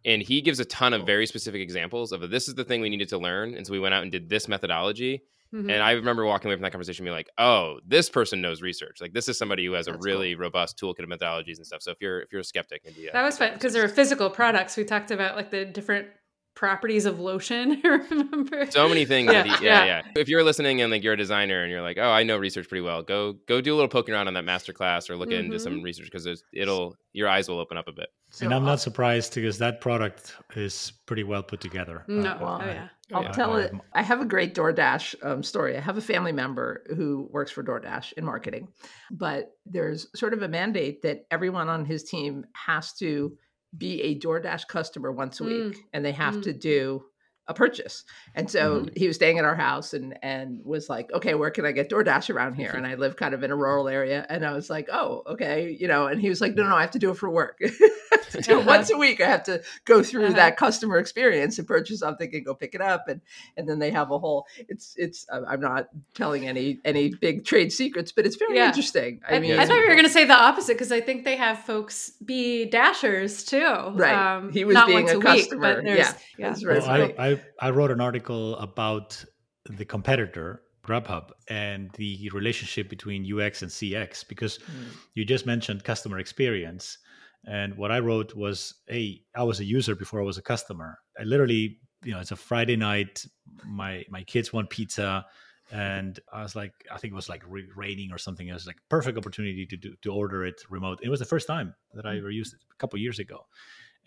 and 0.04 0.20
he 0.20 0.40
gives 0.42 0.58
a 0.58 0.64
ton 0.64 0.92
of 0.92 1.06
very 1.06 1.26
specific 1.26 1.60
examples 1.60 2.10
of 2.10 2.28
this 2.30 2.48
is 2.48 2.54
the 2.56 2.64
thing 2.64 2.80
we 2.80 2.90
needed 2.90 3.08
to 3.10 3.18
learn. 3.18 3.54
And 3.54 3.64
so 3.66 3.72
we 3.72 3.78
went 3.78 3.94
out 3.94 4.02
and 4.02 4.10
did 4.10 4.28
this 4.28 4.48
methodology. 4.48 5.22
Mhm. 5.54 5.72
And 5.72 5.82
I 5.82 5.92
remember 5.92 6.24
walking 6.24 6.48
away 6.48 6.56
from 6.56 6.62
that 6.62 6.72
conversation 6.72 7.04
being 7.04 7.14
like, 7.14 7.30
oh, 7.38 7.78
this 7.86 8.10
person 8.10 8.42
knows 8.42 8.60
research. 8.60 8.98
Like 9.00 9.12
this 9.12 9.28
is 9.28 9.38
somebody 9.38 9.64
who 9.64 9.74
has 9.74 9.86
a 9.86 9.92
That's 9.92 10.04
really 10.04 10.34
robust 10.34 10.78
toolkit 10.80 11.04
of 11.04 11.08
methodologies 11.08 11.58
and 11.58 11.66
stuff. 11.66 11.80
So 11.82 11.92
if 11.92 11.98
you're 12.00 12.22
if 12.22 12.32
you're 12.32 12.40
a 12.40 12.44
skeptic, 12.44 12.82
maybe 12.84 13.08
uh, 13.08 13.12
That 13.12 13.22
was 13.22 13.38
fun 13.38 13.52
because 13.52 13.72
there 13.72 13.82
were 13.82 13.88
physical 13.88 14.30
products. 14.30 14.76
We 14.76 14.84
talked 14.84 15.12
about 15.12 15.36
like 15.36 15.50
the 15.52 15.64
different 15.64 16.08
properties 16.54 17.04
of 17.04 17.20
lotion. 17.20 17.80
Remember? 17.84 18.70
so 18.70 18.88
many 18.88 19.04
things. 19.04 19.32
Yeah, 19.32 19.42
that 19.42 19.58
he- 19.58 19.64
yeah, 19.66 19.84
yeah. 19.84 20.02
yeah, 20.06 20.12
If 20.20 20.28
you're 20.28 20.42
listening 20.44 20.80
and 20.80 20.90
like 20.90 21.02
you're 21.02 21.14
a 21.14 21.16
designer 21.16 21.62
and 21.62 21.70
you're 21.70 21.82
like, 21.82 21.98
oh, 21.98 22.10
I 22.10 22.22
know 22.22 22.36
research 22.36 22.68
pretty 22.68 22.82
well, 22.82 23.02
go 23.02 23.34
go 23.46 23.60
do 23.60 23.74
a 23.74 23.76
little 23.76 23.88
poking 23.88 24.14
around 24.14 24.28
on 24.28 24.34
that 24.34 24.44
master 24.44 24.72
class 24.72 25.10
or 25.10 25.16
look 25.16 25.30
into 25.30 25.56
mm-hmm. 25.56 25.62
some 25.62 25.82
research 25.82 26.06
because 26.10 26.42
it'll 26.52 26.96
your 27.12 27.28
eyes 27.28 27.48
will 27.48 27.58
open 27.58 27.76
up 27.76 27.88
a 27.88 27.92
bit. 27.92 28.08
so 28.30 28.44
and 28.44 28.54
I'm 28.54 28.62
I'll- 28.62 28.66
not 28.70 28.80
surprised 28.80 29.34
because 29.34 29.58
that 29.58 29.80
product 29.80 30.34
is 30.56 30.92
pretty 31.06 31.24
well 31.24 31.42
put 31.42 31.60
together. 31.60 32.04
No. 32.08 32.30
Uh, 32.30 32.38
Well, 32.40 32.58
oh 32.60 32.64
I- 32.64 32.66
yeah. 32.66 32.82
Uh, 32.82 32.84
uh, 32.84 32.88
I'll 33.18 33.22
Yeah, 33.24 33.32
tell 33.32 33.52
um, 33.52 33.60
it. 33.60 33.72
I 33.92 34.02
have 34.02 34.22
a 34.22 34.24
great 34.24 34.54
DoorDash 34.54 35.14
um, 35.22 35.42
story. 35.42 35.76
I 35.76 35.80
have 35.80 35.98
a 35.98 36.00
family 36.00 36.32
member 36.32 36.84
who 36.96 37.28
works 37.30 37.50
for 37.52 37.62
DoorDash 37.62 38.14
in 38.14 38.24
marketing, 38.24 38.68
but 39.10 39.50
there's 39.66 40.06
sort 40.18 40.32
of 40.32 40.40
a 40.42 40.48
mandate 40.48 41.02
that 41.02 41.26
everyone 41.30 41.68
on 41.68 41.84
his 41.84 42.02
team 42.04 42.46
has 42.54 42.94
to 42.94 43.36
be 43.76 44.00
a 44.02 44.18
DoorDash 44.18 44.68
customer 44.68 45.12
once 45.12 45.40
a 45.40 45.44
Mm. 45.44 45.68
week, 45.68 45.86
and 45.92 46.04
they 46.04 46.12
have 46.12 46.34
Mm. 46.36 46.42
to 46.42 46.52
do 46.52 47.04
a 47.46 47.54
purchase. 47.54 48.04
And 48.34 48.50
so 48.50 48.86
he 48.96 49.06
was 49.06 49.16
staying 49.16 49.38
at 49.38 49.44
our 49.44 49.54
house 49.54 49.92
and 49.94 50.16
and 50.22 50.60
was 50.64 50.88
like, 50.88 51.12
"Okay, 51.12 51.34
where 51.34 51.50
can 51.50 51.66
I 51.66 51.72
get 51.72 51.90
DoorDash 51.90 52.34
around 52.34 52.54
here?" 52.54 52.70
And 52.70 52.86
I 52.86 52.94
live 52.94 53.16
kind 53.16 53.34
of 53.34 53.42
in 53.42 53.50
a 53.50 53.56
rural 53.56 53.86
area, 53.88 54.24
and 54.28 54.44
I 54.46 54.52
was 54.52 54.70
like, 54.70 54.88
"Oh, 54.92 55.22
okay," 55.26 55.76
you 55.78 55.86
know. 55.88 56.06
And 56.06 56.20
he 56.20 56.28
was 56.30 56.40
like, 56.40 56.54
"No, 56.54 56.66
no, 56.68 56.74
I 56.74 56.80
have 56.80 56.92
to 56.92 56.98
do 56.98 57.10
it 57.10 57.16
for 57.18 57.28
work. 57.28 57.58
I 57.62 57.68
have 58.12 58.28
to 58.30 58.40
do 58.40 58.60
it 58.60 58.66
once 58.66 58.90
a 58.90 58.96
week. 58.96 59.20
I 59.20 59.26
have 59.28 59.42
to 59.44 59.62
go 59.84 60.02
through 60.02 60.24
Uh-huh. 60.26 60.34
that 60.36 60.56
customer 60.56 60.98
experience 60.98 61.58
and 61.58 61.66
purchase 61.68 61.98
something 62.00 62.30
and 62.34 62.44
go 62.44 62.54
pick 62.54 62.74
it 62.74 62.80
up 62.80 63.08
and 63.08 63.20
and 63.56 63.68
then 63.68 63.78
they 63.78 63.90
have 63.90 64.10
a 64.10 64.18
whole 64.18 64.46
it's 64.68 64.94
it's 64.96 65.26
uh, 65.30 65.42
i'm 65.46 65.60
not 65.60 65.88
telling 66.14 66.46
any 66.48 66.78
any 66.84 67.10
big 67.14 67.44
trade 67.44 67.70
secrets 67.72 68.10
but 68.12 68.24
it's 68.26 68.36
very 68.36 68.56
Yeah. 68.56 68.68
interesting 68.68 69.20
i 69.28 69.34
I, 69.36 69.38
mean 69.40 69.58
I 69.58 69.66
thought 69.66 69.76
you 69.76 69.82
were 69.88 69.94
going 69.94 70.04
to 70.04 70.10
say 70.10 70.24
the 70.24 70.32
opposite 70.34 70.74
because 70.74 70.92
I 70.92 71.00
think 71.00 71.24
they 71.24 71.36
have 71.36 71.58
folks 71.60 72.10
be 72.24 72.64
dashers 72.66 73.44
too. 73.44 73.64
Right. 73.94 74.50
He 74.52 74.64
was 74.64 74.74
not 74.74 74.86
being 74.86 75.04
once 75.04 75.12
a 75.12 75.18
week, 75.18 75.24
customer. 75.26 75.74
but 75.82 75.84
Yeah. 75.84 75.94
yeah. 76.38 76.48
That's 76.48 76.62
very 76.62 76.78
Well. 76.80 77.12
I, 77.18 77.33
I, 77.60 77.66
I 77.66 77.70
wrote 77.70 77.90
an 77.90 78.00
article 78.00 78.56
about 78.56 79.24
the 79.66 79.84
competitor, 79.84 80.62
Grubhub, 80.86 81.30
and 81.48 81.90
the 81.92 82.28
relationship 82.32 82.88
between 82.88 83.24
UX 83.24 83.62
and 83.62 83.70
CX 83.70 84.26
because 84.28 84.58
Mm. 84.58 84.96
you 85.14 85.24
just 85.24 85.46
mentioned 85.46 85.84
customer 85.84 86.18
experience. 86.18 86.98
And 87.46 87.76
what 87.76 87.90
I 87.92 87.98
wrote 88.00 88.34
was, 88.34 88.74
hey, 88.86 89.22
I 89.34 89.42
was 89.42 89.60
a 89.60 89.64
user 89.64 89.94
before 89.94 90.20
I 90.20 90.24
was 90.24 90.38
a 90.38 90.42
customer. 90.42 90.98
I 91.18 91.24
literally, 91.24 91.78
you 92.02 92.12
know, 92.12 92.20
it's 92.20 92.30
a 92.32 92.36
Friday 92.36 92.76
night. 92.76 93.24
My 93.64 94.04
my 94.10 94.22
kids 94.24 94.52
want 94.52 94.70
pizza, 94.70 95.24
and 95.70 96.20
I 96.32 96.42
was 96.42 96.54
like, 96.56 96.72
I 96.90 96.96
think 96.98 97.12
it 97.12 97.16
was 97.16 97.28
like 97.28 97.42
raining 97.76 98.12
or 98.12 98.18
something. 98.18 98.48
It 98.48 98.52
was 98.54 98.66
like 98.66 98.76
perfect 98.88 99.16
opportunity 99.18 99.66
to 99.66 99.76
do 99.76 99.94
to 100.02 100.12
order 100.12 100.44
it 100.44 100.60
remote. 100.70 101.00
It 101.02 101.08
was 101.10 101.20
the 101.20 101.26
first 101.26 101.46
time 101.46 101.74
that 101.94 102.06
I 102.06 102.16
ever 102.18 102.30
used 102.30 102.54
it 102.54 102.60
a 102.70 102.76
couple 102.76 102.98
years 102.98 103.18
ago, 103.18 103.46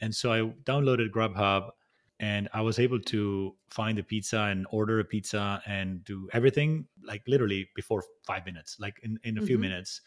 and 0.02 0.14
so 0.14 0.32
I 0.32 0.40
downloaded 0.64 1.10
Grubhub, 1.12 1.70
and 2.20 2.50
I 2.54 2.62
was 2.62 2.80
able 2.80 3.00
to 3.00 3.56
find 3.70 4.00
a 4.00 4.04
pizza 4.04 4.40
and 4.40 4.66
order 4.72 5.00
a 5.00 5.06
pizza 5.06 5.62
and 5.68 6.04
do 6.04 6.28
everything 6.34 6.88
like 7.04 7.24
literally 7.28 7.70
before 7.76 8.04
five 8.26 8.46
minutes, 8.46 8.78
like 8.80 9.00
in 9.04 9.20
in 9.24 9.38
a 9.38 9.42
few 9.42 9.58
Mhm. 9.58 9.62
minutes 9.62 10.02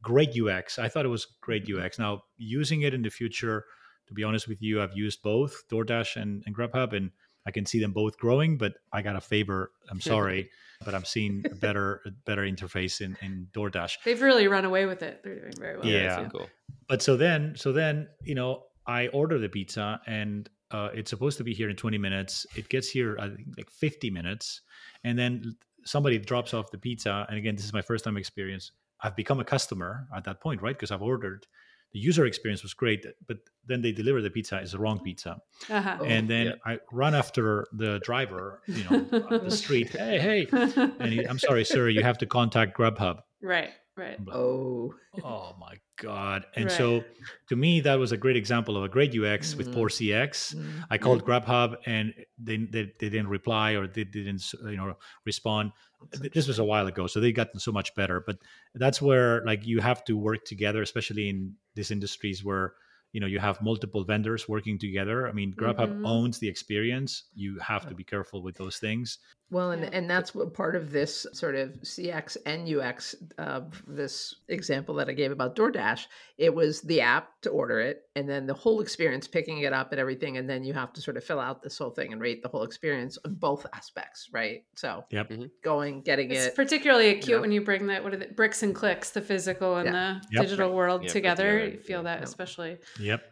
great 0.00 0.30
UX. 0.36 0.78
I 0.78 0.88
thought 0.88 1.04
it 1.04 1.08
was 1.08 1.26
great 1.40 1.68
UX. 1.68 1.98
Now, 1.98 2.22
using 2.36 2.82
it 2.82 2.94
in 2.94 3.02
the 3.02 3.10
future, 3.10 3.64
to 4.06 4.14
be 4.14 4.22
honest 4.22 4.46
with 4.46 4.62
you, 4.62 4.80
I've 4.80 4.96
used 4.96 5.22
both 5.22 5.66
DoorDash 5.68 6.14
and, 6.22 6.44
and 6.46 6.54
Grubhub, 6.56 6.92
and 6.92 7.10
I 7.44 7.50
can 7.50 7.66
see 7.66 7.80
them 7.80 7.90
both 7.92 8.16
growing. 8.16 8.58
But 8.58 8.74
I 8.92 9.02
got 9.02 9.16
a 9.16 9.20
favor. 9.20 9.72
I'm 9.90 10.00
sorry, 10.00 10.50
but 10.84 10.94
I'm 10.94 11.04
seeing 11.04 11.44
a 11.50 11.56
better 11.56 12.00
a 12.06 12.12
better 12.12 12.42
interface 12.42 13.00
in, 13.00 13.16
in 13.22 13.48
DoorDash. 13.52 13.94
They've 14.04 14.22
really 14.22 14.46
run 14.46 14.64
away 14.64 14.86
with 14.86 15.02
it. 15.02 15.22
They're 15.24 15.40
doing 15.40 15.52
very 15.58 15.74
well. 15.76 15.84
with 15.86 15.92
Yeah. 15.92 16.16
too. 16.22 16.28
cool. 16.30 16.48
But 16.88 17.02
so 17.02 17.16
then, 17.16 17.56
so 17.56 17.72
then, 17.72 18.06
you 18.22 18.36
know, 18.36 18.66
I 18.86 19.08
order 19.08 19.36
the 19.40 19.48
pizza, 19.48 20.00
and 20.06 20.48
uh, 20.70 20.88
it's 20.94 21.10
supposed 21.10 21.38
to 21.38 21.44
be 21.44 21.54
here 21.54 21.70
in 21.70 21.76
20 21.76 21.98
minutes. 21.98 22.46
It 22.56 22.68
gets 22.68 22.88
here, 22.88 23.16
I 23.20 23.28
think, 23.28 23.48
like 23.56 23.70
50 23.70 24.10
minutes, 24.10 24.60
and 25.04 25.18
then 25.18 25.56
somebody 25.84 26.18
drops 26.18 26.52
off 26.54 26.70
the 26.70 26.78
pizza. 26.78 27.24
And 27.28 27.38
again, 27.38 27.56
this 27.56 27.64
is 27.64 27.72
my 27.72 27.82
first 27.82 28.04
time 28.04 28.16
experience. 28.16 28.72
I've 29.00 29.16
become 29.16 29.40
a 29.40 29.44
customer 29.44 30.06
at 30.14 30.24
that 30.24 30.40
point, 30.40 30.60
right? 30.60 30.74
Because 30.76 30.90
I've 30.90 31.02
ordered. 31.02 31.46
The 31.92 31.98
user 32.00 32.26
experience 32.26 32.62
was 32.62 32.74
great, 32.74 33.06
but 33.26 33.38
then 33.66 33.80
they 33.80 33.92
deliver 33.92 34.20
the 34.20 34.28
pizza 34.28 34.60
is 34.60 34.72
the 34.72 34.78
wrong 34.78 35.00
pizza, 35.00 35.40
Uh-huh. 35.70 35.96
Oh, 36.00 36.04
and 36.04 36.28
then 36.28 36.46
yeah. 36.48 36.52
I 36.66 36.78
run 36.92 37.14
after 37.14 37.66
the 37.72 37.98
driver, 38.00 38.60
you 38.66 38.84
know, 38.84 39.06
on 39.30 39.44
the 39.44 39.50
street. 39.62 39.88
Hey, 39.96 40.18
hey! 40.18 40.46
And 41.00 41.10
he, 41.12 41.24
I'm 41.24 41.38
sorry, 41.38 41.64
sir, 41.64 41.88
you 41.88 42.02
have 42.02 42.18
to 42.18 42.26
contact 42.26 42.76
Grubhub. 42.76 43.20
right. 43.40 43.70
Right. 43.98 44.18
I'm 44.18 44.28
oh 44.32 44.94
oh 45.24 45.56
my 45.58 45.76
god! 45.96 46.46
And 46.56 46.70
Right. 46.70 46.72
so, 46.72 47.04
to 47.48 47.56
me, 47.56 47.80
that 47.80 47.96
was 47.96 48.12
a 48.12 48.16
great 48.16 48.36
example 48.36 48.76
of 48.76 48.84
a 48.84 48.88
great 48.88 49.12
UX 49.14 49.56
with 49.58 49.70
Mhm. 49.70 49.72
poor 49.72 49.88
CX. 49.88 50.54
Mm. 50.54 50.86
I 50.90 50.98
called 50.98 51.24
Grubhub, 51.24 51.76
and 51.86 52.14
they, 52.38 52.56
they 52.58 52.84
they 53.00 53.08
didn't 53.10 53.28
reply 53.28 53.72
or 53.72 53.86
they 53.88 54.04
didn't 54.04 54.42
you 54.64 54.76
know 54.76 54.96
respond. 55.24 55.72
This 56.32 56.46
was 56.46 56.58
a 56.58 56.64
while 56.64 56.86
ago, 56.86 57.06
so 57.06 57.20
they've 57.20 57.34
gotten 57.34 57.60
so 57.60 57.72
much 57.72 57.94
better. 57.94 58.20
But 58.20 58.38
that's 58.74 59.02
where 59.02 59.44
like 59.44 59.66
you 59.66 59.80
have 59.80 60.04
to 60.04 60.16
work 60.16 60.44
together, 60.44 60.82
especially 60.82 61.28
in 61.28 61.56
these 61.74 61.90
industries 61.90 62.44
where 62.44 62.74
you 63.12 63.20
know 63.20 63.26
you 63.26 63.38
have 63.40 63.60
multiple 63.62 64.04
vendors 64.04 64.48
working 64.48 64.78
together. 64.78 65.28
I 65.28 65.32
mean, 65.32 65.54
Grubhub 65.54 65.90
Mhm. 65.90 66.04
owns 66.04 66.38
the 66.38 66.48
experience. 66.48 67.24
You 67.34 67.58
have 67.58 67.86
to 67.88 67.94
be 67.94 68.04
careful 68.04 68.42
with 68.42 68.56
those 68.56 68.78
things. 68.78 69.18
Well, 69.50 69.70
and, 69.70 69.82
Yeah. 69.82 69.90
and 69.94 70.10
that's 70.10 70.34
what 70.34 70.52
part 70.52 70.76
of 70.76 70.92
this 70.92 71.26
sort 71.32 71.54
of 71.54 71.70
CX 71.82 72.36
and 72.44 72.68
UX, 72.68 73.14
uh, 73.38 73.62
this 73.86 74.34
example 74.48 74.94
that 74.96 75.08
I 75.08 75.12
gave 75.14 75.32
about 75.32 75.56
DoorDash, 75.56 76.06
it 76.36 76.54
was 76.54 76.82
the 76.82 77.00
app 77.00 77.40
to 77.42 77.50
order 77.50 77.80
it 77.80 78.02
and 78.14 78.28
then 78.28 78.46
the 78.46 78.52
whole 78.52 78.82
experience, 78.82 79.26
picking 79.26 79.58
it 79.60 79.72
up 79.72 79.90
and 79.92 79.98
everything. 80.00 80.36
And 80.36 80.48
then 80.50 80.64
you 80.64 80.74
have 80.74 80.92
to 80.92 81.00
sort 81.00 81.16
of 81.16 81.24
fill 81.24 81.40
out 81.40 81.62
this 81.62 81.78
whole 81.78 81.90
thing 81.90 82.12
and 82.12 82.20
rate 82.20 82.42
the 82.42 82.48
whole 82.48 82.62
experience 82.62 83.16
on 83.24 83.34
both 83.34 83.64
aspects, 83.72 84.28
right? 84.32 84.64
So 84.74 85.04
Yep. 85.10 85.30
Mhm. 85.30 85.50
going, 85.62 86.02
getting 86.02 86.30
It's 86.30 86.46
it. 86.48 86.54
particularly 86.54 87.08
acute 87.08 87.36
know? 87.36 87.40
when 87.40 87.52
you 87.52 87.62
bring 87.62 87.86
that 87.86 88.04
what 88.04 88.12
are 88.12 88.18
the 88.18 88.26
bricks 88.26 88.62
and 88.62 88.74
clicks, 88.74 89.10
the 89.12 89.22
physical 89.22 89.76
and 89.76 89.88
the 89.94 90.20
Yep. 90.30 90.42
digital 90.42 90.74
world 90.74 91.02
Yeah, 91.04 91.08
put 91.08 91.12
together. 91.14 91.52
together. 91.60 91.70
You 91.76 91.78
feel 91.80 92.02
that 92.02 92.18
Yep. 92.18 92.28
especially. 92.28 92.78
Yep. 93.00 93.22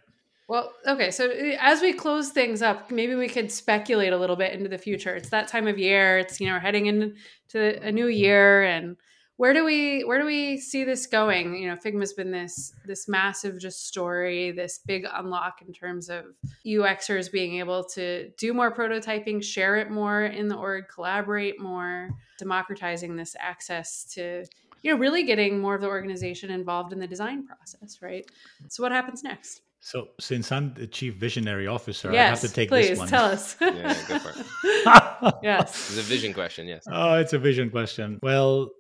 Well, 0.49 0.73
okay. 0.87 1.11
So 1.11 1.27
uh, 1.27 1.57
as 1.61 1.81
we 1.83 1.93
close 1.93 2.31
things 2.31 2.63
up, 2.63 2.91
maybe 2.91 3.15
we 3.15 3.29
could 3.29 3.51
speculate 3.51 4.13
a 4.13 4.17
little 4.17 4.37
bit 4.37 4.53
into 4.53 4.69
the 4.69 4.79
future. 4.79 5.15
It's 5.15 5.31
that 5.31 5.49
time 5.49 5.67
of 5.67 5.79
year. 5.79 6.19
It's 6.19 6.41
you 6.41 6.47
know 6.47 6.55
we're 6.55 6.61
heading 6.61 6.87
into 6.87 7.83
a 7.83 7.91
new 7.91 8.07
year, 8.07 8.63
and 8.63 8.97
where 9.39 9.53
do 9.53 9.65
we 9.65 10.03
where 10.05 10.21
do 10.21 10.25
we 10.25 10.59
see 10.59 10.85
this 10.85 11.09
going? 11.09 11.57
You 11.57 11.69
know, 11.69 11.77
Figma's 11.77 12.13
been 12.13 12.31
this 12.31 12.73
this 12.85 13.09
massive 13.09 13.59
just 13.59 13.89
story, 13.89 14.53
this 14.53 14.79
big 14.87 15.05
unlock 15.13 15.63
in 15.67 15.73
terms 15.73 16.09
of 16.09 16.27
UXers 16.65 17.31
being 17.31 17.59
able 17.59 17.83
to 17.95 18.31
do 18.39 18.55
more 18.55 18.73
prototyping, 18.73 19.43
share 19.43 19.77
it 19.77 19.91
more 19.91 20.27
in 20.27 20.47
the 20.47 20.57
org, 20.57 20.85
collaborate 20.89 21.61
more, 21.61 22.11
democratizing 22.39 23.17
this 23.17 23.35
access 23.41 24.05
to 24.15 24.45
you 24.83 24.93
know 24.93 24.99
really 24.99 25.25
getting 25.25 25.59
more 25.59 25.75
of 25.75 25.81
the 25.81 25.89
organization 25.89 26.51
involved 26.53 26.93
in 26.93 27.01
the 27.01 27.07
design 27.09 27.45
process, 27.45 28.01
right? 28.01 28.25
So 28.69 28.85
what 28.85 28.93
happens 28.93 29.25
next? 29.25 29.63
So 29.81 30.09
since 30.19 30.51
I'm 30.51 30.75
the 30.75 30.87
chief 30.87 31.15
visionary 31.15 31.67
officer, 31.67 32.11
I 32.11 32.17
have 32.17 32.41
to 32.41 32.49
take 32.49 32.69
please 32.69 32.89
this 32.89 32.99
one. 32.99 33.09
Please 33.09 33.11
tell 33.11 33.25
us. 33.25 33.57
Yeah, 33.61 33.95
go 34.09 34.19
for 34.19 34.31
it. 34.31 35.35
yes. 35.43 35.91
It's 35.91 35.99
a 35.99 36.03
vision 36.03 36.33
question. 36.33 36.67
Yes. 36.67 36.85
Oh, 36.91 37.15
it's 37.15 37.33
a 37.33 37.39
vision 37.39 37.71
question. 37.71 38.19
Well, 38.23 38.71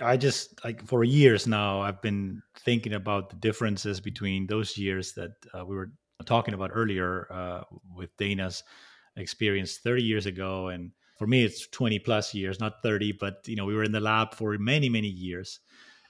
I 0.00 0.16
just 0.16 0.62
like 0.64 0.86
for 0.86 1.04
years 1.04 1.46
now, 1.46 1.80
I've 1.80 2.00
been 2.00 2.42
thinking 2.60 2.94
about 2.94 3.30
the 3.30 3.36
differences 3.36 4.00
between 4.00 4.46
those 4.46 4.78
years 4.78 5.14
that 5.14 5.32
uh, 5.52 5.64
we 5.64 5.74
were 5.74 5.90
talking 6.24 6.54
about 6.54 6.70
earlier 6.72 7.26
uh, 7.32 7.62
with 7.94 8.16
Dana's 8.16 8.62
experience 9.16 9.78
30 9.78 10.02
years 10.02 10.26
ago. 10.26 10.68
And 10.68 10.92
for 11.18 11.26
me, 11.26 11.44
it's 11.44 11.66
20 11.68 11.98
plus 12.00 12.34
years, 12.34 12.60
not 12.60 12.82
30, 12.82 13.12
but 13.12 13.46
you 13.46 13.56
know, 13.56 13.64
we 13.64 13.74
were 13.74 13.84
in 13.84 13.92
the 13.92 14.00
lab 14.00 14.34
for 14.34 14.56
many, 14.58 14.88
many 14.88 15.08
years 15.08 15.60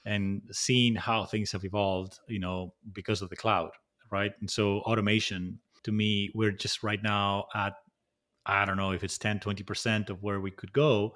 and 0.09 0.43
seeing 0.51 0.95
how 0.95 1.25
things 1.25 1.51
have 1.53 1.65
evolved, 1.65 2.19
you 2.27 2.39
know, 2.39 2.73
because 2.93 3.21
of 3.21 3.29
the 3.29 3.35
cloud, 3.37 3.71
right? 4.11 4.33
And 4.41 4.49
so 4.49 4.79
automation 4.81 5.61
to 5.83 5.91
me, 5.91 6.31
we're 6.35 6.51
just 6.51 6.83
right 6.83 7.01
now 7.03 7.47
at, 7.55 7.75
I 8.45 8.65
don't 8.65 8.77
know 8.77 8.91
if 8.91 9.03
it's 9.03 9.17
10, 9.17 9.39
20% 9.39 10.09
of 10.09 10.23
where 10.23 10.39
we 10.41 10.51
could 10.51 10.73
go 10.73 11.15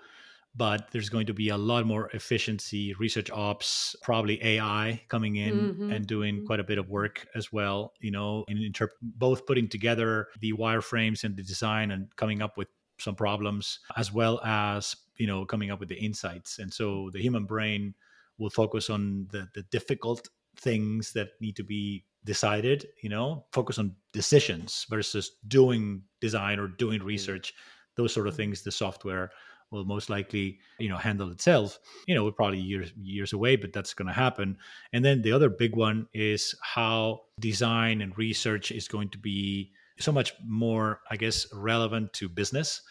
but 0.57 0.91
there's 0.91 1.09
going 1.09 1.27
to 1.27 1.33
be 1.35 1.49
a 1.49 1.57
lot 1.57 1.85
more 1.85 2.09
efficiency, 2.11 2.93
research 2.95 3.29
ops, 3.31 3.95
probably 4.01 4.43
AI 4.43 5.03
coming 5.09 5.37
in 5.37 5.75
Mhm, 5.75 5.81
and 5.89 6.07
doing 6.07 6.41
mhm. 6.41 6.47
quite 6.47 6.59
a 6.59 6.65
bit 6.65 6.79
of 6.79 6.89
work 6.89 7.27
as 7.35 7.53
well. 7.53 7.93
You 8.01 8.11
know, 8.11 8.45
in 8.49 8.57
inter- 8.57 8.91
both 9.03 9.45
putting 9.45 9.69
together 9.69 10.29
the 10.39 10.53
wireframes 10.53 11.23
and 11.23 11.37
the 11.37 11.43
design 11.43 11.91
and 11.91 12.15
coming 12.17 12.41
up 12.41 12.57
with 12.57 12.69
some 12.99 13.15
problems, 13.15 13.79
as 13.97 14.11
well 14.11 14.41
as 14.43 14.95
you 15.17 15.27
know 15.27 15.45
coming 15.45 15.71
up 15.71 15.79
with 15.79 15.89
the 15.89 15.99
insights. 15.99 16.59
And 16.59 16.73
so 16.73 17.11
the 17.11 17.21
human 17.21 17.45
brain 17.45 17.95
will 18.43 18.49
focus 18.49 18.89
on 18.89 19.27
the 19.31 19.47
the 19.55 19.63
difficult 19.71 20.29
things 20.57 21.13
that 21.13 21.29
need 21.39 21.55
to 21.55 21.63
be 21.63 22.05
decided. 22.25 22.87
You 23.01 23.09
know, 23.09 23.45
focus 23.53 23.79
on 23.79 23.95
decisions 24.11 24.85
versus 24.89 25.31
doing 25.47 26.03
design 26.21 26.59
or 26.59 26.67
doing 26.67 27.01
research. 27.01 27.53
Those 27.95 28.13
sort 28.13 28.27
of 28.27 28.33
mm-hmm. 28.33 28.43
things. 28.43 28.61
The 28.61 28.71
software 28.71 29.31
will 29.71 29.85
most 29.85 30.09
likely 30.09 30.59
you 30.77 30.87
know 30.87 30.97
handle 30.97 31.31
itself 31.31 31.79
you 32.05 32.13
know 32.13 32.23
we're 32.23 32.31
probably 32.31 32.59
years 32.59 32.93
years 33.01 33.33
away 33.33 33.55
but 33.55 33.73
that's 33.73 33.95
going 33.95 34.07
to 34.07 34.13
happen 34.13 34.55
and 34.93 35.03
then 35.03 35.23
the 35.23 35.31
other 35.31 35.49
big 35.49 35.75
one 35.75 36.07
is 36.13 36.53
how 36.61 37.21
design 37.39 38.01
and 38.01 38.15
research 38.15 38.71
is 38.71 38.87
going 38.87 39.09
to 39.09 39.17
be 39.17 39.71
so 39.97 40.11
much 40.11 40.33
more 40.45 40.99
i 41.09 41.15
guess 41.15 41.47
relevant 41.53 42.13
to 42.13 42.29
business 42.29 42.83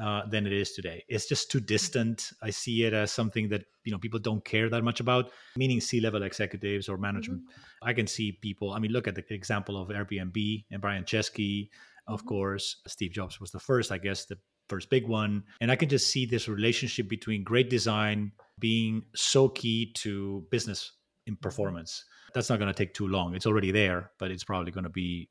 uh, 0.00 0.22
than 0.26 0.46
it 0.46 0.52
is 0.52 0.72
today 0.72 1.04
it's 1.08 1.26
just 1.26 1.50
too 1.50 1.60
distant 1.60 2.32
i 2.42 2.50
see 2.50 2.84
it 2.84 2.92
as 2.92 3.12
something 3.12 3.48
that 3.48 3.62
you 3.84 3.92
know 3.92 3.98
people 3.98 4.18
don't 4.18 4.44
care 4.44 4.68
that 4.70 4.82
much 4.82 5.00
about 5.00 5.30
meaning 5.56 5.80
c-level 5.80 6.22
executives 6.22 6.88
or 6.88 6.96
management 6.96 7.42
i 7.82 7.92
can 7.92 8.06
see 8.06 8.32
people 8.32 8.72
i 8.72 8.78
mean 8.78 8.92
look 8.92 9.06
at 9.06 9.14
the 9.14 9.24
example 9.34 9.76
of 9.80 9.88
airbnb 9.88 10.64
and 10.70 10.80
brian 10.80 11.04
chesky 11.04 11.68
of 12.06 12.22
Mhm. 12.22 12.26
course 12.28 12.76
steve 12.86 13.12
jobs 13.12 13.38
was 13.40 13.50
the 13.50 13.60
first 13.60 13.92
i 13.92 13.98
guess 13.98 14.24
the 14.26 14.38
first 14.68 14.88
big 14.88 15.08
one. 15.08 15.42
And 15.60 15.68
I 15.68 15.74
can 15.74 15.88
just 15.88 16.06
see 16.12 16.26
this 16.26 16.46
relationship 16.46 17.08
between 17.08 17.42
great 17.42 17.68
design 17.68 18.30
being 18.60 19.02
so 19.16 19.48
key 19.48 19.90
to 19.94 20.46
business 20.52 20.92
in 21.26 21.34
performance. 21.34 22.04
That's 22.34 22.48
not 22.48 22.60
going 22.60 22.72
to 22.72 22.78
take 22.78 22.94
too 22.94 23.08
long. 23.08 23.34
It's 23.34 23.46
already 23.46 23.72
there, 23.72 24.12
but 24.20 24.30
it's 24.30 24.44
probably 24.44 24.70
going 24.70 24.84
to 24.84 24.90
be, 25.04 25.28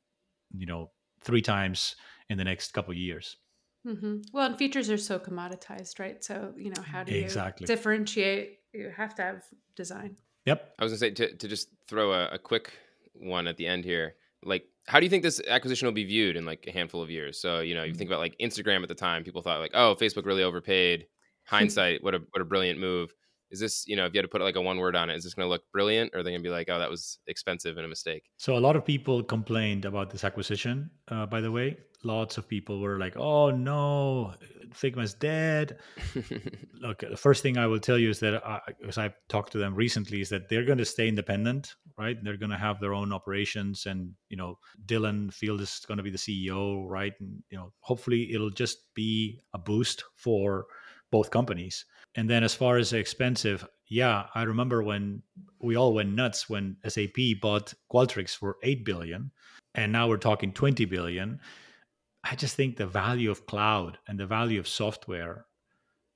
you 0.54 0.66
know, 0.66 0.90
three 1.22 1.40
times 1.40 1.96
in 2.28 2.36
the 2.36 2.44
next 2.44 2.74
couple 2.74 2.92
of 2.92 2.98
years. 2.98 3.38
Hmm 3.84 4.18
Well, 4.32 4.46
and 4.46 4.58
features 4.58 4.90
are 4.90 4.98
so 4.98 5.18
commoditized, 5.18 5.98
right? 5.98 6.22
So, 6.22 6.52
you 6.56 6.70
know, 6.70 6.82
how 6.82 7.02
do 7.02 7.12
you 7.12 7.22
Exactly. 7.22 7.66
differentiate? 7.66 8.58
You 8.72 8.90
have 8.96 9.14
to 9.16 9.22
have 9.22 9.44
design. 9.74 10.16
Yep. 10.46 10.74
I 10.78 10.84
was 10.84 10.92
gonna 10.92 10.98
say 10.98 11.10
to, 11.10 11.36
to 11.36 11.48
just 11.48 11.68
throw 11.88 12.12
a, 12.12 12.28
a 12.28 12.38
quick 12.38 12.72
one 13.14 13.46
at 13.46 13.56
the 13.56 13.66
end 13.66 13.84
here. 13.84 14.14
Like, 14.42 14.64
how 14.86 15.00
do 15.00 15.06
you 15.06 15.10
think 15.10 15.22
this 15.22 15.40
acquisition 15.48 15.86
will 15.86 15.92
be 15.92 16.04
viewed 16.04 16.36
in 16.36 16.46
like 16.46 16.66
a 16.66 16.72
handful 16.72 17.02
of 17.02 17.10
years? 17.10 17.40
So, 17.40 17.60
you 17.60 17.74
know, 17.74 17.84
you 17.84 17.94
think 17.94 18.08
about 18.08 18.20
like 18.20 18.36
Instagram 18.40 18.82
at 18.82 18.88
the 18.88 18.94
time, 18.94 19.24
people 19.24 19.42
thought 19.42 19.60
like, 19.60 19.72
oh, 19.74 19.96
Facebook 20.00 20.24
really 20.24 20.42
overpaid. 20.42 21.06
Hindsight, 21.44 22.02
what 22.04 22.14
a 22.14 22.20
what 22.30 22.40
a 22.40 22.44
brilliant 22.44 22.78
move. 22.78 23.12
Is 23.50 23.60
this, 23.60 23.84
you 23.86 23.96
know, 23.96 24.06
if 24.06 24.14
you 24.14 24.18
had 24.18 24.22
to 24.22 24.28
put 24.28 24.40
like 24.40 24.56
a 24.56 24.60
one 24.60 24.78
word 24.78 24.96
on 24.96 25.10
it, 25.10 25.16
is 25.16 25.24
this 25.24 25.34
going 25.34 25.46
to 25.46 25.50
look 25.50 25.62
brilliant, 25.72 26.12
or 26.14 26.20
are 26.20 26.22
they 26.22 26.30
going 26.30 26.42
to 26.42 26.48
be 26.48 26.52
like, 26.52 26.68
oh, 26.70 26.78
that 26.78 26.90
was 26.90 27.18
expensive 27.26 27.76
and 27.76 27.84
a 27.84 27.88
mistake? 27.88 28.24
So 28.36 28.56
a 28.56 28.60
lot 28.60 28.76
of 28.76 28.84
people 28.84 29.22
complained 29.22 29.84
about 29.84 30.10
this 30.10 30.24
acquisition. 30.24 30.90
Uh, 31.08 31.26
by 31.26 31.40
the 31.40 31.50
way, 31.50 31.76
lots 32.04 32.38
of 32.38 32.48
people 32.48 32.80
were 32.80 32.98
like, 32.98 33.16
"Oh 33.16 33.50
no, 33.50 34.34
Figma's 34.72 35.14
dead." 35.14 35.78
Look, 36.80 37.00
the 37.00 37.16
first 37.16 37.42
thing 37.42 37.58
I 37.58 37.66
will 37.66 37.80
tell 37.80 37.98
you 37.98 38.10
is 38.10 38.20
that, 38.20 38.42
as 38.86 38.98
I've 38.98 39.14
talked 39.28 39.52
to 39.52 39.58
them 39.58 39.74
recently, 39.74 40.20
is 40.20 40.28
that 40.30 40.48
they're 40.48 40.64
going 40.64 40.78
to 40.78 40.84
stay 40.84 41.08
independent, 41.08 41.74
right? 41.98 42.16
They're 42.22 42.36
going 42.36 42.50
to 42.50 42.58
have 42.58 42.80
their 42.80 42.94
own 42.94 43.12
operations, 43.12 43.86
and 43.86 44.12
you 44.28 44.36
know, 44.36 44.58
Dylan 44.86 45.32
Field 45.32 45.60
is 45.60 45.82
going 45.86 45.98
to 45.98 46.04
be 46.04 46.10
the 46.10 46.18
CEO, 46.18 46.88
right? 46.88 47.12
And 47.20 47.42
you 47.50 47.58
know, 47.58 47.72
hopefully, 47.80 48.32
it'll 48.32 48.50
just 48.50 48.94
be 48.94 49.40
a 49.54 49.58
boost 49.58 50.04
for 50.16 50.66
both 51.10 51.30
companies. 51.30 51.84
And 52.16 52.28
then, 52.28 52.42
as 52.42 52.54
far 52.54 52.76
as 52.76 52.92
expensive, 52.92 53.66
yeah, 53.88 54.26
I 54.34 54.42
remember 54.42 54.82
when 54.82 55.22
we 55.60 55.76
all 55.76 55.94
went 55.94 56.12
nuts 56.14 56.48
when 56.50 56.76
SAP 56.86 57.40
bought 57.40 57.72
Qualtrics 57.92 58.36
for 58.36 58.56
eight 58.62 58.84
billion, 58.84 59.30
and 59.74 59.92
now 59.92 60.08
we're 60.08 60.16
talking 60.16 60.52
twenty 60.52 60.84
billion. 60.84 61.40
I 62.24 62.34
just 62.36 62.56
think 62.56 62.76
the 62.76 62.86
value 62.86 63.30
of 63.30 63.46
cloud 63.46 63.98
and 64.08 64.18
the 64.18 64.26
value 64.26 64.60
of 64.60 64.68
software 64.68 65.46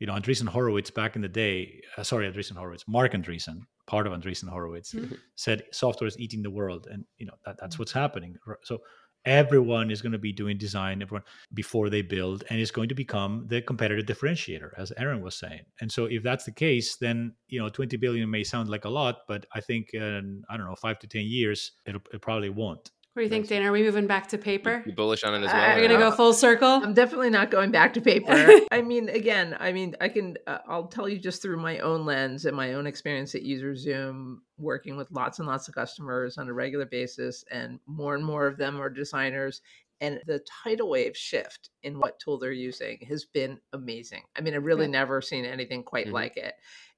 you 0.01 0.09
know, 0.09 0.14
Andreessen 0.14 0.49
Horowitz 0.49 0.90
back 0.90 1.14
in 1.14 1.22
the 1.22 1.28
day, 1.28 1.80
uh, 1.97 2.03
sorry, 2.03 2.30
Andreessen 2.30 2.57
Horowitz, 2.57 2.84
Marc 2.88 3.12
Andreessen, 3.12 3.61
part 3.86 4.07
of 4.09 4.12
Andreessen 4.12 4.49
Horowitz, 4.49 4.92
Mhm. 4.92 5.18
said 5.36 5.62
software 5.72 6.09
is 6.09 6.18
eating 6.18 6.42
the 6.42 6.51
world. 6.51 6.88
And, 6.90 7.05
you 7.16 7.26
know, 7.26 7.34
that, 7.47 7.57
that's 7.61 7.78
what's 7.78 7.92
happening. 7.92 8.36
So 8.64 8.80
everyone 9.25 9.91
is 9.91 10.03
going 10.03 10.12
to 10.12 10.18
be 10.18 10.33
doing 10.33 10.59
design 10.59 11.03
everyone 11.03 11.25
before 11.55 11.89
they 11.91 12.03
build 12.03 12.45
and 12.51 12.61
it's 12.61 12.70
going 12.70 12.89
to 12.89 12.95
become 12.95 13.47
the 13.49 13.62
competitive 13.62 14.07
differentiator, 14.07 14.70
as 14.77 14.93
Erin 14.97 15.20
was 15.20 15.35
saying. 15.35 15.62
And 15.81 15.91
so 15.91 16.07
if 16.07 16.22
that's 16.22 16.45
the 16.45 16.53
case, 16.53 16.97
then, 16.97 17.35
you 17.49 17.61
know, 17.61 17.68
20 17.68 17.97
billion 17.97 18.31
may 18.31 18.45
sound 18.45 18.68
like 18.68 18.85
a 18.85 18.91
lot, 18.91 19.20
but 19.29 19.47
I 19.55 19.61
think, 19.61 19.95
in, 19.95 20.43
I 20.49 20.57
don't 20.57 20.66
know, 20.66 20.77
five 20.77 20.99
to 21.01 21.07
10 21.07 21.22
years, 21.22 21.72
it'll, 21.87 22.03
it 22.12 22.20
probably 22.20 22.51
won't. 22.51 22.91
What 23.14 23.20
do 23.20 23.24
you 23.26 23.30
think, 23.30 23.46
Dana? 23.46 23.68
Are 23.68 23.72
we 23.72 23.84
moving 23.84 24.08
back 24.08 24.26
to 24.30 24.38
paper? 24.38 24.82
You 24.84 24.92
bullish 24.92 25.22
on 25.22 25.34
it 25.40 25.46
as 25.46 25.52
I- 25.52 25.56
well? 25.56 25.70
Are 25.70 25.78
or 25.78 25.80
we 25.82 25.86
gonna 25.86 26.00
go 26.00 26.10
full 26.10 26.32
circle? 26.34 26.68
I'm 26.68 26.94
definitely 26.94 27.30
not 27.30 27.48
going 27.48 27.70
back 27.70 27.94
to 27.94 28.00
paper. 28.00 28.32
I 28.72 28.82
mean, 28.82 29.08
again, 29.08 29.56
I 29.60 29.70
mean, 29.70 29.94
I 30.00 30.08
can, 30.08 30.36
uh, 30.48 30.58
I'll 30.66 30.88
tell 30.88 31.08
you 31.08 31.20
just 31.20 31.40
through 31.40 31.58
my 31.58 31.78
own 31.78 32.04
lens 32.04 32.44
and 32.44 32.56
my 32.56 32.72
own 32.74 32.88
experience 32.88 33.36
at 33.36 33.42
UserZoom, 33.44 34.38
working 34.58 34.96
with 34.96 35.12
lots 35.12 35.38
and 35.38 35.46
lots 35.46 35.68
of 35.68 35.76
customers 35.76 36.38
on 36.38 36.48
a 36.48 36.52
regular 36.52 36.86
basis, 36.86 37.44
and 37.52 37.78
more 37.86 38.16
and 38.16 38.24
more 38.24 38.48
of 38.48 38.56
them 38.56 38.80
are 38.80 38.90
designers. 38.90 39.62
And 40.00 40.20
the 40.26 40.44
tidal 40.64 40.90
wave 40.90 41.16
shift 41.16 41.70
in 41.84 42.00
what 42.00 42.18
tool 42.18 42.36
they're 42.36 42.50
using 42.50 42.98
has 43.08 43.24
been 43.26 43.60
amazing. 43.72 44.24
I 44.36 44.40
mean, 44.40 44.54
I've 44.56 44.64
really 44.64 44.86
Yeah. 44.86 44.90
never 44.90 45.20
seen 45.22 45.44
anything 45.44 45.84
quite 45.84 46.08
Mhm. 46.08 46.12
like 46.14 46.36
it. 46.36 46.54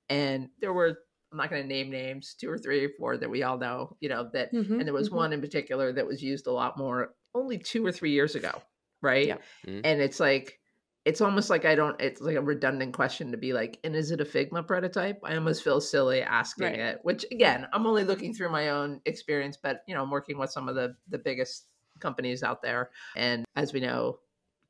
And 0.08 0.48
there 0.60 0.72
were, 0.72 0.98
I'm 1.37 1.45
not 1.45 1.51
going 1.51 1.62
to 1.62 1.68
name 1.68 1.91
names, 1.91 2.34
two 2.34 2.49
or 2.51 2.57
three 2.57 2.82
or 2.84 2.89
four 2.99 3.18
that 3.18 3.28
we 3.28 3.43
all 3.43 3.59
know, 3.59 3.97
you 4.01 4.09
know, 4.09 4.30
that 4.32 4.53
Mhm, 4.55 4.78
and 4.78 4.87
there 4.87 4.95
was 4.95 5.11
mhm. 5.11 5.16
one 5.16 5.32
in 5.34 5.41
particular 5.43 5.93
that 5.93 6.07
was 6.07 6.22
used 6.22 6.47
a 6.47 6.53
lot 6.53 6.78
more 6.78 7.14
only 7.34 7.59
two 7.59 7.84
or 7.84 7.93
three 7.93 8.12
years 8.12 8.34
ago 8.34 8.62
right 9.03 9.26
Yep. 9.26 9.43
Mhm. 9.66 9.80
and 9.84 10.01
it's 10.01 10.18
like 10.18 10.59
it's 11.05 11.20
almost 11.20 11.51
like 11.51 11.66
i 11.66 11.74
don't 11.74 12.01
it's 12.01 12.22
like 12.22 12.37
a 12.37 12.41
redundant 12.41 12.95
question 12.95 13.30
to 13.30 13.37
be 13.37 13.53
like 13.53 13.78
and 13.84 13.95
is 13.95 14.11
it 14.11 14.22
a 14.22 14.24
figma 14.24 14.66
prototype 14.66 15.20
i 15.22 15.34
almost 15.37 15.62
feel 15.62 15.80
silly 15.80 16.22
asking 16.22 16.66
Right. 16.68 16.78
it 16.78 17.01
which 17.03 17.26
again 17.30 17.66
i'm 17.74 17.87
only 17.87 18.05
looking 18.05 18.32
through 18.32 18.49
my 18.51 18.70
own 18.70 19.03
experience 19.05 19.59
but 19.62 19.82
you 19.87 19.95
know 19.95 20.03
i'm 20.03 20.11
working 20.11 20.39
with 20.39 20.51
some 20.51 20.66
of 20.66 20.74
the 20.74 20.97
the 21.09 21.18
biggest 21.18 21.66
companies 22.01 22.43
out 22.43 22.62
there 22.62 22.91
and 23.16 23.45
as 23.55 23.72
we 23.74 23.80
know 23.80 24.18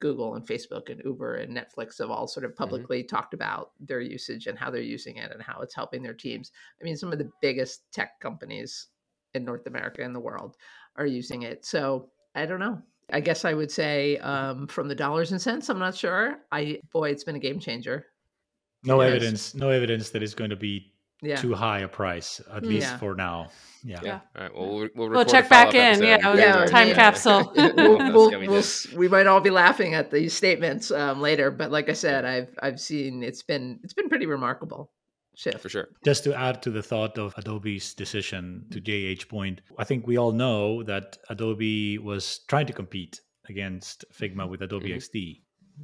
Google 0.01 0.34
and 0.34 0.47
Facebook 0.47 0.90
and 0.90 1.01
Uber 1.05 1.36
and 1.36 1.57
Netflix 1.57 1.99
have 1.99 2.11
all 2.11 2.26
sort 2.26 2.44
of 2.44 2.55
publicly 2.55 3.01
mm-hmm. 3.01 3.14
talked 3.14 3.34
about 3.34 3.72
their 3.80 4.01
usage 4.01 4.47
and 4.47 4.59
how 4.59 4.70
they're 4.70 4.80
using 4.80 5.16
it 5.16 5.32
and 5.32 5.42
how 5.42 5.61
it's 5.61 5.74
helping 5.74 6.03
their 6.03 6.14
teams. 6.14 6.53
I 6.80 6.84
mean, 6.84 6.97
some 6.97 7.12
of 7.12 7.18
the 7.18 7.30
biggest 7.40 7.90
tech 7.92 8.20
companies 8.20 8.88
in 9.34 9.44
North 9.44 9.66
America 9.66 10.03
and 10.03 10.14
the 10.14 10.20
world 10.20 10.57
are 10.97 11.07
using 11.07 11.42
it. 11.42 11.64
So 11.64 12.11
I 12.34 12.47
don't 12.47 12.61
know. 12.61 12.82
I 13.12 13.20
guess 13.20 13.44
I 13.44 13.55
would 13.55 13.70
say 13.70 14.18
um, 14.18 14.66
from 14.66 14.88
the 14.88 14.94
dollars 14.94 15.32
and 15.32 15.40
cents, 15.40 15.68
I'm 15.68 15.78
not 15.78 15.94
sure. 15.94 16.38
I 16.51 16.80
boy, 16.92 17.11
it's 17.11 17.24
been 17.24 17.36
a 17.36 17.40
game 17.40 17.61
changer. 17.61 18.07
No 18.82 19.01
yes. 19.01 19.11
evidence, 19.11 19.55
no 19.55 19.70
evidence 19.70 20.11
that 20.11 20.22
it's 20.22 20.34
going 20.34 20.51
to 20.51 20.57
be 20.57 20.92
yeah. 21.23 21.37
too 21.37 21.55
high 21.55 21.81
a 21.81 21.89
price, 21.89 22.41
at 22.53 22.62
mm. 22.62 22.69
least 22.69 22.89
yeah. 22.89 22.99
for 22.99 23.14
now. 23.14 23.49
Yeah. 23.85 24.01
yeah. 24.03 24.21
All 24.37 24.43
right. 24.43 24.55
Well, 24.55 24.69
we'll, 24.69 24.89
we'll, 24.95 25.11
we'll 25.11 25.25
check 25.25 25.49
back 25.49 25.75
in. 25.75 26.03
Yeah. 26.03 26.35
yeah. 26.35 26.67
Time 26.67 26.93
capsule. 26.93 27.53
we'll, 27.57 28.31
we'll, 28.31 28.64
we 28.97 29.09
might 29.09 29.27
all 29.27 29.41
be 29.41 29.51
laughing 29.51 29.95
at 29.95 30.11
these 30.11 30.35
statements 30.35 30.91
um, 30.91 31.21
later, 31.21 31.51
but 31.51 31.71
like 31.71 31.89
I 31.89 31.93
said, 31.93 32.25
I've 32.25 32.59
I've 32.61 32.81
seen 32.81 33.23
it's 33.23 33.43
been 33.43 33.79
it's 33.83 33.95
been 33.95 34.09
pretty 34.09 34.27
remarkable 34.27 34.91
shift 35.37 35.61
for 35.61 35.69
sure. 35.69 35.89
Just 36.05 36.25
to 36.25 36.35
add 36.35 36.62
to 36.62 36.71
the 36.71 36.83
thought 36.83 37.17
of 37.19 37.35
Adobe's 37.37 37.95
decision 37.95 38.67
to 38.71 38.81
JH 38.81 39.29
point, 39.29 39.61
I 39.79 39.85
think 39.85 40.07
we 40.07 40.17
all 40.17 40.33
know 40.33 40.83
that 40.83 41.19
Adobe 41.31 41.99
was 41.99 42.41
trying 42.49 42.67
to 42.67 42.73
compete 42.73 43.21
against 43.49 44.05
Figma 44.12 44.49
with 44.49 44.62
Adobe 44.62 44.89
mm-hmm. 44.89 44.99
XD, 44.99 45.43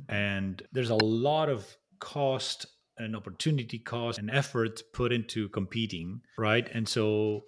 and 0.08 0.62
there's 0.72 0.90
a 0.90 1.04
lot 1.04 1.48
of 1.48 1.76
cost 2.00 2.66
and 3.02 3.16
opportunity 3.16 3.78
cost 3.78 4.18
and 4.18 4.30
effort 4.30 4.82
put 4.92 5.12
into 5.12 5.48
competing, 5.50 6.20
right? 6.38 6.68
And 6.72 6.88
so 6.88 7.44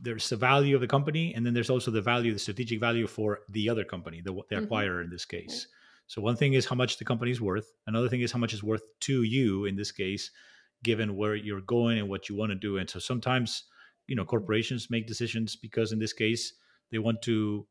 there's 0.00 0.28
the 0.28 0.36
value 0.36 0.74
of 0.74 0.80
the 0.80 0.86
company, 0.86 1.34
and 1.34 1.44
then 1.44 1.54
there's 1.54 1.70
also 1.70 1.90
the 1.90 2.02
value, 2.02 2.32
the 2.32 2.38
strategic 2.38 2.80
value 2.80 3.06
for 3.06 3.40
the 3.48 3.68
other 3.68 3.84
company, 3.84 4.20
the, 4.20 4.32
the 4.32 4.56
mm-hmm. 4.56 4.72
acquirer 4.72 5.04
in 5.04 5.10
this 5.10 5.24
case. 5.24 5.66
So 6.06 6.20
one 6.20 6.36
thing 6.36 6.54
is 6.54 6.66
how 6.66 6.76
much 6.76 6.98
the 6.98 7.04
company 7.04 7.30
is 7.30 7.40
worth. 7.40 7.72
Another 7.86 8.08
thing 8.08 8.20
is 8.20 8.32
how 8.32 8.38
much 8.38 8.52
is 8.52 8.62
worth 8.62 8.82
to 9.00 9.22
you 9.22 9.64
in 9.64 9.76
this 9.76 9.92
case, 9.92 10.30
given 10.82 11.16
where 11.16 11.34
you're 11.34 11.60
going 11.62 11.98
and 11.98 12.08
what 12.08 12.28
you 12.28 12.36
want 12.36 12.50
to 12.50 12.56
do. 12.56 12.76
And 12.76 12.90
so 12.90 12.98
sometimes, 12.98 13.64
you 14.08 14.16
know, 14.16 14.24
corporations 14.24 14.90
make 14.90 15.06
decisions 15.06 15.56
because 15.56 15.92
in 15.92 15.98
this 15.98 16.12
case 16.12 16.52
they 16.90 16.98
want 16.98 17.22
to 17.22 17.66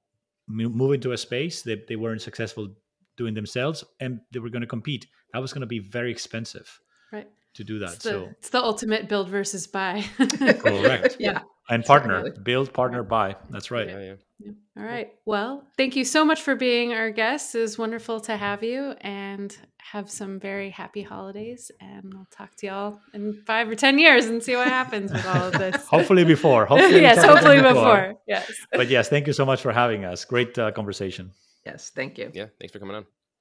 move 0.47 0.93
into 0.93 1.11
a 1.11 1.17
space 1.17 1.61
that 1.63 1.87
they 1.87 1.95
weren't 1.95 2.21
successful 2.21 2.69
doing 3.17 3.33
themselves, 3.33 3.83
and 3.99 4.21
they 4.31 4.39
were 4.39 4.49
going 4.49 4.61
to 4.61 4.67
compete. 4.67 5.05
That 5.33 5.41
was 5.41 5.53
going 5.53 5.61
to 5.61 5.67
be 5.67 5.79
very 5.79 6.09
expensive 6.09 6.79
right. 7.11 7.27
to 7.55 7.63
do 7.63 7.79
that 7.79 7.93
it's 7.93 8.03
the, 8.03 8.09
so 8.09 8.29
it's 8.39 8.49
the 8.49 8.61
ultimate 8.61 9.07
build 9.09 9.29
versus 9.29 9.67
buy. 9.67 10.03
Correct. 10.17 11.17
Yeah. 11.19 11.41
And 11.69 11.85
partner 11.85 12.31
build 12.31 12.73
partner 12.73 13.01
buy. 13.03 13.37
That's 13.49 13.71
right. 13.71 13.87
Yeah, 13.87 13.99
yeah. 13.99 14.13
yeah. 14.39 14.51
all 14.77 14.83
right. 14.83 15.09
Well 15.25 15.65
thank 15.77 15.95
you 15.95 16.03
so 16.03 16.25
much 16.25 16.41
for 16.41 16.55
being 16.55 16.93
our 16.93 17.11
guest 17.11 17.55
it 17.55 17.59
was 17.59 17.77
wonderful 17.77 18.19
to 18.21 18.35
have 18.35 18.63
you 18.63 18.93
and 19.01 19.55
have 19.77 20.09
some 20.09 20.39
very 20.39 20.69
happy 20.69 21.01
holidays 21.01 21.71
and 21.81 22.13
i'll 22.15 22.27
talk 22.31 22.55
to 22.55 22.67
y'all 22.67 22.99
in 23.13 23.33
five 23.45 23.67
or 23.67 23.75
ten 23.75 23.99
years 23.99 24.25
and 24.25 24.41
see 24.43 24.55
what 24.55 24.67
happens 24.67 25.11
with 25.11 25.25
all 25.25 25.47
of 25.47 25.53
this. 25.53 25.85
Hopefully 25.87 26.23
before. 26.23 26.65
Hopefully 26.65 27.01
yes 27.01 27.23
hopefully 27.23 27.57
before. 27.57 27.73
before. 27.73 28.13
yes. 28.27 28.51
But 28.71 28.89
yes 28.89 29.07
thank 29.09 29.27
you 29.27 29.33
so 29.33 29.45
much 29.45 29.61
for 29.61 29.71
having 29.71 30.03
us. 30.03 30.25
Great 30.25 30.57
uh, 30.57 30.71
conversation. 30.71 31.31
Yes 31.65 31.91
thank 31.95 32.17
you. 32.17 32.31
Yeah 32.33 32.47
thanks 32.59 32.73
for 32.73 32.79
coming 32.79 32.95
on 32.95 33.05